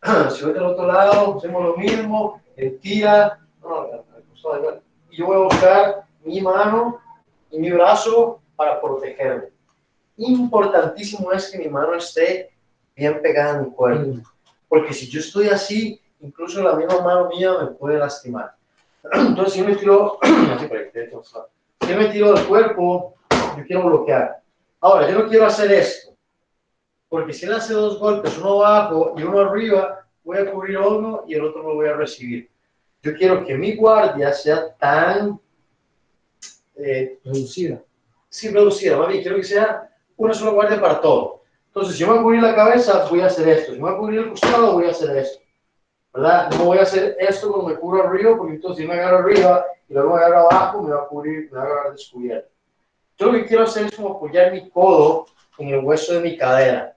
si 0.30 0.44
voy 0.44 0.54
del 0.54 0.64
otro 0.64 0.86
lado, 0.86 1.36
hacemos 1.36 1.64
lo 1.64 1.76
mismo, 1.76 2.40
tira, 2.80 3.38
no, 3.60 3.82
al 3.82 4.24
costado 4.30 4.82
y 5.10 5.16
yo 5.16 5.26
voy 5.26 5.36
a 5.36 5.44
buscar 5.44 6.04
mi 6.24 6.40
mano 6.40 7.00
y 7.50 7.58
mi 7.58 7.70
brazo 7.70 8.40
para 8.56 8.80
protegerme. 8.80 9.48
Importantísimo 10.20 11.32
es 11.32 11.50
que 11.50 11.56
mi 11.56 11.68
mano 11.70 11.94
esté 11.94 12.50
bien 12.94 13.22
pegada 13.22 13.58
a 13.58 13.62
mi 13.62 13.70
cuerpo, 13.70 14.20
porque 14.68 14.92
si 14.92 15.08
yo 15.08 15.18
estoy 15.18 15.48
así, 15.48 15.98
incluso 16.20 16.62
la 16.62 16.74
misma 16.74 17.00
mano 17.00 17.30
mía 17.30 17.54
me 17.58 17.68
puede 17.68 17.98
lastimar. 17.98 18.54
Entonces, 19.14 19.54
si 19.54 19.60
yo 19.60 19.66
me 19.66 19.76
tiro, 19.76 20.18
si 21.86 21.94
me 21.94 22.08
tiro 22.08 22.34
del 22.34 22.46
cuerpo, 22.46 23.14
yo 23.56 23.64
quiero 23.64 23.86
bloquear. 23.86 24.42
Ahora, 24.82 25.10
yo 25.10 25.20
no 25.20 25.28
quiero 25.28 25.46
hacer 25.46 25.72
esto, 25.72 26.14
porque 27.08 27.32
si 27.32 27.46
él 27.46 27.54
hace 27.54 27.72
dos 27.72 27.98
golpes, 27.98 28.36
uno 28.36 28.62
abajo 28.62 29.14
y 29.16 29.22
uno 29.22 29.40
arriba, 29.40 30.06
voy 30.22 30.36
a 30.36 30.50
cubrir 30.50 30.76
uno 30.76 31.24
y 31.26 31.34
el 31.34 31.44
otro 31.44 31.62
lo 31.62 31.76
voy 31.76 31.88
a 31.88 31.94
recibir. 31.94 32.50
Yo 33.02 33.14
quiero 33.14 33.42
que 33.42 33.56
mi 33.56 33.74
guardia 33.74 34.34
sea 34.34 34.74
tan 34.74 35.40
eh, 36.76 37.18
reducida. 37.24 37.80
Sí, 38.28 38.50
reducida, 38.50 38.98
mami. 38.98 39.22
Quiero 39.22 39.36
que 39.36 39.44
sea 39.44 39.89
una 40.24 40.34
sola 40.34 40.52
guardia 40.52 40.80
para 40.80 41.00
todo. 41.00 41.42
Entonces, 41.66 41.94
si 41.94 42.00
yo 42.00 42.08
me 42.08 42.14
voy 42.14 42.20
a 42.20 42.22
cubrir 42.22 42.42
la 42.42 42.54
cabeza, 42.54 43.06
voy 43.08 43.20
a 43.20 43.26
hacer 43.26 43.48
esto. 43.48 43.72
Si 43.72 43.78
me 43.78 43.84
voy 43.84 43.94
a 43.94 43.98
cubrir 43.98 44.18
el 44.20 44.30
costado, 44.30 44.72
voy 44.72 44.86
a 44.86 44.90
hacer 44.90 45.16
esto. 45.16 45.40
¿verdad? 46.12 46.50
No 46.50 46.64
voy 46.64 46.78
a 46.78 46.82
hacer 46.82 47.16
esto 47.20 47.52
cuando 47.52 47.68
me 47.68 47.76
cubro 47.76 48.02
arriba, 48.02 48.36
porque 48.36 48.54
entonces 48.54 48.82
si 48.82 48.88
me 48.88 48.94
agarro 48.94 49.18
arriba 49.18 49.64
y 49.88 49.94
luego 49.94 50.10
me 50.10 50.16
agarro 50.16 50.50
abajo, 50.50 50.82
me 50.82 50.94
va 50.94 51.02
a 51.02 51.06
cubrir, 51.06 51.50
me 51.50 51.58
va 51.58 51.62
a 51.62 51.66
agarrar 51.66 51.92
descubierto. 51.92 52.50
Yo 53.18 53.26
lo 53.26 53.32
que 53.32 53.46
quiero 53.46 53.64
hacer 53.64 53.86
es 53.86 53.94
como 53.94 54.16
apoyar 54.16 54.52
mi 54.52 54.68
codo 54.70 55.26
en 55.58 55.68
el 55.68 55.84
hueso 55.84 56.14
de 56.14 56.20
mi 56.20 56.36
cadera 56.36 56.96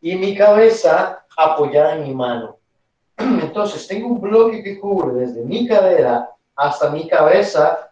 y 0.00 0.16
mi 0.16 0.34
cabeza 0.36 1.24
apoyada 1.36 1.96
en 1.96 2.04
mi 2.04 2.14
mano. 2.14 2.58
Entonces, 3.18 3.86
tengo 3.86 4.08
un 4.08 4.20
bloque 4.20 4.62
que 4.62 4.78
cubre 4.78 5.12
desde 5.20 5.42
mi 5.42 5.66
cadera 5.66 6.30
hasta 6.56 6.90
mi 6.90 7.08
cabeza, 7.08 7.90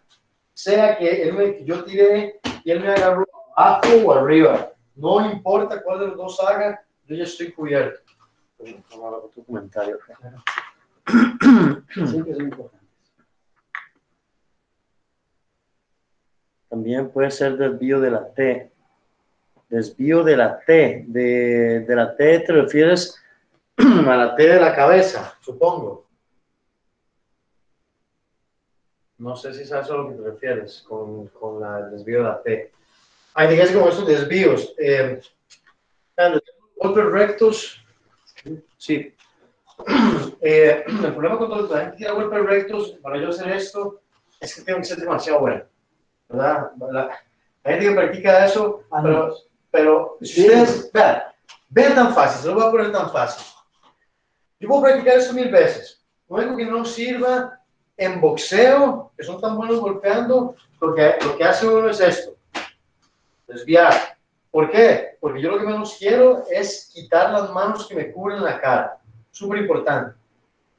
sea 0.53 0.97
que 0.97 1.23
él 1.23 1.33
me, 1.33 1.63
yo 1.63 1.83
tiré 1.83 2.39
y 2.63 2.71
él 2.71 2.81
me 2.81 2.89
agarró 2.89 3.25
abajo 3.59 3.89
o 4.05 4.13
arriba. 4.13 4.71
No 4.95 5.29
importa 5.31 5.81
cuál 5.81 5.99
de 5.99 6.07
los 6.07 6.17
dos 6.17 6.39
haga, 6.41 6.83
yo 7.05 7.15
ya 7.15 7.23
estoy 7.23 7.51
cubierto. 7.51 8.01
Tu 9.33 9.45
comentario. 9.45 9.97
Sí, 11.93 12.23
que 12.23 12.33
son 12.33 12.43
importantes. 12.43 12.79
También 16.69 17.09
puede 17.09 17.31
ser 17.31 17.57
desvío 17.57 17.99
de 17.99 18.11
la 18.11 18.33
T. 18.33 18.71
Desvío 19.69 20.23
de 20.23 20.37
la 20.37 20.59
T. 20.59 21.05
De, 21.07 21.79
de 21.81 21.95
la 21.95 22.15
T 22.15 22.39
te 22.41 22.53
refieres 22.53 23.15
a 23.77 24.15
la 24.15 24.35
T 24.35 24.47
de 24.47 24.59
la 24.59 24.75
cabeza, 24.75 25.37
supongo. 25.41 26.07
No 29.17 29.35
sé 29.35 29.53
si 29.53 29.65
sabes 29.65 29.89
a 29.89 29.95
lo 29.95 30.09
que 30.09 30.15
te 30.15 30.21
refieres 30.21 30.83
con, 30.87 31.27
con 31.27 31.59
la, 31.59 31.79
el 31.79 31.91
desvío 31.91 32.19
de 32.19 32.23
la 32.23 32.41
T. 32.41 32.71
Hay 33.35 33.47
dígase 33.47 33.73
como 33.73 33.89
estos 33.89 34.07
desvíos. 34.07 34.73
Eh, 34.77 35.21
golpes 36.77 37.05
rectos. 37.05 37.85
Sí. 38.77 39.13
Eh, 40.41 40.83
el 40.87 41.13
problema 41.13 41.37
con 41.37 41.69
la 41.69 41.81
gente 41.81 42.05
da 42.05 42.11
golpes 42.13 42.45
rectos, 42.45 42.89
para 43.01 43.17
yo 43.17 43.29
hacer 43.29 43.49
esto, 43.51 44.01
es 44.39 44.55
que 44.55 44.61
tengo 44.61 44.79
que 44.79 44.85
ser 44.85 44.97
demasiado 44.99 45.41
bueno. 45.41 45.63
¿Verdad? 46.29 46.71
La, 46.91 47.09
la 47.63 47.71
gente 47.71 47.85
que 47.87 47.91
practica 47.95 48.45
eso, 48.45 48.83
Ah, 48.91 48.99
pero, 49.03 49.27
no. 49.27 49.33
pero 49.71 50.17
si 50.21 50.41
ustedes, 50.41 50.91
vean, 50.93 51.23
vean 51.69 51.95
tan 51.95 52.13
fácil, 52.15 52.41
se 52.41 52.47
lo 52.47 52.53
voy 52.55 52.63
a 52.67 52.71
poner 52.71 52.91
tan 52.91 53.11
fácil. 53.11 53.45
Yo 54.59 54.67
puedo 54.69 54.83
practicar 54.83 55.17
esto 55.17 55.33
mil 55.33 55.49
veces. 55.49 56.01
Único 56.27 56.55
que 56.55 56.65
no 56.65 56.85
sirva 56.85 57.59
en 57.97 58.21
boxeo, 58.21 59.11
que 59.17 59.23
son 59.25 59.41
tan 59.41 59.57
buenos 59.57 59.79
golpeando, 59.79 60.55
lo 60.79 60.95
que, 60.95 61.15
lo 61.21 61.37
que 61.37 61.43
hace 61.43 61.67
uno 61.67 61.89
es 61.89 61.99
esto, 61.99 62.35
desviar. 63.49 63.93
¿Por 64.51 64.71
qué? 64.71 65.17
Porque 65.19 65.41
yo 65.41 65.51
lo 65.51 65.59
que 65.59 65.65
menos 65.65 65.95
quiero 65.99 66.45
es 66.49 66.89
quitar 66.93 67.31
las 67.31 67.51
manos 67.51 67.87
que 67.87 67.95
me 67.95 68.11
cubren 68.11 68.43
la 68.43 68.59
cara. 68.59 68.97
Súper 69.31 69.59
importante. 69.59 70.15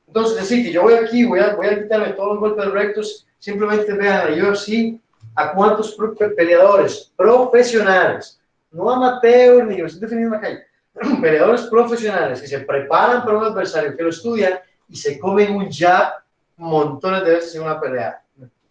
Entonces, 0.06 0.36
decir 0.36 0.64
que 0.64 0.72
yo 0.72 0.82
voy 0.82 0.94
aquí, 0.94 1.24
voy 1.24 1.38
a, 1.38 1.54
voy 1.54 1.66
a 1.66 1.82
quitarme 1.82 2.14
todos 2.14 2.30
los 2.30 2.40
golpes 2.40 2.66
rectos, 2.72 3.26
simplemente 3.38 3.92
vean 3.92 4.38
la 4.38 4.50
UFC 4.50 5.00
a 5.36 5.52
cuántos 5.52 5.96
peleadores 6.36 7.12
profesionales, 7.16 8.40
no 8.72 8.90
amateurs 8.90 9.66
ni 9.68 9.76
me 9.76 9.86
estoy 9.86 10.00
defendiendo 10.00 10.34
en 10.34 10.42
la 10.42 10.48
calle, 10.48 10.66
peleadores 11.20 11.62
profesionales 11.62 12.40
que 12.40 12.48
se 12.48 12.60
preparan 12.60 13.24
para 13.24 13.38
un 13.38 13.44
adversario, 13.44 13.96
que 13.96 14.02
lo 14.02 14.10
estudian 14.10 14.58
y 14.88 14.96
se 14.96 15.18
comen 15.18 15.54
un 15.54 15.70
jab 15.70 16.12
montones 16.56 17.24
de 17.24 17.34
veces 17.34 17.54
en 17.54 17.62
una 17.62 17.80
pelea. 17.80 18.22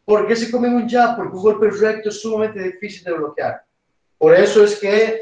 ¿Por 0.06 0.28
qué 0.28 0.36
se 0.36 0.52
comen 0.52 0.76
un 0.76 0.90
jab? 0.90 1.16
Porque 1.16 1.36
un 1.36 1.42
golpe 1.42 1.70
recto 1.72 2.10
es 2.10 2.22
sumamente 2.22 2.62
difícil 2.62 3.04
de 3.04 3.14
bloquear. 3.14 3.64
Por 4.20 4.36
eso 4.36 4.64
es 4.64 4.78
que 4.80 5.22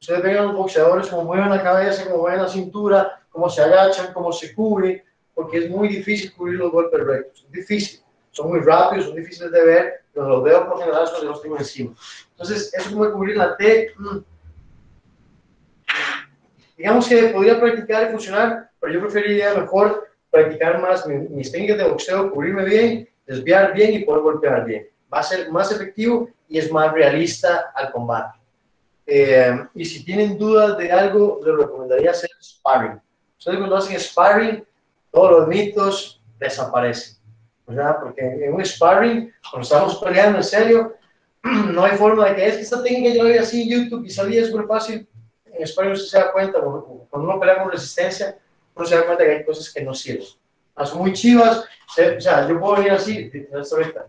ustedes 0.00 0.22
ven 0.22 0.38
a 0.38 0.42
los 0.42 0.56
boxeadores 0.56 1.06
como 1.08 1.24
mueven 1.24 1.50
la 1.50 1.62
cabeza, 1.62 2.04
como 2.04 2.22
mueven 2.22 2.42
la 2.42 2.48
cintura, 2.48 3.20
cómo 3.30 3.48
se 3.48 3.62
agachan, 3.62 4.12
cómo 4.12 4.32
se 4.32 4.52
cubren, 4.54 5.00
porque 5.34 5.58
es 5.58 5.70
muy 5.70 5.86
difícil 5.88 6.32
cubrir 6.34 6.58
los 6.58 6.72
golpes 6.72 7.00
rectos. 7.04 7.44
Es 7.44 7.52
difícil. 7.52 8.00
Son 8.30 8.48
muy 8.48 8.60
rápidos, 8.60 9.06
son 9.06 9.16
difíciles 9.16 9.52
de 9.52 9.64
ver, 9.64 9.92
pero 10.12 10.26
los 10.28 10.42
veo 10.42 10.66
por 10.66 10.78
general 10.80 11.06
cuando 11.10 11.30
los 11.30 11.42
tengo 11.42 11.58
encima. 11.58 11.94
Entonces, 12.30 12.72
eso 12.74 12.90
como 12.90 13.12
cubrir 13.12 13.36
la 13.36 13.54
T, 13.56 13.92
mm, 13.98 14.18
digamos 16.76 17.06
que 17.08 17.24
podría 17.28 17.60
practicar 17.60 18.08
y 18.08 18.12
funcionar, 18.12 18.70
pero 18.80 18.92
yo 18.94 19.00
preferiría 19.00 19.54
mejor 19.54 20.08
practicar 20.30 20.80
más 20.80 21.06
mi- 21.06 21.28
mis 21.28 21.52
técnicas 21.52 21.76
de 21.78 21.84
boxeo, 21.88 22.30
cubrirme 22.32 22.64
bien, 22.64 23.08
desviar 23.26 23.74
bien 23.74 23.92
y 23.92 23.98
poder 24.00 24.22
golpear 24.22 24.64
bien. 24.64 24.88
Va 25.12 25.18
a 25.20 25.22
ser 25.22 25.50
más 25.50 25.70
efectivo 25.72 26.28
y 26.48 26.58
es 26.58 26.70
más 26.70 26.92
realista 26.92 27.72
al 27.74 27.90
combate. 27.92 28.38
Eh, 29.06 29.52
y 29.74 29.84
si 29.84 30.04
tienen 30.04 30.38
dudas 30.38 30.78
de 30.78 30.90
algo, 30.92 31.40
les 31.44 31.56
recomendaría 31.56 32.12
hacer 32.12 32.30
sparring. 32.40 33.00
Ustedes 33.38 33.58
cuando 33.58 33.76
hacen 33.76 33.98
sparring, 33.98 34.64
todos 35.10 35.30
los 35.32 35.48
mitos 35.48 36.22
desaparecen. 36.38 37.16
¿verdad? 37.66 37.96
Porque 38.00 38.20
en 38.22 38.54
un 38.54 38.64
sparring, 38.64 39.32
cuando 39.50 39.62
estamos 39.64 39.96
peleando 39.96 40.38
en 40.38 40.44
serio, 40.44 40.94
no 41.42 41.84
hay 41.84 41.96
forma 41.96 42.28
de 42.28 42.36
que 42.36 42.46
es 42.46 42.56
que 42.56 42.62
esta 42.62 42.82
técnica 42.82 43.14
yo 43.14 43.24
la 43.24 43.30
vi 43.30 43.38
así 43.38 43.62
en 43.62 43.84
YouTube 43.86 44.04
y 44.04 44.10
salía 44.10 44.44
súper 44.46 44.66
fácil. 44.66 45.08
En 45.46 45.66
sparring 45.66 45.92
usted 45.92 46.06
se 46.06 46.18
da 46.18 46.32
cuenta, 46.32 46.60
cuando 46.60 47.28
uno 47.28 47.38
pelea 47.40 47.62
con 47.62 47.70
resistencia, 47.70 48.36
uno 48.74 48.86
se 48.86 48.96
da 48.96 49.04
cuenta 49.06 49.24
que 49.24 49.30
hay 49.30 49.44
cosas 49.44 49.72
que 49.72 49.82
no 49.82 49.94
sirven. 49.94 50.26
Las 50.76 50.94
muy 50.94 51.12
chivas, 51.12 51.64
se- 51.94 52.16
o 52.16 52.20
sea, 52.20 52.48
yo 52.48 52.58
puedo 52.58 52.76
venir 52.76 52.92
así, 52.92 53.30
ahorita. 53.72 54.06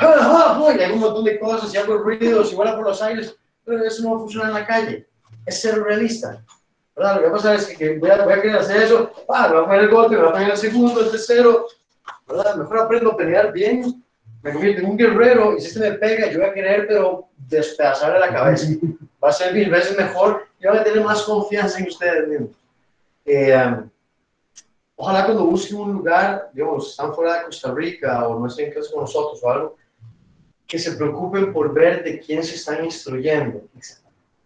Y 0.78 0.82
hay 0.82 0.92
un 0.92 1.00
montón 1.00 1.24
de 1.24 1.38
cosas, 1.38 1.72
y 1.74 1.78
hago 1.78 1.98
ruidos, 1.98 2.52
y 2.52 2.54
vuela 2.54 2.76
por 2.76 2.86
los 2.86 3.02
aires, 3.02 3.36
pero 3.64 3.84
eso 3.84 4.02
no 4.02 4.18
funciona 4.18 4.48
en 4.48 4.54
la 4.54 4.66
calle. 4.66 5.06
Es 5.46 5.60
ser 5.60 5.82
realista. 5.82 6.42
¿verdad? 6.98 7.14
Lo 7.14 7.20
que 7.20 7.26
va 7.26 7.32
a 7.32 7.36
pasar 7.36 7.54
es 7.54 7.66
que, 7.66 7.76
que 7.76 7.98
voy, 7.98 8.10
a, 8.10 8.24
voy 8.24 8.32
a 8.32 8.42
querer 8.42 8.56
hacer 8.56 8.82
eso, 8.82 9.12
ah, 9.28 9.48
me 9.48 9.54
voy 9.54 9.62
a 9.62 9.66
poner 9.66 9.82
el 9.82 9.90
golpe, 9.90 10.16
me 10.16 10.22
voy 10.22 10.28
a 10.28 10.32
poner 10.32 10.50
el 10.50 10.56
segundo, 10.56 11.00
el 11.00 11.10
tercero, 11.10 11.66
¿verdad? 12.26 12.56
Mejor 12.56 12.78
aprendo 12.80 13.12
a 13.12 13.16
pelear 13.16 13.52
bien, 13.52 14.04
me 14.42 14.52
convierto 14.52 14.80
en 14.82 14.90
un 14.90 14.96
guerrero, 14.96 15.56
y 15.56 15.60
si 15.60 15.68
este 15.68 15.80
me 15.80 15.92
pega, 15.92 16.30
yo 16.30 16.40
voy 16.40 16.48
a 16.48 16.52
querer, 16.52 16.86
pero 16.88 17.28
despedazarle 17.36 18.18
la 18.18 18.32
cabeza. 18.32 18.66
Va 19.22 19.30
a 19.30 19.32
ser 19.32 19.52
mil 19.52 19.70
veces 19.70 19.96
mejor, 19.96 20.46
y 20.60 20.66
van 20.66 20.78
a 20.78 20.84
tener 20.84 21.02
más 21.02 21.22
confianza 21.22 21.78
en 21.78 21.88
ustedes 21.88 22.28
mismos. 22.28 22.50
Eh, 23.24 23.56
um, 23.56 23.90
ojalá 24.96 25.24
cuando 25.24 25.44
busquen 25.44 25.78
un 25.78 25.92
lugar, 25.92 26.50
digamos, 26.52 26.90
están 26.90 27.12
fuera 27.14 27.38
de 27.38 27.44
Costa 27.44 27.72
Rica 27.72 28.28
o 28.28 28.38
no 28.38 28.46
estén 28.46 28.66
en 28.66 28.72
clase 28.72 28.92
con 28.92 29.02
nosotros 29.02 29.40
o 29.42 29.50
algo, 29.50 29.76
que 30.68 30.78
se 30.78 30.92
preocupen 30.92 31.52
por 31.52 31.72
ver 31.72 32.04
de 32.04 32.20
quién 32.20 32.44
se 32.44 32.54
están 32.54 32.84
instruyendo. 32.84 33.62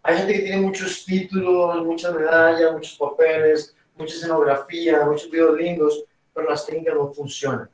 Hay 0.05 0.17
gente 0.19 0.33
que 0.35 0.43
tiene 0.43 0.63
muchos 0.63 1.05
títulos, 1.05 1.85
muchas 1.85 2.15
medallas, 2.15 2.73
muchos 2.73 2.97
papeles, 2.97 3.75
mucha 3.97 4.15
escenografía, 4.15 5.05
muchos 5.05 5.31
videos 5.31 5.57
lindos, 5.59 6.05
pero 6.33 6.49
las 6.49 6.65
técnicas 6.65 6.95
no 6.95 7.13
funcionan. 7.13 7.69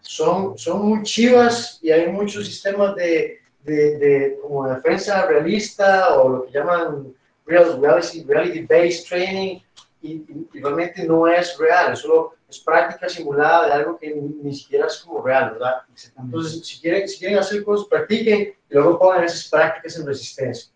Son, 0.00 0.56
son 0.58 0.86
muy 0.88 1.02
chivas 1.02 1.78
y 1.82 1.90
hay 1.90 2.06
muchos 2.10 2.46
sistemas 2.46 2.94
de, 2.94 3.38
de, 3.64 3.98
de 3.98 4.38
como 4.40 4.68
defensa 4.68 5.26
realista 5.26 6.16
o 6.20 6.28
lo 6.28 6.44
que 6.44 6.52
llaman 6.52 7.14
real, 7.46 7.80
reality, 7.80 8.22
reality 8.24 8.60
based 8.62 9.06
training 9.08 9.58
y- 10.02 10.22
y 10.52 10.60
realmente 10.60 11.04
no 11.04 11.26
es 11.26 11.56
real, 11.58 11.94
es 11.94 12.00
solo 12.00 12.34
es 12.54 12.60
práctica 12.60 13.08
simulada 13.08 13.66
de 13.66 13.72
algo 13.72 13.98
que 13.98 14.14
ni, 14.14 14.54
siquiera 14.54 14.86
es 14.86 14.98
como 14.98 15.22
real, 15.22 15.52
¿verdad? 15.52 15.82
Entonces, 16.18 16.66
si 16.66 16.80
quieren, 16.80 17.08
si 17.08 17.18
quieren 17.18 17.38
hacer 17.38 17.64
cosas, 17.64 17.86
practiquen 17.88 18.54
y 18.70 18.74
luego 18.74 18.98
pongan 18.98 19.24
esas 19.24 19.48
prácticas 19.48 19.96
en 19.98 20.06
resistencia. 20.06 20.72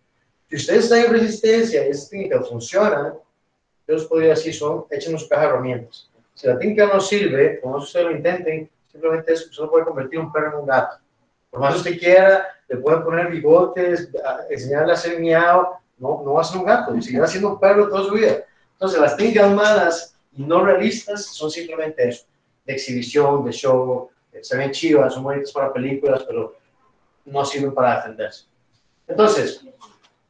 Si 0.48 0.56
ustedes 0.56 0.84
están 0.84 1.04
en 1.04 1.12
resistencia 1.12 1.86
y 1.86 1.90
esas 1.90 2.08
técnicas 2.08 2.48
funcionan, 2.48 3.14
yo 3.86 3.94
les 3.94 4.04
podría 4.04 4.30
decir, 4.30 4.54
son, 4.54 4.84
échenos 4.90 5.28
caja 5.28 5.42
de 5.42 5.48
herramientas. 5.48 6.10
Si 6.34 6.46
la 6.46 6.58
técnica 6.58 6.86
no 6.86 7.00
sirve, 7.00 7.60
como 7.60 7.76
ustedes 7.76 8.06
lo 8.06 8.12
intenten, 8.12 8.70
simplemente 8.90 9.32
es, 9.32 9.46
usted 9.46 9.64
puede 9.66 9.84
convertir 9.84 10.18
un 10.18 10.32
perro 10.32 10.48
en 10.48 10.60
un 10.60 10.66
gato. 10.66 10.96
Por 11.50 11.60
más 11.60 11.74
que 11.74 11.78
usted 11.78 11.98
quiera, 11.98 12.46
le 12.68 12.76
pueden 12.76 13.02
poner 13.02 13.28
bigotes, 13.28 14.10
enseñarle 14.50 14.92
a 14.92 14.94
hacer 14.94 15.18
miau, 15.18 15.78
no, 15.98 16.22
no 16.24 16.34
va 16.34 16.42
a 16.42 16.44
ser 16.44 16.58
un 16.58 16.66
gato, 16.66 17.00
seguirá 17.00 17.26
siendo 17.26 17.50
un 17.50 17.60
perro 17.60 17.88
toda 17.88 18.04
su 18.04 18.14
vida. 18.14 18.44
Entonces, 18.72 19.00
las 19.00 19.16
técnicas 19.16 19.50
malas 19.52 20.17
y 20.32 20.42
no 20.44 20.64
realistas 20.64 21.26
son 21.26 21.50
simplemente 21.50 22.08
eso, 22.08 22.26
de 22.64 22.74
exhibición, 22.74 23.44
de 23.44 23.52
show, 23.52 24.10
eh, 24.32 24.42
se 24.42 24.56
ven 24.56 24.70
chivas, 24.70 25.14
son 25.14 25.24
bonitas 25.24 25.52
para 25.52 25.72
películas, 25.72 26.24
pero 26.26 26.56
no 27.24 27.44
sirven 27.44 27.74
para 27.74 27.96
defenderse. 27.96 28.46
Entonces, 29.06 29.64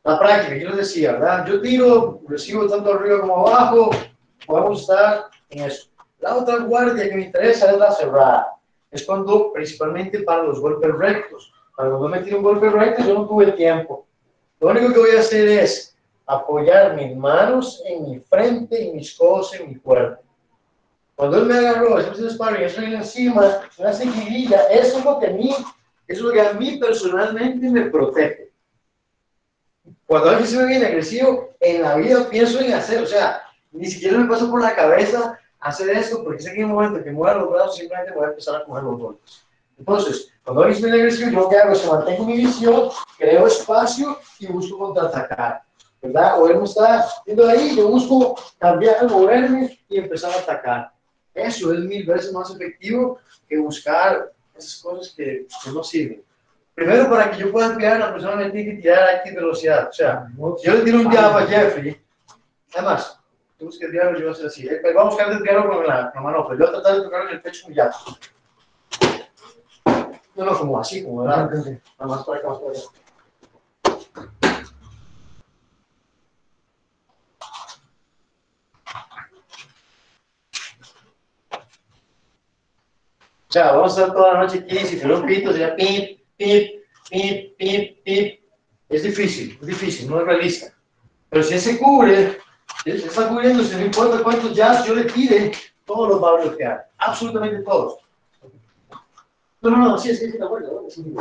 la 0.05 0.19
práctica, 0.19 0.57
yo 0.57 0.69
les 0.69 0.79
decía, 0.79 1.13
¿verdad? 1.13 1.47
Yo 1.47 1.61
tiro, 1.61 2.21
recibo 2.29 2.67
tanto 2.69 2.95
arriba 2.95 3.21
como 3.21 3.47
abajo, 3.47 3.91
podemos 4.47 4.83
estar 4.83 5.27
en 5.51 5.65
eso. 5.65 5.89
La 6.21 6.37
otra 6.37 6.59
guardia 6.59 7.09
que 7.09 7.15
me 7.15 7.25
interesa 7.25 7.71
es 7.71 7.79
la 7.79 7.93
cerrada. 7.93 8.55
Es 8.91 9.05
cuando, 9.05 9.53
principalmente 9.53 10.21
para 10.21 10.45
los 10.45 10.61
golpes 10.61 10.93
rectos. 10.95 11.53
Cuando 11.77 12.01
yo 12.01 12.09
me 12.09 12.21
tiro 12.21 12.39
un 12.39 12.43
golpe 12.43 12.71
recto, 12.71 13.05
yo 13.05 13.15
no 13.15 13.29
tuve 13.29 13.53
tiempo. 13.53 14.07
Lo 14.61 14.69
único 14.69 14.93
que 14.93 14.99
voy 14.99 15.17
a 15.17 15.21
hacer 15.21 15.47
es 15.49 15.97
apoyar 16.29 16.95
mis 16.95 17.17
manos 17.17 17.83
en 17.87 18.11
mi 18.11 18.21
frente 18.21 18.85
y 18.85 18.93
mis 18.93 19.15
codos 19.17 19.55
en 19.55 19.69
mi 19.69 19.77
cuerpo. 19.77 20.23
Cuando 21.17 21.39
él 21.39 21.47
me 21.47 21.59
agarró, 21.59 21.99
eso 21.99 22.13
es 22.13 22.35
sparring, 22.35 22.63
eso 22.63 22.81
viene 22.81 22.97
encima, 22.97 23.63
una 23.79 23.93
seguidilla, 23.93 24.65
eso 24.65 24.99
es 24.99 25.05
lo 25.05 25.19
que 25.19 25.27
a 25.27 25.31
mí, 25.31 25.51
eso 25.51 25.67
es 26.07 26.21
lo 26.21 26.31
que 26.31 26.41
a 26.41 26.53
mí 26.53 26.77
personalmente 26.77 27.69
me 27.69 27.87
protege. 27.87 28.53
Cuando 30.07 30.31
alguien 30.31 30.47
se 30.47 30.59
me 30.59 30.67
viene 30.67 30.87
agresivo, 30.87 31.57
en 31.61 31.83
la 31.83 31.97
vida 31.97 32.29
pienso 32.31 32.61
en 32.61 32.75
hacer, 32.75 33.03
o 33.03 33.07
sea, 33.07 33.43
Ni 33.71 33.87
siquiera 33.87 34.19
me 34.19 34.29
pasa 34.29 34.51
por 34.51 34.63
la 34.63 34.75
cabeza 34.75 35.39
hacer 35.61 35.91
esto, 35.91 36.25
porque 36.25 36.43
sé 36.43 36.53
que 36.53 36.61
en 36.61 36.67
un 36.67 36.73
momento 36.73 37.03
que 37.03 37.11
mueva 37.11 37.41
los 37.41 37.51
brazos, 37.51 37.77
simplemente 37.77 38.13
voy 38.13 38.25
a 38.25 38.29
empezar 38.29 38.57
a 38.57 38.65
coger 38.65 38.85
los 38.85 38.99
golpes. 38.99 39.45
Entonces, 39.79 40.33
cuando 40.45 40.63
hay 40.63 40.71
visión 40.71 40.93
agresiva, 40.93 41.31
yo 41.31 41.41
lo 41.41 41.49
que 41.49 41.57
hago 41.57 41.73
es 41.73 41.87
mantengo 41.87 42.25
mi 42.25 42.37
visión, 42.37 42.91
creo 43.19 43.47
espacio 43.47 44.19
y 44.39 44.47
busco 44.47 44.79
contraatacar. 44.79 45.68
¿Verdad? 46.01 46.41
O 46.41 46.49
él 46.49 46.59
me 46.59 46.65
está 46.65 47.09
viendo 47.27 47.49
ahí, 47.49 47.77
yo 47.77 47.89
busco 47.89 48.37
cambiar, 48.59 49.09
moverme 49.11 49.79
y 49.89 49.99
empezar 49.99 50.33
a 50.33 50.39
atacar. 50.39 50.93
Eso 51.35 51.73
es 51.73 51.81
mil 51.81 52.07
veces 52.07 52.33
más 52.33 52.51
efectivo 52.51 53.19
que 53.49 53.59
buscar 53.59 54.33
esas 54.57 54.81
cosas 54.83 55.13
que, 55.17 55.47
que 55.65 55.71
no 55.71 55.83
sirven. 55.83 56.23
Primero, 56.75 57.11
para 57.11 57.31
que 57.31 57.39
yo 57.39 57.51
pueda 57.51 57.77
tirar, 57.77 57.99
la 57.99 58.13
persona 58.13 58.37
me 58.37 58.51
tiene 58.51 58.77
que 58.77 58.83
tirar 58.83 59.17
aquí 59.17 59.35
velocidad. 59.35 59.89
O 59.89 59.93
sea, 59.93 60.29
yo 60.63 60.75
le 60.75 60.81
tiro 60.83 61.01
un 61.01 61.11
jab 61.11 61.37
a 61.37 61.47
Jeffrey. 61.47 62.01
Además, 62.73 63.19
tú 63.59 63.65
buscas 63.67 63.87
el 63.87 63.93
diablo, 63.93 64.19
yo 64.19 64.27
voy 64.27 64.29
a 64.29 64.33
hacer 64.33 64.47
así. 64.47 64.69
Eh, 64.69 64.81
Vamos 64.95 65.15
a 65.15 65.17
buscar 65.17 65.33
el 65.33 65.43
diablo 65.43 65.75
con 65.75 65.87
la, 65.87 66.13
con 66.13 66.23
la 66.23 66.31
mano, 66.31 66.47
pero 66.47 66.61
yo 66.61 66.67
voy 66.67 66.69
a 66.69 66.81
tratar 66.81 66.99
de 66.99 67.05
tocar 67.05 67.23
en 67.23 67.29
el 67.31 67.43
pecho 67.43 67.67
con 67.67 67.75
jab. 67.75 67.93
No, 70.37 70.45
no, 70.45 70.57
como 70.57 70.79
así, 70.79 71.03
como 71.03 71.23
¿verdad? 71.23 71.51
Nada 71.51 71.81
más 71.99 72.25
para 72.25 72.39
acá, 72.39 72.49
más 72.49 72.59
para 72.59 72.71
allá. 72.71 72.83
O 83.49 83.53
sea, 83.53 83.73
vamos 83.73 83.97
a 83.97 84.03
estar 84.03 84.15
toda 84.15 84.35
la 84.35 84.41
noche 84.41 84.59
aquí, 84.59 84.79
si 84.81 84.99
fuera 84.99 85.25
pito 85.25 85.53
sería 85.53 85.75
pip, 85.75 86.21
pip, 86.37 86.85
pip, 87.09 87.57
pip, 87.57 88.05
pip. 88.05 88.41
Es 88.91 89.03
difícil, 89.03 89.59
es 89.61 89.67
difícil, 89.67 90.11
no 90.11 90.21
es 90.21 90.27
realista. 90.27 90.75
Pero 91.31 91.43
si 91.43 91.55
él 91.55 91.61
se 91.61 91.79
cubre, 91.79 92.39
él 92.85 93.01
se 93.01 93.07
está 93.07 93.29
cubriéndose, 93.29 93.77
no 93.77 93.87
importa 93.87 94.23
cuántos 94.23 94.55
jazz 94.55 94.87
yo 94.87 94.95
le 94.95 95.05
tire, 95.05 95.53
todos 95.87 96.11
los 96.11 96.23
va 96.23 96.31
a 96.31 96.43
bloquear, 96.43 96.91
absolutamente 96.99 97.63
todos. 97.63 97.99
No, 99.63 99.71
no, 99.71 99.77
no, 99.79 99.99
sí, 99.99 100.15
sí, 100.15 100.31
sí, 100.31 100.39
de 100.39 100.45
acuerdo, 100.45 100.83
¿no? 100.83 100.91
Sí. 100.91 101.15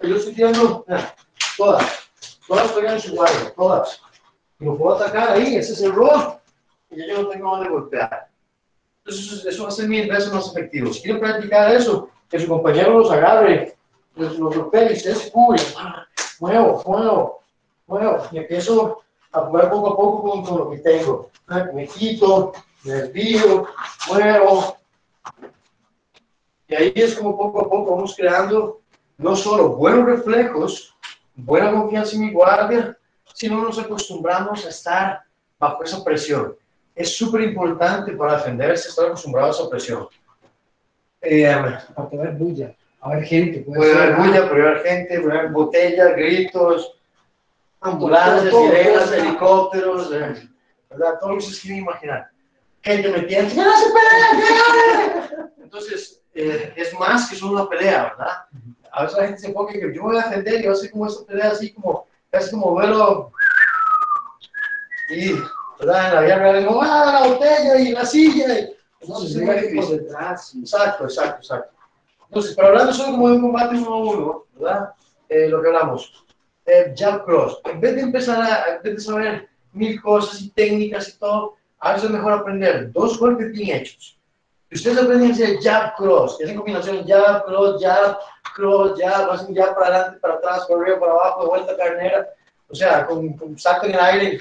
Yo 0.00 0.16
estoy 0.16 0.34
tirando 0.34 0.84
ah, 0.88 1.14
todas, 1.58 2.10
todas 2.46 2.72
pegan 2.72 3.00
su 3.00 3.14
guardia, 3.14 3.52
todas. 3.54 4.00
Y 4.60 4.64
lo 4.64 4.78
puedo 4.78 4.96
atacar 4.96 5.32
ahí, 5.32 5.56
ese 5.56 5.74
es 5.74 5.82
el 5.82 5.92
rock, 5.92 6.38
y 6.90 7.06
yo 7.06 7.22
no 7.22 7.28
tengo 7.28 7.50
dónde 7.50 7.68
golpear. 7.68 8.25
Entonces, 9.06 9.46
eso, 9.46 9.70
ser 9.70 9.88
mil 9.88 10.08
veces 10.08 10.32
más 10.32 10.48
efectivo. 10.48 10.92
Si 10.92 11.02
quieren 11.02 11.20
practicar 11.20 11.72
eso, 11.72 12.08
que 12.28 12.40
su 12.40 12.48
compañero 12.48 12.98
los 12.98 13.10
agarre, 13.10 13.76
los, 14.16 14.36
los 14.36 14.56
golpee 14.56 14.94
y 14.94 14.96
se 14.96 15.30
cubren. 15.30 15.64
Ah, 15.78 16.06
Muevo, 16.40 16.82
muevo, 16.84 17.42
muevo. 17.86 18.26
Y 18.32 18.38
empiezo 18.38 19.02
a 19.32 19.40
jugar 19.42 19.70
poco 19.70 19.92
a 19.92 19.96
poco 19.96 20.22
con, 20.22 20.44
con 20.44 20.58
lo 20.58 20.70
que 20.70 20.78
tengo. 20.78 21.30
Me 21.72 21.86
quito, 21.86 22.52
me 22.82 22.94
desvío, 22.94 23.66
muevo. 24.08 24.76
Y 26.68 26.74
ahí 26.74 26.92
es 26.96 27.14
como 27.14 27.36
poco 27.36 27.60
a 27.60 27.70
poco 27.70 27.94
vamos 27.94 28.14
creando 28.16 28.80
no 29.18 29.36
solo 29.36 29.68
buenos 29.68 30.04
reflejos, 30.04 30.94
buena 31.36 31.70
confianza 31.70 32.16
en 32.16 32.22
mi 32.22 32.32
guardia, 32.32 32.98
sino 33.32 33.62
nos 33.62 33.78
acostumbramos 33.78 34.66
a 34.66 34.68
estar 34.68 35.22
bajo 35.58 35.84
esa 35.84 36.02
presión. 36.02 36.56
Es 36.96 37.14
súper 37.14 37.42
importante 37.42 38.12
para 38.12 38.38
defenderse 38.38 38.88
estar 38.88 39.06
acostumbrado 39.06 39.48
a 39.48 39.50
esa 39.50 39.68
presión. 39.68 40.08
Eh, 41.20 41.42
de 41.42 42.18
haber 42.18 42.32
bulla, 42.32 42.74
haber 43.00 43.24
gente. 43.24 43.60
puede 43.60 43.92
haber 43.92 44.16
bulla, 44.16 44.48
puede 44.48 44.62
haber 44.62 44.82
gente, 44.82 45.20
puede 45.20 45.38
haber 45.38 45.50
botellas, 45.52 46.16
gritos, 46.16 46.98
ambulancias, 47.80 48.54
sirenas, 48.54 49.12
helicópteros, 49.12 50.12
eh, 50.12 50.48
¿verdad? 50.90 51.18
Todo 51.20 51.32
lo 51.32 51.36
que 51.36 51.42
se 51.42 51.60
quiere 51.60 51.78
imaginar. 51.78 52.30
Gente 52.82 53.08
metiendo, 53.10 53.54
¡ya 53.54 53.64
no 53.64 53.76
se 53.76 53.86
pelea! 53.92 55.50
Entonces, 55.62 56.22
eh, 56.34 56.72
es 56.76 56.94
más 56.98 57.28
que 57.28 57.36
solo 57.36 57.52
una 57.52 57.68
pelea, 57.68 58.04
¿verdad? 58.04 58.46
A 58.92 59.02
veces 59.02 59.18
la 59.18 59.24
gente 59.26 59.40
se 59.40 59.48
en 59.48 59.66
que 59.68 59.94
yo 59.94 60.02
voy 60.02 60.16
a 60.16 60.22
defender 60.22 60.60
y 60.62 60.66
va 60.66 60.72
a 60.72 60.76
ser 60.76 60.90
como 60.90 61.06
esa 61.06 61.26
pelea 61.26 61.50
así 61.50 61.72
como, 61.74 62.06
casi 62.30 62.50
como 62.50 62.70
duelo. 62.70 63.32
Y, 65.10 65.32
¿verdad? 65.78 66.08
En 66.08 66.14
la 66.14 66.20
vida 66.22 66.38
real, 66.38 66.66
como, 66.66 66.82
¡ah, 66.82 67.20
la 67.20 67.28
botella 67.28 67.78
y 67.78 67.92
la 67.92 68.04
silla! 68.04 68.58
Y, 68.58 68.76
entonces, 69.00 69.30
es 69.30 69.42
muy 69.42 69.54
ve 69.54 69.72
por 69.74 69.88
detrás. 69.88 70.54
Exacto, 70.54 71.04
exacto, 71.04 71.36
exacto. 71.38 71.76
Entonces, 72.28 72.54
pero 72.56 72.68
hablando 72.68 72.92
solo 72.92 73.12
como 73.12 73.28
de 73.28 73.36
un 73.36 73.42
combate 73.42 73.76
uno 73.76 73.94
a 73.94 73.98
uno, 73.98 74.44
¿verdad? 74.54 74.90
Eh, 75.28 75.48
lo 75.48 75.62
que 75.62 75.68
hablamos. 75.68 76.24
Eh, 76.64 76.94
jab 76.96 77.24
cross. 77.24 77.60
En 77.64 77.80
vez 77.80 77.94
de 77.94 78.00
empezar 78.02 78.42
a, 78.42 78.76
en 78.76 78.82
vez 78.82 78.94
de 78.96 79.00
saber 79.00 79.48
mil 79.72 80.00
cosas 80.02 80.40
y 80.40 80.50
técnicas 80.50 81.08
y 81.08 81.18
todo, 81.18 81.56
a 81.78 81.92
veces 81.92 82.06
es 82.06 82.10
mejor 82.10 82.32
aprender 82.32 82.90
dos 82.92 83.18
golpes 83.18 83.52
bien 83.52 83.76
hechos. 83.76 84.18
Si 84.70 84.76
ustedes 84.78 84.98
aprenden 84.98 85.30
a 85.30 85.34
hacer 85.34 85.58
jab 85.62 85.94
cross, 85.94 86.36
que 86.36 86.44
es 86.44 86.50
en 86.50 86.56
combinación 86.56 87.06
jab, 87.06 87.44
cross, 87.44 87.80
jab, 87.80 88.18
cross, 88.54 88.98
jab, 88.98 89.30
hacen 89.30 89.54
jab 89.54 89.74
para 89.74 89.86
adelante, 89.86 90.18
para 90.18 90.34
atrás, 90.34 90.66
para 90.66 90.80
arriba, 90.80 90.98
para 90.98 91.12
abajo, 91.12 91.42
de 91.42 91.48
vuelta 91.48 91.76
carnera, 91.76 92.28
o 92.68 92.74
sea, 92.74 93.06
con, 93.06 93.34
con 93.34 93.56
saco 93.56 93.86
en 93.86 93.94
el 93.94 94.00
aire, 94.00 94.40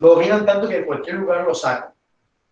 lo 0.00 0.14
dominan 0.14 0.44
tanto 0.44 0.68
que 0.68 0.80
de 0.80 0.86
cualquier 0.86 1.16
lugar 1.16 1.44
lo 1.46 1.54
sacan. 1.54 1.92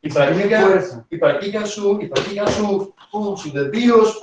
Y 0.01 0.13
practican, 0.13 1.07
y 1.11 1.17
practican 1.17 1.67
su, 1.67 2.01
y 2.01 2.07
practican 2.07 2.47
su, 2.49 2.95
pum, 3.11 3.37
sus 3.37 3.53
desvíos, 3.53 4.21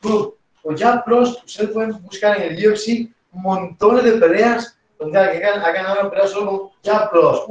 pum. 0.00 0.30
O 0.62 0.74
jab 0.76 1.04
cross, 1.04 1.40
ustedes 1.44 1.70
pueden 1.70 2.02
buscar 2.02 2.40
en 2.40 2.56
el 2.56 2.68
UFC 2.68 3.08
montones 3.30 4.02
de 4.02 4.12
peleas 4.12 4.76
donde 4.98 5.18
hagan, 5.18 5.60
hagan 5.60 5.98
una 5.98 6.10
pelea 6.10 6.26
solo 6.26 6.46
con 6.46 6.70
jab 6.82 7.10
cross, 7.10 7.44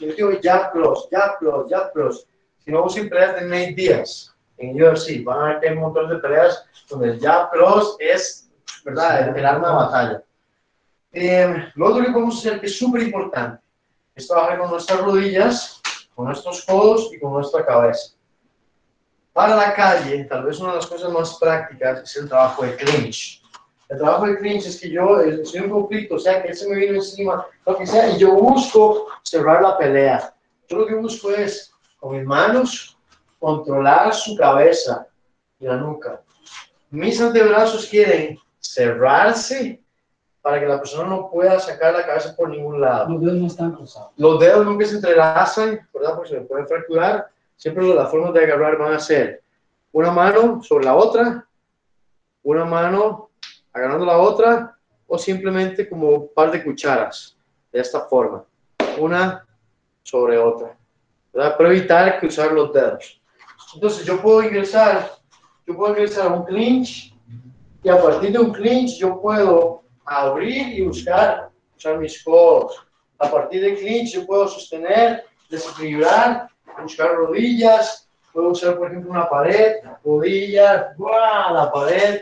y 0.00 0.06
yo 0.06 0.14
digo 0.14 0.30
jab 0.42 0.72
cross, 0.72 1.06
jab 1.10 1.38
cross, 1.38 1.66
jab 1.70 1.92
cross. 1.92 2.26
Si 2.58 2.72
no 2.72 2.82
busquen 2.82 3.08
peleas 3.08 3.36
de 3.36 3.42
Nate 3.42 3.74
Díaz 3.74 4.34
en 4.56 4.82
UFC, 4.82 5.22
van 5.22 5.38
a 5.38 5.44
ver 5.44 5.60
que 5.60 5.68
hay 5.68 5.74
un 5.76 5.82
montón 5.82 6.08
de 6.08 6.16
peleas 6.16 6.64
donde 6.88 7.10
el 7.10 7.20
jab 7.20 7.50
cross 7.50 7.96
es, 8.00 8.50
¿verdad?, 8.84 9.28
el, 9.28 9.36
el 9.36 9.46
arma 9.46 9.68
de 9.68 9.74
batalla. 9.74 10.22
Eh, 11.12 11.70
lo 11.74 11.86
otro 11.86 12.04
que 12.04 12.10
podemos 12.10 12.38
hacer 12.38 12.58
que 12.58 12.66
es 12.66 12.76
súper 12.76 13.02
importante 13.02 13.60
es 14.16 14.26
trabajar 14.26 14.58
con 14.58 14.70
nuestras 14.70 15.00
rodillas, 15.02 15.80
con 16.14 16.24
nuestros 16.24 16.64
codos 16.64 17.10
y 17.12 17.20
con 17.20 17.34
nuestra 17.34 17.64
cabeza. 17.64 18.14
Para 19.34 19.54
la 19.54 19.74
calle, 19.74 20.24
tal 20.24 20.44
vez 20.44 20.58
una 20.58 20.70
de 20.70 20.76
las 20.76 20.86
cosas 20.86 21.12
más 21.12 21.36
prácticas 21.38 22.00
es 22.02 22.16
el 22.16 22.28
trabajo 22.28 22.64
de 22.64 22.74
clinch. 22.76 23.42
El 23.90 23.98
trabajo 23.98 24.26
de 24.26 24.38
clinch 24.38 24.64
es 24.64 24.80
que 24.80 24.90
yo 24.90 25.20
eh, 25.20 25.42
estoy 25.42 25.60
en 25.60 25.66
un 25.66 25.82
conflicto, 25.82 26.14
o 26.14 26.18
sea, 26.18 26.42
que 26.42 26.48
él 26.48 26.56
se 26.56 26.66
me 26.66 26.76
vino 26.76 26.94
encima, 26.94 27.46
lo 27.66 27.76
que 27.76 27.86
sea, 27.86 28.08
y 28.08 28.18
yo 28.18 28.32
busco 28.32 29.06
cerrar 29.22 29.60
la 29.60 29.76
pelea. 29.76 30.34
Yo 30.66 30.78
lo 30.78 30.86
que 30.86 30.94
busco 30.94 31.30
es, 31.30 31.70
con 32.00 32.16
mis 32.16 32.24
manos, 32.24 32.98
controlar 33.38 34.14
su 34.14 34.34
cabeza 34.34 35.06
y 35.60 35.66
la 35.66 35.76
nuca. 35.76 36.22
Mis 36.88 37.20
antebrazos 37.20 37.86
quieren 37.86 38.38
cerrarse 38.58 39.82
para 40.46 40.60
que 40.60 40.66
la 40.66 40.78
persona 40.78 41.08
no 41.08 41.28
pueda 41.28 41.58
sacar 41.58 41.92
la 41.92 42.06
cabeza 42.06 42.36
por 42.36 42.48
ningún 42.48 42.80
lado. 42.80 43.08
Los 43.08 43.20
dedos 43.20 43.36
no 43.36 43.46
están 43.48 43.72
cruzados. 43.72 44.12
Los 44.16 44.38
dedos 44.38 44.64
nunca 44.64 44.86
se 44.86 44.94
entrelazan, 44.94 45.88
¿verdad? 45.92 46.14
Porque 46.14 46.28
se 46.30 46.40
pueden 46.42 46.68
fracturar. 46.68 47.26
Siempre 47.56 47.84
las 47.92 48.08
formas 48.08 48.32
de 48.32 48.44
agarrar 48.44 48.78
van 48.78 48.92
a 48.92 49.00
ser 49.00 49.42
una 49.90 50.12
mano 50.12 50.62
sobre 50.62 50.84
la 50.84 50.94
otra, 50.94 51.44
una 52.44 52.64
mano 52.64 53.30
agarrando 53.72 54.06
la 54.06 54.18
otra, 54.18 54.78
o 55.08 55.18
simplemente 55.18 55.88
como 55.88 56.10
un 56.10 56.30
par 56.32 56.52
de 56.52 56.62
cucharas, 56.62 57.36
de 57.72 57.80
esta 57.80 58.02
forma, 58.02 58.44
una 59.00 59.44
sobre 60.04 60.38
otra, 60.38 60.76
¿verdad? 61.32 61.56
Para 61.56 61.70
evitar 61.70 62.20
cruzar 62.20 62.52
los 62.52 62.72
dedos. 62.72 63.20
Entonces 63.74 64.06
yo 64.06 64.22
puedo 64.22 64.44
ingresar, 64.44 65.10
yo 65.66 65.76
puedo 65.76 65.90
ingresar 65.90 66.28
a 66.28 66.34
un 66.34 66.44
clinch, 66.44 67.12
y 67.82 67.88
a 67.88 68.00
partir 68.00 68.30
de 68.30 68.38
un 68.38 68.52
clinch 68.52 68.96
yo 68.98 69.20
puedo 69.20 69.85
abrir 70.06 70.78
y 70.78 70.82
buscar, 70.82 71.50
usar 71.76 71.98
mis 71.98 72.22
codos. 72.22 72.86
A 73.18 73.30
partir 73.30 73.62
de 73.62 73.74
clinch 73.76 74.12
yo 74.12 74.26
puedo 74.26 74.46
sostener, 74.46 75.24
desequilibrar, 75.50 76.48
buscar 76.80 77.14
rodillas, 77.14 78.08
puedo 78.32 78.50
usar 78.50 78.76
por 78.76 78.88
ejemplo 78.88 79.10
una 79.10 79.28
pared, 79.28 79.76
rodillas, 80.04 80.96
¡guau! 80.96 81.54
la 81.54 81.72
pared, 81.72 82.20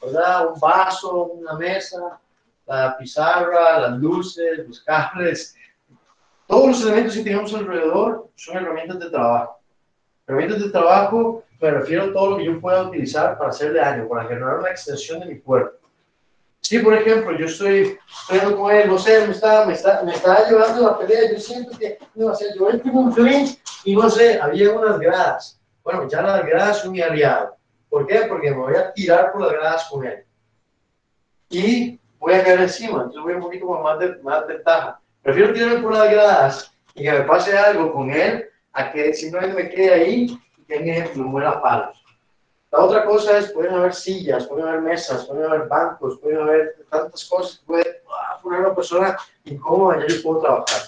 ¿verdad? 0.00 0.52
Un 0.52 0.60
vaso, 0.60 1.24
una 1.24 1.54
mesa, 1.54 2.20
la 2.66 2.96
pizarra, 2.96 3.80
las 3.80 3.98
luces, 3.98 4.66
los 4.66 4.80
cables. 4.80 5.54
Todos 6.46 6.68
los 6.68 6.82
elementos 6.82 7.14
que 7.14 7.24
tenemos 7.24 7.52
alrededor 7.52 8.28
son 8.36 8.56
herramientas 8.58 9.00
de 9.00 9.10
trabajo. 9.10 9.58
Herramientas 10.26 10.62
de 10.62 10.70
trabajo 10.70 11.44
me 11.60 11.70
refiero 11.70 12.04
a 12.04 12.12
todo 12.12 12.30
lo 12.30 12.36
que 12.36 12.44
yo 12.44 12.60
pueda 12.60 12.82
utilizar 12.82 13.38
para 13.38 13.50
hacerle 13.50 13.80
daño, 13.80 14.08
para 14.08 14.28
generar 14.28 14.58
una 14.58 14.70
extensión 14.70 15.20
de 15.20 15.26
mi 15.26 15.40
cuerpo. 15.40 15.85
Si, 16.68 16.80
por 16.80 16.94
ejemplo, 16.94 17.38
yo 17.38 17.46
estoy 17.46 17.96
peleando 18.28 18.56
con 18.56 18.74
él, 18.74 18.88
no 18.88 18.98
sé, 18.98 19.24
me 19.24 19.34
está, 19.34 19.64
me 19.66 19.74
está, 19.74 20.02
me 20.02 20.12
está 20.12 20.48
llevando 20.48 20.82
la 20.82 20.98
pelea, 20.98 21.30
yo 21.30 21.38
siento 21.38 21.78
que, 21.78 21.96
no 22.16 22.34
sé, 22.34 22.46
yo 22.58 22.68
entro 22.68 22.90
en 22.90 22.96
un 22.96 23.56
y 23.84 23.94
no 23.94 24.10
sé, 24.10 24.40
había 24.40 24.72
unas 24.72 24.98
gradas. 24.98 25.60
Bueno, 25.84 26.08
ya 26.08 26.22
las 26.22 26.44
gradas 26.44 26.78
son 26.78 26.90
mi 26.90 27.00
aliado. 27.00 27.56
¿Por 27.88 28.04
qué? 28.08 28.22
Porque 28.28 28.50
me 28.50 28.56
voy 28.56 28.74
a 28.74 28.92
tirar 28.92 29.30
por 29.30 29.42
las 29.42 29.52
gradas 29.52 29.88
con 29.88 30.04
él. 30.04 30.24
Y 31.50 32.00
voy 32.18 32.34
a 32.34 32.42
caer 32.42 32.62
encima, 32.62 33.04
entonces 33.04 33.22
voy 33.22 33.34
un 33.34 33.42
poquito 33.42 33.66
más, 33.66 34.00
de, 34.00 34.16
más 34.24 34.44
ventaja. 34.48 35.00
Prefiero 35.22 35.52
tirarme 35.52 35.82
por 35.82 35.92
las 35.92 36.10
gradas 36.10 36.72
y 36.96 37.04
que 37.04 37.12
me 37.12 37.20
pase 37.20 37.56
algo 37.56 37.92
con 37.92 38.10
él, 38.10 38.44
a 38.72 38.90
que 38.90 39.14
simplemente 39.14 39.62
me 39.62 39.70
quede 39.70 39.94
ahí 39.94 40.36
y 40.58 40.62
tenga 40.64 41.08
me 41.14 41.22
muera 41.22 41.62
palos. 41.62 42.04
La 42.72 42.80
otra 42.80 43.04
cosa 43.04 43.38
es, 43.38 43.52
pueden 43.52 43.74
haber 43.74 43.94
sillas, 43.94 44.46
pueden 44.46 44.66
haber 44.66 44.82
mesas, 44.82 45.24
pueden 45.26 45.44
haber 45.44 45.68
bancos, 45.68 46.18
pueden 46.18 46.38
haber 46.38 46.76
tantas 46.90 47.24
cosas 47.24 47.58
que 47.58 47.66
puede 47.66 48.02
ah, 48.10 48.40
poner 48.42 48.60
una 48.60 48.74
persona 48.74 49.16
incómoda 49.44 50.04
y 50.04 50.12
yo 50.12 50.22
puedo 50.22 50.40
trabajar. 50.40 50.82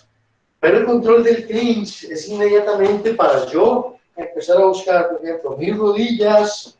Pero 0.60 0.78
el 0.78 0.86
control 0.86 1.22
del 1.22 1.46
clinch 1.46 2.04
es 2.04 2.28
inmediatamente 2.28 3.14
para 3.14 3.46
yo 3.46 3.96
empezar 4.16 4.56
a 4.56 4.66
buscar, 4.66 5.10
por 5.10 5.24
ejemplo, 5.24 5.56
mis 5.56 5.76
rodillas, 5.76 6.78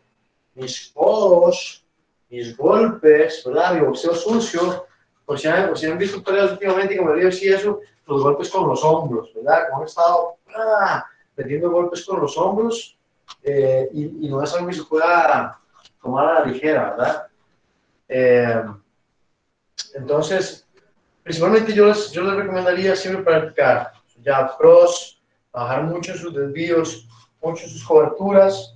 mis 0.55 0.91
codos, 0.93 1.85
mis 2.29 2.57
golpes, 2.57 3.45
¿verdad? 3.47 3.75
Mi 3.75 3.87
boxeo 3.87 4.15
sucio. 4.15 4.87
Por 5.25 5.39
si 5.39 5.47
han, 5.47 5.69
por 5.69 5.79
si 5.79 5.87
han 5.87 5.99
visto 5.99 6.23
peleas 6.23 6.53
últimamente, 6.53 6.97
como 6.97 7.13
le 7.13 7.21
digo, 7.21 7.31
sí, 7.31 7.49
eso, 7.49 7.81
los 8.07 8.23
golpes 8.23 8.51
con 8.51 8.67
los 8.67 8.83
hombros, 8.83 9.33
¿verdad? 9.35 9.69
Como 9.69 9.83
han 9.83 9.87
estado 9.87 10.37
ah, 10.57 11.07
metiendo 11.37 11.71
golpes 11.71 12.05
con 12.05 12.21
los 12.21 12.37
hombros 12.37 12.98
eh, 13.43 13.89
y, 13.93 14.27
y, 14.27 14.29
no 14.29 14.43
es 14.43 14.53
algo 14.55 14.69
que 14.69 14.75
se 14.75 14.85
pueda 14.85 15.59
tomar 16.03 16.27
a 16.27 16.41
la 16.41 16.47
ligera, 16.47 16.91
¿verdad? 16.91 17.27
Eh, 18.09 18.65
entonces, 19.95 20.67
principalmente 21.23 21.73
yo 21.73 21.87
les, 21.87 22.11
yo 22.11 22.23
les 22.23 22.35
recomendaría 22.35 22.97
siempre 22.97 23.23
practicar 23.23 23.93
ya 24.23 24.57
pros, 24.57 25.21
bajar 25.53 25.85
mucho 25.85 26.15
sus 26.15 26.35
desvíos, 26.35 27.09
mucho 27.43 27.69
sus 27.69 27.85
coberturas. 27.85 28.75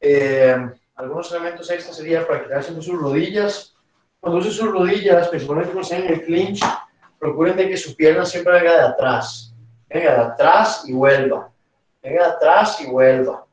Eh, 0.00 0.56
algunos 0.96 1.30
elementos 1.32 1.70
extra 1.70 1.92
sería 1.92 2.26
practicar 2.26 2.62
siempre 2.62 2.84
sus 2.84 3.00
rodillas. 3.00 3.74
Cuando 4.20 4.40
usen 4.40 4.52
sus 4.52 4.70
rodillas, 4.70 5.28
principalmente 5.28 5.72
cuando 5.72 5.88
estén 5.88 6.06
en 6.06 6.14
el 6.14 6.24
clinch, 6.24 6.60
procuren 7.18 7.56
de 7.56 7.68
que 7.68 7.76
su 7.76 7.94
pierna 7.94 8.24
siempre 8.24 8.54
venga 8.54 8.72
de 8.72 8.88
atrás. 8.88 9.54
Venga 9.88 10.12
de 10.12 10.22
atrás 10.22 10.84
y 10.86 10.92
vuelva. 10.92 11.50
Venga 12.02 12.26
de 12.26 12.32
atrás 12.32 12.80
y 12.80 12.86
vuelva. 12.86 13.45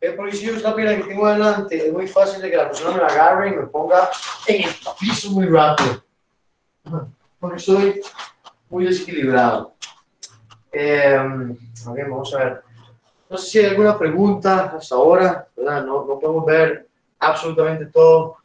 Eh, 0.00 0.16
la 0.62 0.74
pierna 0.76 0.96
que 0.96 1.08
tengo 1.08 1.26
adelante, 1.26 1.88
es 1.88 1.92
muy 1.92 2.06
fácil 2.06 2.40
de 2.40 2.50
que 2.50 2.56
la 2.56 2.68
persona 2.68 2.96
me 2.96 3.02
agarre 3.02 3.48
y 3.48 3.56
me 3.56 3.66
ponga 3.66 4.08
en 4.46 4.62
el 4.62 4.74
piso 4.98 5.30
muy 5.30 5.46
rápido. 5.46 6.04
Porque 7.40 7.58
soy 7.58 8.00
muy 8.70 8.84
desequilibrado. 8.84 9.74
Eh, 10.70 11.16
a 11.16 11.92
ver, 11.92 12.08
vamos 12.08 12.32
a 12.34 12.38
ver. 12.38 12.62
No 13.28 13.36
sé 13.36 13.50
si 13.50 13.58
hay 13.58 13.66
alguna 13.66 13.98
pregunta 13.98 14.72
hasta 14.76 14.94
ahora, 14.94 15.48
¿verdad? 15.56 15.84
No, 15.84 16.04
no 16.04 16.18
podemos 16.18 16.46
ver 16.46 16.88
absolutamente 17.18 17.86
todo. 17.86 18.36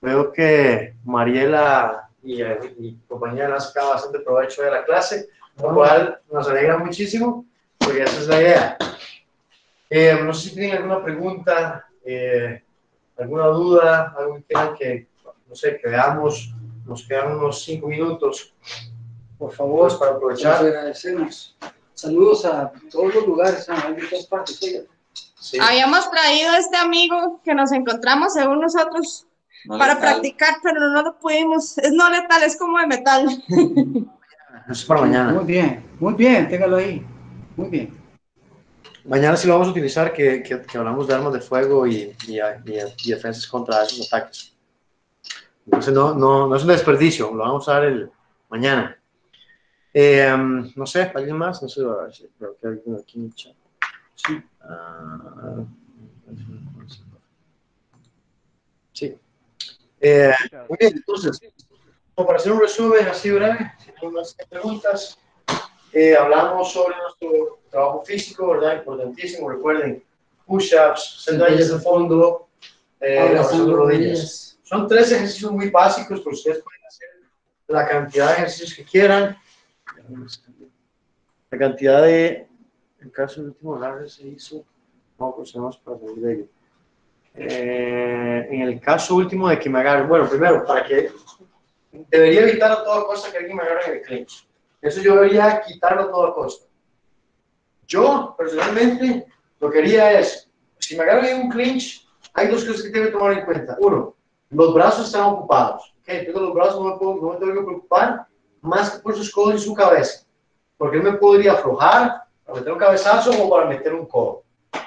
Veo 0.00 0.32
que 0.32 0.94
Mariela 1.04 2.08
y, 2.22 2.42
mi 2.78 2.98
compañera 3.08 3.54
han 3.54 3.60
sacado 3.60 3.90
bastante 3.90 4.20
provecho 4.20 4.62
de 4.62 4.70
la 4.70 4.84
clase, 4.84 5.28
lo 5.62 5.74
cual 5.74 6.20
nos 6.30 6.48
alegra 6.48 6.76
muchísimo, 6.76 7.46
porque 7.78 8.02
esa 8.02 8.18
es 8.18 8.26
la 8.26 8.40
idea. 8.40 8.78
Eh, 9.90 10.18
no 10.22 10.34
sé 10.34 10.50
si 10.50 10.54
tienen 10.54 10.76
alguna 10.76 11.02
pregunta, 11.02 11.88
eh, 12.04 12.62
alguna 13.18 13.46
duda, 13.46 14.14
algo 14.18 14.36
que 14.36 14.42
quieran 14.44 14.74
que, 14.74 15.08
no 15.46 15.54
sé, 15.54 15.78
que 15.82 15.88
veamos. 15.88 16.54
Nos 16.84 17.06
quedan 17.06 17.36
unos 17.36 17.62
cinco 17.62 17.88
minutos. 17.88 18.54
Por 19.38 19.52
favor, 19.52 19.98
para 19.98 20.12
aprovechar. 20.12 20.64
agradecemos. 20.64 21.56
Saludos 21.94 22.44
a 22.44 22.72
todos 22.90 23.14
los 23.14 23.26
lugares, 23.26 23.68
a 23.68 23.94
todas 24.10 24.26
partes. 24.26 24.60
Sí. 25.40 25.58
Habíamos 25.60 26.10
traído 26.10 26.50
a 26.50 26.58
este 26.58 26.76
amigo 26.76 27.40
que 27.44 27.54
nos 27.54 27.72
encontramos 27.72 28.34
según 28.34 28.60
nosotros 28.60 29.26
no 29.64 29.78
para 29.78 29.94
letal. 29.94 30.12
practicar, 30.12 30.56
pero 30.62 30.80
no 30.80 31.02
lo 31.02 31.18
pudimos. 31.18 31.78
Es 31.78 31.92
no 31.92 32.10
letal, 32.10 32.42
es 32.42 32.56
como 32.56 32.78
de 32.78 32.86
metal. 32.86 33.44
es 34.70 34.84
para 34.84 35.00
mañana. 35.02 35.32
Muy 35.32 35.44
bien, 35.44 35.84
muy 35.98 36.14
bien, 36.14 36.48
téngalo 36.48 36.76
ahí. 36.76 37.04
Muy 37.56 37.68
bien. 37.68 37.97
Mañana 39.08 39.38
sí 39.38 39.46
lo 39.46 39.54
vamos 39.54 39.68
a 39.68 39.70
utilizar, 39.70 40.12
que, 40.12 40.42
que, 40.42 40.60
que 40.60 40.78
hablamos 40.78 41.08
de 41.08 41.14
armas 41.14 41.32
de 41.32 41.40
fuego 41.40 41.86
y, 41.86 42.14
y, 42.26 42.38
y, 42.38 42.40
y, 43.04 43.10
defensas 43.10 43.46
contra 43.46 43.82
esos 43.82 44.06
ataques. 44.06 44.54
Entonces 45.64 45.94
no, 45.94 46.14
no, 46.14 46.46
no 46.46 46.54
es 46.54 46.62
un 46.62 46.68
desperdicio, 46.68 47.32
lo 47.32 47.42
vamos 47.42 47.66
a 47.68 47.72
dar 47.72 47.84
el 47.84 48.10
mañana. 48.50 48.98
Eh, 49.94 50.36
no 50.76 50.86
sé, 50.86 51.10
¿alguien 51.14 51.36
más? 51.36 51.62
No 51.62 51.68
sé, 51.68 51.80
creo 52.38 52.56
que 52.56 52.66
alguien 52.66 52.96
aquí 52.96 53.18
en 53.18 53.24
el 53.24 53.34
chat. 53.34 53.54
Sí. 54.14 54.42
Uh, 54.62 55.66
sí. 58.92 59.18
Eh, 60.00 60.34
muy 60.68 60.76
bien, 60.78 60.92
entonces, 60.96 61.40
para 62.14 62.36
hacer 62.36 62.52
un 62.52 62.60
resumen 62.60 63.06
así 63.06 63.30
breve, 63.30 63.72
si 63.78 63.90
hay 63.90 64.12
más 64.12 64.36
preguntas, 64.50 65.18
eh, 65.92 66.16
hablamos 66.16 66.72
sobre 66.72 66.96
nuestro 66.96 67.58
trabajo 67.70 68.04
físico, 68.04 68.48
¿verdad? 68.48 68.78
Importantísimo, 68.78 69.48
recuerden, 69.48 70.02
push-ups, 70.46 71.24
sentadillas 71.24 71.70
de 71.70 71.78
fondo, 71.78 72.48
eh, 73.00 73.34
rodillas. 73.36 73.68
rodillas. 73.68 74.58
Son 74.62 74.86
tres 74.86 75.12
ejercicios 75.12 75.52
muy 75.52 75.70
básicos, 75.70 76.20
pero 76.20 76.34
ustedes 76.34 76.62
pueden 76.62 76.80
hacer 76.86 77.08
la 77.66 77.86
cantidad 77.86 78.28
de 78.28 78.32
ejercicios 78.34 78.74
que 78.74 78.84
quieran 78.84 79.36
la 81.50 81.58
cantidad 81.58 82.02
de, 82.02 82.46
en 83.00 83.10
caso 83.10 83.40
del 83.40 83.50
último 83.50 83.78
largo 83.78 84.06
se 84.08 84.28
hizo, 84.28 84.64
no, 85.18 85.34
procedemos 85.34 85.78
para 85.78 85.98
salir 85.98 86.16
de 86.16 86.32
ello. 86.32 86.46
Eh, 87.34 88.48
en 88.50 88.62
el 88.62 88.80
caso 88.80 89.14
último 89.14 89.48
de 89.48 89.58
que 89.58 89.70
me 89.70 89.78
agarre, 89.78 90.06
bueno, 90.06 90.28
primero, 90.28 90.64
para 90.64 90.84
que 90.84 91.10
debería 92.10 92.42
evitar 92.42 92.72
a 92.72 92.84
toda 92.84 93.06
costa 93.06 93.30
que 93.30 93.38
alguien 93.38 93.56
me 93.56 93.62
agarre 93.62 93.86
en 93.86 93.92
el 93.92 94.02
clinch. 94.02 94.47
Eso 94.80 95.00
yo 95.00 95.14
debería 95.14 95.60
quitarlo 95.66 96.02
a 96.02 96.10
toda 96.10 96.34
costa. 96.34 96.66
Yo, 97.86 98.34
personalmente, 98.36 99.26
lo 99.60 99.70
que 99.70 99.78
haría 99.78 100.20
es, 100.20 100.48
si 100.78 100.96
me 100.96 101.02
agarran 101.02 101.42
un 101.42 101.50
clinch, 101.50 102.06
hay 102.34 102.48
dos 102.48 102.64
cosas 102.64 102.82
que 102.82 102.90
tengo 102.90 103.06
que 103.06 103.12
tomar 103.12 103.32
en 103.32 103.44
cuenta. 103.44 103.76
Uno, 103.80 104.14
los 104.50 104.74
brazos 104.74 105.06
están 105.06 105.24
ocupados. 105.24 105.94
¿okay? 106.02 106.18
Entonces 106.18 106.42
los 106.42 106.54
brazos 106.54 106.80
no 106.80 106.90
me, 106.92 106.98
puedo, 106.98 107.14
no 107.14 107.38
tengo 107.38 107.54
que 107.54 107.66
preocupar 107.66 108.26
más 108.60 108.90
que 108.90 108.98
por 109.00 109.16
sus 109.16 109.32
codos 109.32 109.56
y 109.56 109.64
su 109.64 109.74
cabeza. 109.74 110.26
Porque 110.76 110.98
él 110.98 111.02
me 111.02 111.14
podría 111.14 111.54
aflojar 111.54 112.24
para 112.44 112.58
meter 112.58 112.72
un 112.72 112.78
cabezazo 112.78 113.30
o 113.42 113.50
para 113.50 113.66
meter 113.66 113.94
un 113.94 114.06
codo. 114.06 114.42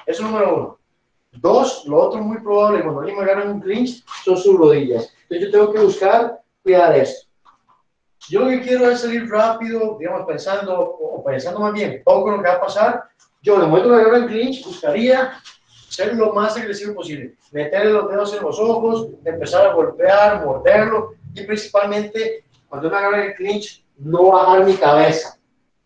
Eso 0.06 0.22
es 0.22 0.30
número 0.30 0.54
uno. 0.54 0.78
Dos, 1.32 1.84
lo 1.86 1.98
otro 1.98 2.20
muy 2.20 2.38
probable 2.38 2.82
cuando 2.82 3.00
alguien 3.00 3.18
me 3.18 3.24
agarra 3.24 3.50
un 3.50 3.60
clinch 3.60 4.04
son 4.24 4.36
sus 4.36 4.56
rodillas. 4.56 5.12
Entonces 5.22 5.46
yo 5.46 5.50
tengo 5.50 5.72
que 5.72 5.80
buscar 5.80 6.40
cuidar 6.62 6.96
esto. 6.96 7.31
Yo 8.28 8.40
lo 8.40 8.48
que 8.48 8.62
quiero 8.62 8.90
es 8.90 9.00
salir 9.00 9.28
rápido, 9.28 9.96
digamos, 9.98 10.26
pensando, 10.26 10.78
o 10.78 11.22
pensando 11.24 11.60
más 11.60 11.72
bien, 11.72 12.02
poco 12.04 12.30
lo 12.30 12.42
que 12.42 12.48
va 12.48 12.54
a 12.54 12.60
pasar. 12.60 13.04
Yo, 13.42 13.58
de 13.60 13.66
momento 13.66 13.88
que 13.88 13.96
agarro 13.96 14.16
en 14.16 14.26
clinch, 14.28 14.64
buscaría 14.64 15.32
ser 15.88 16.14
lo 16.14 16.32
más 16.32 16.56
agresivo 16.56 16.94
posible. 16.94 17.34
Meterle 17.50 17.92
los 17.92 18.08
dedos 18.08 18.34
en 18.34 18.42
los 18.42 18.58
ojos, 18.58 19.08
empezar 19.24 19.66
a 19.66 19.74
golpear, 19.74 20.44
morderlo 20.44 21.14
y 21.34 21.42
principalmente 21.42 22.44
cuando 22.68 22.88
me 22.88 22.96
agarra 22.96 23.24
el 23.26 23.34
clinch, 23.34 23.84
no 23.98 24.30
bajar 24.30 24.64
mi 24.64 24.74
cabeza, 24.74 25.38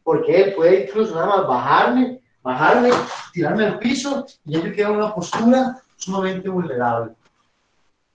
porque 0.04 0.42
él 0.42 0.54
puede 0.54 0.84
incluso 0.84 1.14
nada 1.14 1.26
más 1.26 1.46
bajarme, 1.48 2.20
bajarme, 2.42 2.90
tirarme 3.32 3.66
al 3.66 3.78
piso 3.80 4.24
y 4.44 4.52
yo 4.52 4.72
quedo 4.72 4.90
en 4.90 4.96
una 4.96 5.14
postura 5.14 5.82
sumamente 5.96 6.48
vulnerable. 6.48 7.12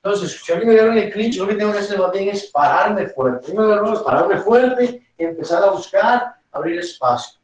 Entonces, 0.03 0.41
si 0.43 0.51
alguien 0.51 0.69
me 0.69 0.79
agarra 0.79 0.93
en 0.93 1.03
el 1.03 1.13
clinch, 1.13 1.37
lo 1.37 1.47
que 1.47 1.55
tengo 1.55 1.71
que 1.71 1.79
hacer 1.79 1.99
más 1.99 2.11
bien 2.11 2.29
es 2.29 2.47
pararme 2.47 3.07
fuerte. 3.07 3.53
Yo 3.53 3.61
me 3.61 3.93
es 3.93 3.99
pararme 3.99 4.37
fuerte 4.37 5.07
y 5.17 5.23
empezar 5.23 5.63
a 5.63 5.69
buscar 5.71 6.35
abrir 6.51 6.79
espacio. 6.79 7.39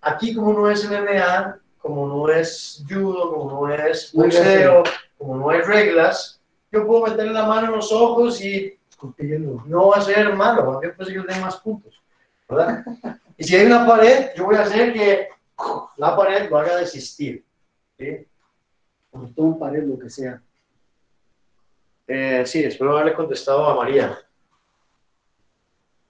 Aquí, 0.00 0.34
como 0.34 0.52
no 0.52 0.70
es 0.70 0.84
MMA, 0.90 1.60
como 1.78 2.08
no 2.08 2.28
es 2.28 2.84
judo, 2.88 3.32
como 3.32 3.66
no 3.68 3.72
es 3.72 4.12
boxeo, 4.12 4.82
como 5.16 5.36
no 5.36 5.50
hay 5.50 5.60
reglas, 5.60 6.40
yo 6.72 6.84
puedo 6.86 7.06
meterle 7.06 7.32
la 7.32 7.46
mano 7.46 7.68
en 7.68 7.72
los 7.76 7.92
ojos 7.92 8.40
y 8.40 8.76
no 9.66 9.88
va 9.88 9.96
a 9.98 10.02
ser 10.02 10.34
malo, 10.34 10.64
porque 10.64 10.88
pues 10.88 11.08
yo 11.10 11.24
tengo 11.24 11.42
más 11.42 11.56
puntos, 11.58 12.02
¿verdad? 12.48 12.84
Y 13.36 13.44
si 13.44 13.56
hay 13.56 13.66
una 13.66 13.86
pared, 13.86 14.30
yo 14.36 14.46
voy 14.46 14.56
a 14.56 14.62
hacer 14.62 14.92
que 14.92 15.28
la 15.96 16.16
pared 16.16 16.48
lo 16.50 16.58
haga 16.58 16.76
desistir, 16.76 17.44
¿sí? 17.98 18.26
Portón, 19.10 19.58
pared, 19.58 19.84
lo 19.84 19.98
que 19.98 20.10
sea. 20.10 20.40
Eh, 22.06 22.44
sí, 22.46 22.64
espero 22.64 22.92
haberle 22.92 23.14
contestado 23.14 23.66
a 23.66 23.74
María. 23.74 24.18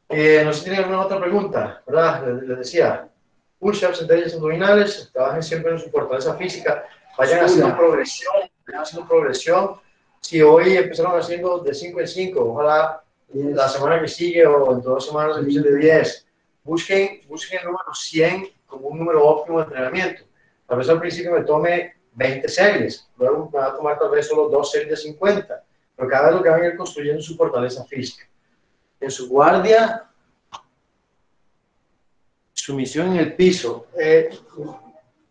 Eh, 0.08 0.42
no 0.44 0.52
sé 0.52 0.58
si 0.58 0.64
tienen 0.64 0.84
alguna 0.84 1.02
otra 1.02 1.20
pregunta, 1.20 1.82
¿verdad? 1.86 2.26
Les, 2.26 2.42
les 2.48 2.58
decía, 2.58 3.08
push-ups, 3.58 3.98
sentadillas 3.98 4.34
abdominales, 4.34 5.10
trabajen 5.12 5.42
siempre 5.42 5.72
en 5.72 5.78
su 5.78 5.90
fortaleza 5.90 6.36
física, 6.36 6.84
vayan 7.16 7.44
haciendo 7.44 7.76
progresión, 7.76 8.34
vayan 8.66 8.82
haciendo 8.82 9.08
progresión, 9.08 9.80
si 10.20 10.40
hoy 10.40 10.76
empezaron 10.76 11.18
haciendo 11.18 11.58
de 11.58 11.74
5 11.74 12.00
en 12.00 12.08
5, 12.08 12.40
ojalá 12.40 13.02
la 13.34 13.68
semana 13.68 14.00
que 14.00 14.08
sigue 14.08 14.46
o 14.46 14.72
en 14.72 14.80
dos 14.80 15.06
semanas 15.06 15.38
empiecen 15.38 15.64
de 15.64 15.76
10. 15.76 16.26
Busquen, 16.62 17.20
busquen 17.28 17.58
el 17.60 17.66
número 17.66 17.92
100 17.92 18.48
como 18.66 18.88
un 18.88 18.98
número 19.00 19.22
óptimo 19.22 19.58
de 19.58 19.64
entrenamiento. 19.64 20.22
Tal 20.66 20.78
vez 20.78 20.88
al 20.88 21.00
principio 21.00 21.32
me 21.32 21.42
tome 21.42 21.94
20 22.12 22.48
series, 22.48 23.08
luego 23.18 23.50
me 23.52 23.58
va 23.58 23.66
a 23.66 23.76
tomar 23.76 23.98
tal 23.98 24.10
vez 24.10 24.26
solo 24.26 24.48
dos 24.48 24.70
series 24.70 24.90
de 24.90 24.96
50, 24.96 25.62
pero 25.96 26.08
cada 26.08 26.26
vez 26.26 26.36
lo 26.36 26.42
que 26.42 26.48
van 26.48 26.62
a 26.62 26.66
ir 26.66 26.76
construyendo 26.76 27.22
su 27.22 27.36
fortaleza 27.36 27.84
física. 27.84 28.26
En 29.00 29.10
su 29.10 29.28
guardia, 29.28 30.08
Sumisión 32.64 33.12
en 33.12 33.18
el 33.18 33.34
piso. 33.34 33.88
Eh, 33.98 34.30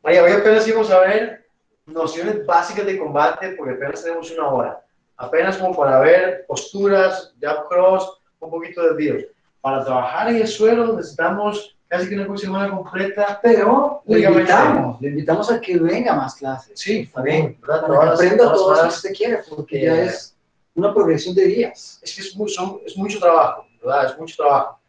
María, 0.04 0.24
hoy 0.24 0.34
apenas 0.34 0.68
íbamos 0.68 0.92
a 0.92 1.00
ver 1.00 1.48
nociones 1.88 2.46
básicas 2.46 2.86
de 2.86 3.00
combate 3.00 3.56
porque 3.58 3.74
apenas 3.74 4.04
tenemos 4.04 4.30
una 4.32 4.50
hora. 4.50 4.86
Apenas 5.18 5.58
como 5.58 5.76
para 5.76 6.00
ver 6.00 6.46
posturas, 6.48 7.34
jab 7.42 7.68
cross, 7.70 8.20
un 8.40 8.52
poquito 8.52 8.84
de 8.84 8.96
virus. 8.96 9.26
Para 9.62 9.84
trabajar 9.84 10.30
en 10.30 10.38
el 10.38 10.48
suelo 10.48 10.96
necesitamos 10.96 11.76
casi 11.88 12.10
que 12.10 12.16
una 12.20 12.38
semana 12.38 12.70
completa. 12.70 13.40
Pero 13.42 14.04
le 14.06 14.20
invitamos, 14.20 15.02
le 15.02 15.10
invitamos 15.10 15.52
a 15.52 15.60
que 15.60 15.78
venga 15.78 16.14
más 16.14 16.36
clases. 16.36 16.80
Sí, 16.80 17.00
está 17.00 17.22
bien. 17.22 17.58
aprenda 17.68 18.52
todo 18.54 18.76
lo 18.76 18.82
que 18.82 18.88
usted 18.90 19.14
quiere, 19.14 19.40
porque 19.50 19.78
Eh, 19.78 19.86
ya 19.86 20.04
es 20.04 20.33
una 20.76 20.94
progresión 20.94 21.36
de 21.36 21.46
días. 21.46 22.00
es 22.02 22.16
que 22.16 22.22
es, 22.22 22.36
muy- 22.36 22.52
es 22.86 22.98
mucho 22.98 23.20
trabajo, 23.20 23.66
¿verdad? 23.82 24.12
Es 24.12 24.18
mucho 24.18 24.36
trabajo. 24.38 24.80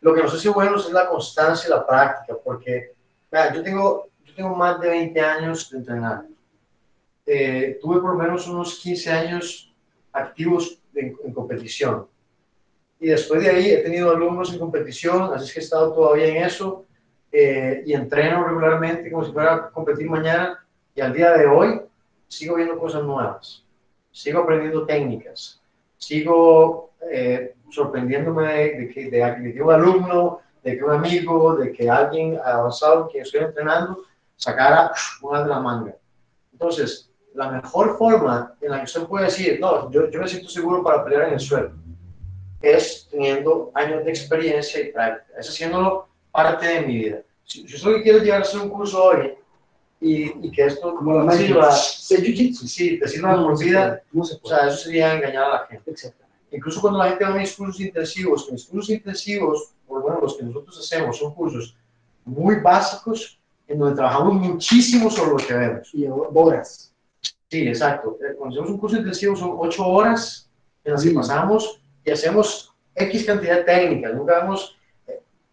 Lo 0.00 0.14
que 0.14 0.22
nos 0.22 0.34
hace 0.34 0.48
buenos 0.48 0.86
es 0.86 0.92
la 0.92 1.08
constancia 1.08 1.68
y 1.68 1.70
la 1.70 1.86
práctica, 1.86 2.36
porque, 2.44 2.92
vean, 3.30 3.54
yo 3.54 3.62
tengo, 3.62 4.08
yo 4.24 4.34
tengo 4.34 4.54
más 4.56 4.80
de 4.80 4.88
20 4.88 5.20
años 5.20 5.70
de 5.70 5.78
entrenar. 5.78 6.24
Eh, 7.24 7.78
tuve 7.80 8.00
por 8.00 8.12
lo 8.14 8.18
menos 8.18 8.48
unos 8.48 8.78
15 8.80 9.10
años 9.10 9.72
activos 10.12 10.78
en, 10.94 11.16
en 11.24 11.32
competición. 11.32 12.06
Y 12.98 13.08
después 13.08 13.42
de 13.42 13.50
ahí 13.50 13.70
he 13.70 13.78
tenido 13.78 14.10
alumnos 14.10 14.52
en 14.52 14.58
competición, 14.58 15.32
así 15.34 15.44
es 15.46 15.52
que 15.54 15.60
he 15.60 15.62
estado 15.62 15.92
todavía 15.92 16.26
en 16.26 16.36
eso. 16.44 16.84
eh, 17.34 17.82
y 17.86 17.94
entreno 17.94 18.44
regularmente 18.46 19.10
como 19.10 19.24
si 19.24 19.32
fuera 19.32 19.54
a 19.54 19.70
competir 19.70 20.08
mañana. 20.10 20.64
Y 20.94 21.00
al 21.00 21.14
día 21.14 21.30
de 21.32 21.46
hoy 21.46 21.80
sigo 22.28 22.56
viendo 22.56 22.78
cosas 22.78 23.02
nuevas. 23.04 23.64
Sigo 24.12 24.40
aprendiendo 24.40 24.86
técnicas 24.86 25.62
sigo 26.02 26.90
eh, 27.10 27.54
sorprendiéndome 27.70 28.52
de, 28.52 28.88
que, 28.92 29.08
de, 29.08 29.18
de 29.40 29.54
que 29.54 29.62
un 29.62 29.72
alumno, 29.72 30.40
de 30.62 30.76
que 30.76 30.84
un 30.84 30.90
amigo, 30.90 31.56
de 31.56 31.72
que 31.72 31.88
alguien 31.88 32.38
avanzado 32.44 33.08
que 33.08 33.20
estoy 33.20 33.40
entrenando 33.40 33.98
sacara 34.36 34.92
una 35.22 35.44
de 35.44 35.48
la 35.48 35.60
manga. 35.60 35.94
Entonces, 36.52 37.08
la 37.34 37.50
mejor 37.52 37.96
forma 37.96 38.54
en 38.60 38.70
la 38.72 38.78
que 38.78 38.84
usted 38.84 39.04
puede 39.04 39.26
decir, 39.26 39.58
no, 39.60 39.90
yo, 39.92 40.10
yo 40.10 40.20
me 40.20 40.28
siento 40.28 40.48
seguro 40.48 40.82
para 40.82 41.04
pelear 41.04 41.28
en 41.28 41.34
el 41.34 41.40
suelo, 41.40 41.72
es 42.60 43.08
teniendo 43.10 43.70
años 43.74 44.04
de 44.04 44.10
experiencia 44.10 44.80
y 44.80 44.92
práctica, 44.92 45.38
es 45.38 45.48
haciéndolo 45.48 46.08
parte 46.32 46.66
de 46.66 46.80
mi 46.82 46.96
vida. 46.96 47.22
Si, 47.44 47.66
si 47.66 47.76
yo 47.76 48.02
quiero 48.02 48.18
llegar 48.18 48.40
a 48.40 48.42
hacer 48.42 48.60
un 48.60 48.70
curso 48.70 49.02
hoy 49.02 49.34
y, 50.02 50.46
y 50.46 50.50
que 50.50 50.66
esto 50.66 50.94
Como 50.96 51.22
la 51.22 51.32
sirva, 51.32 51.70
jiu-jitsu. 51.70 52.66
sí, 52.66 52.98
te 52.98 53.08
sirva 53.08 53.42
por 53.42 53.56
se 53.56 53.64
vida, 53.64 54.02
No 54.12 54.24
se 54.24 54.34
o 54.34 54.38
puede. 54.40 54.56
sea, 54.56 54.68
eso 54.68 54.76
sería 54.78 55.14
engañar 55.14 55.44
a 55.44 55.48
la 55.50 55.66
gente. 55.66 55.90
Exactamente. 55.90 56.36
Incluso 56.50 56.80
cuando 56.80 56.98
la 56.98 57.08
gente 57.10 57.24
va 57.24 57.30
a 57.30 57.34
mis 57.38 57.54
cursos 57.54 57.80
intensivos, 57.80 58.50
mis 58.52 58.64
cursos 58.66 58.90
intensivos, 58.90 59.70
por 59.86 60.02
bueno, 60.02 60.20
los 60.20 60.36
que 60.36 60.42
nosotros 60.44 60.78
hacemos 60.78 61.16
son 61.18 61.32
cursos 61.34 61.76
muy 62.24 62.56
básicos 62.56 63.38
en 63.68 63.78
donde 63.78 63.94
trabajamos 63.96 64.34
muchísimo 64.34 65.10
sobre 65.10 65.30
lo 65.30 65.36
que 65.36 65.54
vemos. 65.54 65.90
Y 65.94 66.06
horas. 66.08 66.92
Sí, 67.50 67.68
exacto. 67.68 68.18
Eh, 68.20 68.34
Cuando 68.36 68.54
hacemos 68.54 68.70
un 68.70 68.78
curso 68.78 68.96
intensivo 68.96 69.36
son 69.36 69.54
ocho 69.58 69.86
horas 69.86 70.50
en 70.84 70.92
las 70.92 71.02
que 71.02 71.10
Sí. 71.10 71.14
pasamos 71.14 71.80
y 72.04 72.10
hacemos 72.10 72.74
X 72.94 73.24
cantidad 73.24 73.58
de 73.58 73.64
técnicas. 73.64 74.14
Nunca 74.14 74.40
vemos 74.40 74.76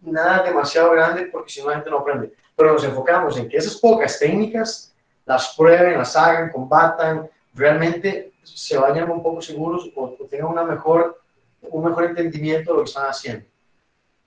nada 0.02 0.44
demasiado 0.44 0.92
grande 0.92 1.28
porque 1.32 1.52
si 1.52 1.62
no 1.62 1.70
la 1.70 1.76
gente 1.76 1.90
no 1.90 2.00
aprende. 2.00 2.34
Pero 2.56 2.74
nos 2.74 2.84
enfocamos 2.84 3.38
en 3.38 3.48
que 3.48 3.58
esas 3.58 3.78
pocas 3.78 4.20
técnicas 4.20 4.94
las 5.26 5.56
prueben, 5.56 5.98
las 5.98 6.16
hagan, 6.16 6.52
combatan, 6.52 7.30
realmente 7.54 8.34
se 8.44 8.78
vayan 8.78 9.10
un 9.12 9.22
poco 9.22 9.42
seguros 9.42 9.92
o, 9.96 10.16
o 10.20 10.26
tengan 10.26 10.48
una 10.48 10.64
mejor, 10.64 11.22
un 11.62 11.84
mejor 11.84 12.06
entendimiento 12.06 12.72
de 12.72 12.78
lo 12.78 12.84
que 12.84 12.90
están 12.90 13.10
haciendo. 13.10 13.46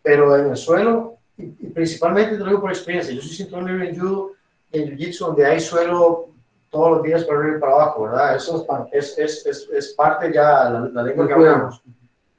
Pero 0.02 0.36
en 0.36 0.50
el 0.50 0.56
suelo, 0.56 1.18
y, 1.36 1.44
y 1.44 1.66
principalmente 1.68 2.36
te 2.36 2.38
lo 2.38 2.46
digo 2.46 2.60
por 2.60 2.70
experiencia, 2.70 3.12
yo 3.14 3.20
soy 3.20 3.34
cinturón 3.34 3.66
libre 3.66 3.90
en 3.90 4.00
judo 4.00 4.32
en 4.72 4.96
jiu-jitsu 4.96 5.26
donde 5.26 5.46
hay 5.46 5.60
suelo 5.60 6.28
todos 6.70 6.92
los 6.92 7.02
días 7.02 7.24
para 7.24 7.38
arriba 7.38 7.56
y 7.56 7.60
para 7.60 7.72
abajo, 7.72 8.02
¿verdad? 8.04 8.36
Eso 8.36 8.66
es 8.92 9.18
es, 9.18 9.46
es, 9.46 9.68
es, 9.70 9.88
parte 9.92 10.32
ya 10.32 10.70
la, 10.70 10.90
la 10.92 11.02
lengua 11.02 11.26
que 11.26 11.34
hablamos. 11.34 11.82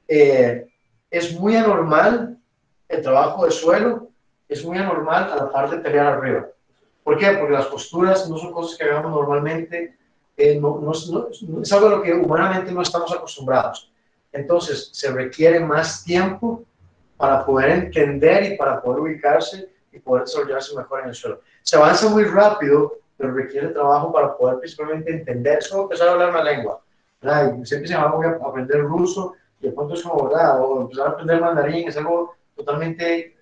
Eh, 0.08 0.66
es 1.08 1.38
muy 1.38 1.54
anormal 1.54 2.33
el 2.88 3.02
trabajo 3.02 3.44
de 3.44 3.50
suelo, 3.50 4.08
es 4.48 4.64
muy 4.64 4.78
anormal 4.78 5.32
a 5.32 5.36
la 5.36 5.50
parte 5.50 5.76
de 5.76 5.82
pelear 5.82 6.06
arriba. 6.06 6.46
¿Por 7.02 7.18
qué? 7.18 7.30
Porque 7.32 7.52
las 7.54 7.66
posturas 7.66 8.28
no 8.28 8.36
son 8.38 8.52
cosas 8.52 8.78
que 8.78 8.84
hagamos 8.84 9.12
normalmente, 9.12 9.96
eh, 10.36 10.58
no, 10.60 10.80
no, 10.80 10.92
no- 11.12 11.62
es 11.62 11.72
algo 11.72 11.86
a 11.86 11.90
lo 11.90 12.02
que 12.02 12.12
humanamente 12.14 12.72
no 12.72 12.82
estamos 12.82 13.12
acostumbrados. 13.12 13.90
Entonces, 14.32 14.90
se 14.92 15.10
requiere 15.12 15.60
más 15.60 16.02
tiempo 16.04 16.64
para 17.16 17.44
poder 17.44 17.70
entender 17.70 18.52
y 18.52 18.56
para 18.56 18.82
poder 18.82 19.00
ubicarse 19.00 19.68
y 19.92 19.98
poder 20.00 20.24
desarrollarse 20.24 20.76
mejor 20.76 21.02
en 21.02 21.08
el 21.08 21.14
suelo. 21.14 21.40
Se 21.62 21.76
avanza 21.76 22.08
muy 22.08 22.24
rápido, 22.24 22.94
pero 23.16 23.32
requiere 23.32 23.68
trabajo 23.68 24.12
para 24.12 24.36
poder 24.36 24.58
principalmente 24.58 25.12
entender. 25.12 25.58
Es 25.58 25.68
como 25.68 25.84
empezar 25.84 26.08
a 26.08 26.12
hablar 26.12 26.30
una 26.30 26.42
lengua. 26.42 26.80
¿verdad? 27.22 27.54
Y 27.56 27.60
usted 27.60 27.76
empieza 27.76 28.02
a 28.02 28.08
voy 28.08 28.26
a 28.26 28.30
aprender 28.30 28.80
ruso 28.82 29.34
y 29.60 29.68
de 29.68 29.72
pronto 29.72 29.94
es 29.94 30.02
como, 30.02 30.28
¿verdad? 30.28 30.60
O 30.60 30.82
empezar 30.82 31.06
a 31.06 31.10
aprender 31.10 31.40
mandarín 31.40 31.88
es 31.88 31.96
algo 31.96 32.34
totalmente 32.56 33.36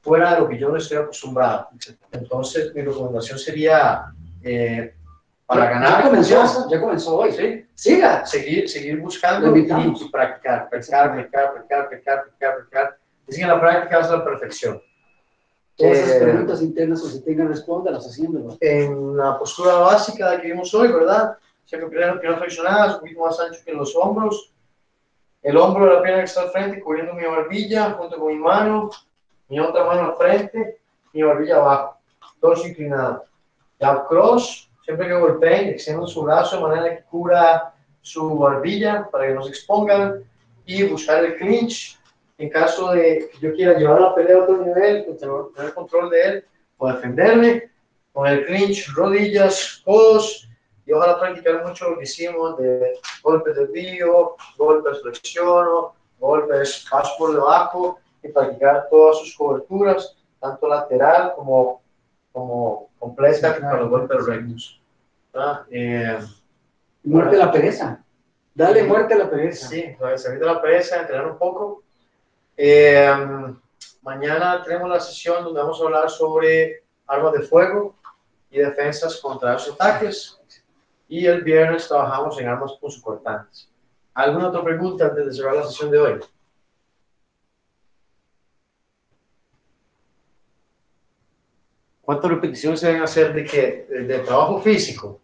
fuera 0.00 0.34
de 0.34 0.40
lo 0.40 0.48
que 0.48 0.58
yo 0.58 0.68
no 0.68 0.76
estoy 0.76 0.98
acostumbrado. 0.98 1.68
Entonces, 2.10 2.74
mi 2.74 2.82
recomendación 2.82 3.38
sería, 3.38 4.12
eh, 4.42 4.94
para 5.46 5.70
ganar 5.70 5.98
Ya 5.98 6.08
comenzó, 6.08 6.70
ya 6.70 6.80
comenzó 6.80 7.16
hoy. 7.18 7.32
¿sí? 7.32 7.66
Siga. 7.74 8.26
seguir, 8.26 8.68
seguir 8.68 9.00
buscando 9.00 9.56
y, 9.56 9.60
y 9.60 10.08
practicar, 10.10 10.68
practicar, 10.68 11.12
practicar, 11.12 11.52
practicar, 11.52 11.88
practicar, 11.88 12.24
practicar. 12.56 12.98
Dicen 13.26 13.44
que 13.44 13.48
la 13.48 13.60
práctica 13.60 14.00
es 14.00 14.10
la 14.10 14.24
perfección. 14.24 14.82
Todas 15.76 15.98
esas 15.98 16.16
Eh, 16.16 16.20
preguntas 16.20 16.62
internas 16.62 17.02
que 17.02 17.08
se 17.08 17.22
tengan, 17.22 17.48
respóndalas 17.48 18.06
haciéndolo. 18.06 18.56
En 18.60 19.16
la 19.16 19.38
postura 19.38 19.74
básica 19.76 20.40
que 20.40 20.48
vimos 20.48 20.74
hoy, 20.74 20.88
¿verdad? 20.92 21.36
Siempre 21.64 21.88
piernas, 21.90 22.18
piernas 22.20 22.40
flexionadas, 22.40 22.94
un 22.94 23.00
poquito 23.00 23.20
más 23.20 23.40
ancho 23.40 23.60
que 23.64 23.72
los 23.72 23.94
hombros. 23.96 24.51
El 25.42 25.56
hombro 25.56 25.86
de 25.86 25.94
la 25.94 26.02
pierna 26.02 26.18
que 26.20 26.24
está 26.26 26.42
al 26.42 26.50
frente 26.50 26.80
cubriendo 26.80 27.14
mi 27.14 27.24
barbilla 27.24 27.90
junto 27.92 28.16
con 28.16 28.28
mi 28.28 28.38
mano, 28.38 28.90
mi 29.48 29.58
otra 29.58 29.84
mano 29.84 30.10
al 30.10 30.16
frente, 30.16 30.78
mi 31.12 31.22
barbilla 31.22 31.56
abajo, 31.56 31.98
torso 32.40 32.66
inclinado. 32.66 33.24
Jab 33.80 34.06
cross, 34.06 34.70
siempre 34.84 35.08
que 35.08 35.14
golpeen, 35.14 35.70
extiendan 35.70 36.06
su 36.06 36.22
brazo 36.22 36.56
de 36.56 36.62
manera 36.62 36.96
que 36.96 37.02
cubra 37.04 37.74
su 38.00 38.38
barbilla 38.38 39.08
para 39.10 39.26
que 39.26 39.34
no 39.34 39.42
se 39.42 39.50
expongan 39.50 40.22
y 40.64 40.84
buscar 40.84 41.24
el 41.24 41.36
clinch. 41.36 41.98
En 42.38 42.48
caso 42.48 42.92
de 42.92 43.28
que 43.32 43.38
yo 43.40 43.52
quiera 43.52 43.78
llevar 43.78 44.00
la 44.00 44.14
pelea 44.14 44.36
a 44.36 44.42
otro 44.42 44.58
nivel, 44.58 45.04
pues, 45.04 45.18
tener 45.18 45.74
control 45.74 46.10
de 46.10 46.22
él 46.22 46.44
o 46.78 46.88
defenderme, 46.88 47.70
con 48.12 48.26
el 48.26 48.44
clinch, 48.46 48.92
rodillas, 48.94 49.82
codos, 49.84 50.48
y 50.86 50.92
ojalá 50.92 51.18
practicar 51.18 51.64
mucho 51.64 51.90
lo 51.90 51.98
que 51.98 52.04
hicimos 52.04 52.58
de 52.58 52.98
golpes 53.22 53.54
de 53.56 53.66
desvío, 53.66 54.36
golpes 54.56 55.00
flexiono, 55.02 55.94
golpes 56.18 56.86
paso 56.90 57.12
por 57.18 57.32
debajo, 57.34 57.98
y 58.22 58.28
practicar 58.28 58.88
todas 58.90 59.18
sus 59.18 59.36
coberturas, 59.36 60.16
tanto 60.40 60.68
lateral 60.68 61.32
como, 61.34 61.82
como 62.32 62.88
completa, 62.98 63.54
Sí, 63.54 63.60
claro. 63.60 63.70
con 63.70 63.80
los 63.80 63.90
golpes 63.90 64.26
rectos. 64.26 64.80
¿verdad? 65.32 65.62
Eh, 65.70 66.18
Muerte 67.04 67.36
a 67.36 67.46
la 67.46 67.52
pereza. 67.52 68.04
Dale 68.54 68.82
muerte 68.84 69.14
a 69.14 69.18
la 69.18 69.30
pereza. 69.30 69.66
Sí, 69.68 69.96
salir 70.16 70.38
de 70.38 70.46
la 70.46 70.60
pereza, 70.60 71.00
entrenar 71.00 71.26
un 71.26 71.38
poco. 71.38 71.82
Eh, 72.56 73.10
mañana 74.02 74.62
tenemos 74.62 74.88
la 74.88 75.00
sesión 75.00 75.42
donde 75.42 75.60
vamos 75.60 75.80
a 75.80 75.84
hablar 75.84 76.10
sobre 76.10 76.84
armas 77.06 77.32
de 77.32 77.40
fuego 77.42 77.96
y 78.50 78.58
defensas 78.58 79.16
contra 79.16 79.56
esos 79.56 79.74
ataques. 79.74 80.38
Y 81.14 81.26
el 81.26 81.44
viernes 81.44 81.88
trabajamos 81.88 82.40
en 82.40 82.48
armas 82.48 82.72
punzocortantes. 82.80 83.70
¿Alguna 84.14 84.48
otra 84.48 84.64
pregunta 84.64 85.08
antes 85.08 85.26
de 85.26 85.34
cerrar 85.34 85.56
la 85.56 85.64
sesión 85.64 85.90
de 85.90 85.98
hoy? 85.98 86.20
¿Cuántas 92.00 92.30
repeticiones 92.30 92.80
se 92.80 92.86
deben 92.86 93.02
hacer 93.02 93.34
de 93.34 93.44
qué? 93.44 93.86
De, 93.90 94.20
trabajo 94.20 94.62
físico. 94.62 95.20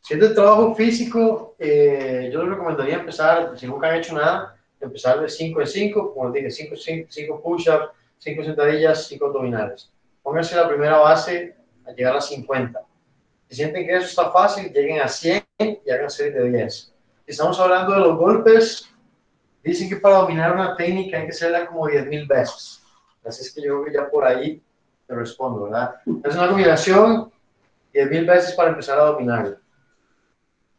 Si 0.00 0.14
es 0.14 0.20
de 0.20 0.30
trabajo 0.30 0.74
físico, 0.74 1.56
eh, 1.58 2.30
yo 2.32 2.42
les 2.42 2.52
recomendaría 2.52 3.00
empezar, 3.00 3.52
si 3.58 3.66
nunca 3.66 3.88
han 3.90 3.96
hecho 3.96 4.14
nada, 4.14 4.56
empezar 4.80 5.20
de 5.20 5.28
5 5.28 5.60
en 5.60 5.66
5, 5.66 6.14
como 6.14 6.30
les 6.30 6.58
dije, 6.58 6.74
5 7.06 7.42
push-ups, 7.42 7.90
5 8.16 8.44
sentadillas, 8.44 9.06
5 9.08 9.26
abdominales. 9.26 9.92
Pónganse 10.22 10.56
la 10.56 10.66
primera 10.66 10.96
base 10.96 11.54
a 11.84 11.92
llegar 11.92 12.16
a 12.16 12.20
50. 12.22 12.80
Si 13.54 13.62
sienten 13.62 13.86
que 13.86 13.94
eso 13.94 14.06
está 14.06 14.32
fácil, 14.32 14.72
lleguen 14.72 15.00
a 15.00 15.06
100 15.06 15.44
y 15.60 15.88
hagan 15.88 16.10
series 16.10 16.34
de 16.34 16.50
10. 16.50 16.74
Si 16.74 16.92
estamos 17.28 17.60
hablando 17.60 17.94
de 17.94 18.00
los 18.00 18.18
golpes, 18.18 18.90
dicen 19.62 19.88
que 19.88 19.94
para 19.94 20.16
dominar 20.16 20.52
una 20.52 20.76
técnica 20.76 21.18
hay 21.18 21.26
que 21.26 21.30
hacerla 21.30 21.64
como 21.64 21.86
10.000 21.86 22.26
veces. 22.26 22.82
Así 23.24 23.42
es 23.42 23.54
que 23.54 23.62
yo 23.62 23.80
creo 23.80 23.84
que 23.84 23.92
ya 23.92 24.10
por 24.10 24.24
ahí 24.24 24.60
te 25.06 25.14
respondo, 25.14 25.66
¿verdad? 25.66 25.94
Es 26.24 26.34
una 26.34 26.48
combinación 26.48 27.30
10.000 27.94 28.26
veces 28.26 28.54
para 28.54 28.70
empezar 28.70 28.98
a 28.98 29.04
dominarla. 29.04 29.56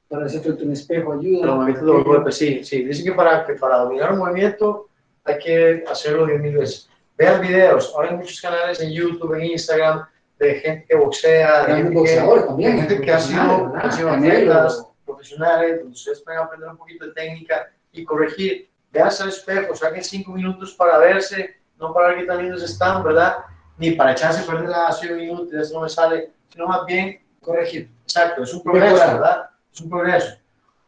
Para 0.09 0.25
hacer 0.25 0.51
un 0.51 0.73
espejo 0.73 1.13
ayuda. 1.13 1.45
Los 1.45 1.55
movimientos 1.55 1.85
de 1.85 1.93
los 1.93 2.03
golpes, 2.03 2.35
sí, 2.35 2.61
sí. 2.65 2.83
Dicen 2.83 3.05
que 3.05 3.13
para, 3.13 3.45
que 3.45 3.53
para 3.53 3.77
dominar 3.77 4.11
un 4.11 4.19
movimiento 4.19 4.89
hay 5.23 5.39
que 5.39 5.85
hacerlo 5.87 6.25
10 6.25 6.41
mil 6.41 6.57
veces. 6.57 6.89
Vean 7.17 7.39
videos, 7.39 7.93
ahora 7.95 8.09
hay 8.09 8.17
muchos 8.17 8.41
canales 8.41 8.81
en 8.81 8.91
YouTube, 8.91 9.33
en 9.35 9.45
Instagram, 9.45 10.05
de 10.39 10.55
gente 10.55 10.85
que 10.87 10.95
boxea, 10.95 11.65
de 11.65 11.75
gente 11.75 11.91
que, 11.91 11.97
boxeadores 11.97 12.47
también, 12.47 12.77
gente 12.79 13.01
que 13.01 13.11
ha 13.11 13.19
sido, 13.19 13.73
que 13.73 13.87
ha 13.87 13.91
sido 13.91 14.11
atletas 14.11 14.87
profesionales, 15.05 15.79
donde 15.79 15.93
ustedes 15.93 16.21
pueden 16.21 16.41
aprender 16.41 16.69
un 16.69 16.77
poquito 16.77 17.05
de 17.05 17.13
técnica 17.13 17.71
y 17.91 18.03
corregir. 18.03 18.69
Veanse 18.91 19.23
al 19.23 19.29
espejo, 19.29 19.75
saquen 19.75 20.03
5 20.03 20.31
minutos 20.31 20.73
para 20.73 20.97
verse, 20.97 21.55
no 21.77 21.93
para 21.93 22.09
ver 22.09 22.19
qué 22.19 22.25
tan 22.25 22.41
lindos 22.41 22.63
están, 22.63 23.03
¿verdad? 23.03 23.37
Ni 23.77 23.91
para 23.91 24.13
echarse 24.13 24.41
a 24.41 24.45
perder 24.45 24.73
a 24.73 24.91
100 24.91 25.17
minutos, 25.17 25.53
eso 25.53 25.73
no 25.73 25.81
me 25.81 25.89
sale, 25.89 26.31
sino 26.49 26.67
más 26.67 26.85
bien 26.85 27.21
corregir. 27.41 27.91
Exacto, 28.03 28.43
es 28.43 28.53
un 28.53 28.63
progreso. 28.63 28.95
¿verdad? 28.95 29.49
Es 29.73 29.81
un 29.81 29.89
progreso. 29.89 30.37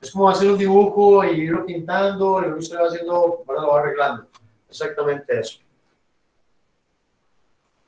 Es 0.01 0.11
como 0.11 0.29
hacer 0.29 0.49
un 0.49 0.57
dibujo 0.57 1.23
y 1.25 1.41
irlo 1.41 1.65
pintando, 1.65 2.39
y 2.39 2.43
luego 2.43 2.59
usted 2.59 2.77
va 2.77 2.87
haciendo, 2.87 3.43
¿verdad? 3.47 3.63
Lo 3.63 3.71
va 3.73 3.79
arreglando. 3.81 4.27
Exactamente 4.69 5.39
eso. 5.39 5.59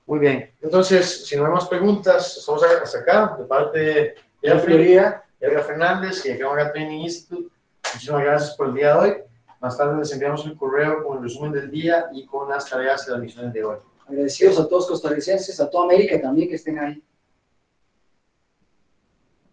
Muy 0.09 0.17
bien. 0.17 0.51
Entonces, 0.59 1.27
si 1.27 1.37
no 1.37 1.45
hay 1.45 1.51
más 1.51 1.67
preguntas, 1.67 2.35
estamos 2.35 2.63
hasta 2.63 2.97
acá, 2.97 3.35
de 3.37 3.45
parte 3.45 3.79
de 3.79 4.15
Jeffrey, 4.41 4.95
Edgar 5.39 5.63
Fernández 5.63 6.25
y 6.25 6.31
Acá 6.31 6.71
Training 6.71 7.01
Institute. 7.01 7.53
Muchísimas 7.93 8.23
gracias 8.23 8.55
por 8.57 8.69
el 8.69 8.73
día 8.73 8.95
de 8.95 8.99
hoy. 8.99 9.17
Más 9.61 9.77
tarde 9.77 9.99
les 9.99 10.11
enviamos 10.11 10.43
el 10.47 10.57
correo 10.57 11.03
con 11.03 11.17
el 11.17 11.23
resumen 11.25 11.51
del 11.51 11.69
día 11.69 12.07
y 12.11 12.25
con 12.25 12.49
las 12.49 12.67
tareas 12.67 13.07
y 13.07 13.11
las 13.11 13.19
misiones 13.19 13.53
de 13.53 13.63
hoy. 13.63 13.77
agradecidos 14.07 14.59
a 14.59 14.67
todos 14.67 14.87
costarricenses, 14.87 15.61
a 15.61 15.69
toda 15.69 15.83
América 15.83 16.19
también 16.19 16.49
que 16.49 16.55
estén 16.55 16.79
ahí. 16.79 17.03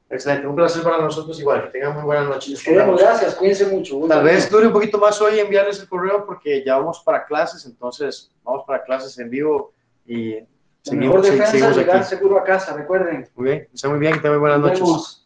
Excelente, 0.09 0.47
un 0.47 0.57
placer 0.57 0.83
para 0.83 1.03
nosotros 1.03 1.39
igual. 1.39 1.65
Que 1.65 1.69
tengan 1.69 1.93
muy 1.93 2.05
buenas 2.05 2.29
noches. 2.29 2.49
Les 2.49 2.63
queremos, 2.63 2.99
gracias, 2.99 3.35
cuídense 3.35 3.67
mucho. 3.67 4.01
Tal 4.09 4.25
vez 4.25 4.51
dure 4.51 4.69
un 4.69 4.73
poquito 4.73 4.97
más 4.97 5.21
hoy 5.21 5.39
enviarles 5.39 5.81
el 5.81 5.89
correo 5.89 6.25
porque 6.25 6.65
ya 6.65 6.79
vamos 6.79 7.03
para 7.05 7.27
clases, 7.27 7.67
entonces 7.67 8.33
vamos 8.43 8.65
para 8.67 8.83
clases 8.83 9.19
en 9.19 9.29
vivo 9.29 9.76
y 10.07 10.35
La 10.35 10.93
mejor 10.93 11.23
seguimos, 11.23 11.23
defensa 11.25 11.51
seguimos 11.51 11.77
llegar 11.77 11.97
aquí. 11.97 12.07
seguro 12.09 12.39
a 12.39 12.45
casa, 12.45 12.75
recuerden. 12.77 13.29
Muy 13.35 13.45
bien, 13.47 13.69
está 13.73 13.89
muy 13.89 13.99
bien, 13.99 14.13
que 14.15 14.21
tengan 14.21 14.39
muy 14.39 14.41
buenas 14.41 14.61
Nos 14.61 14.69
noches. 14.71 14.81
vemos. 14.87 15.26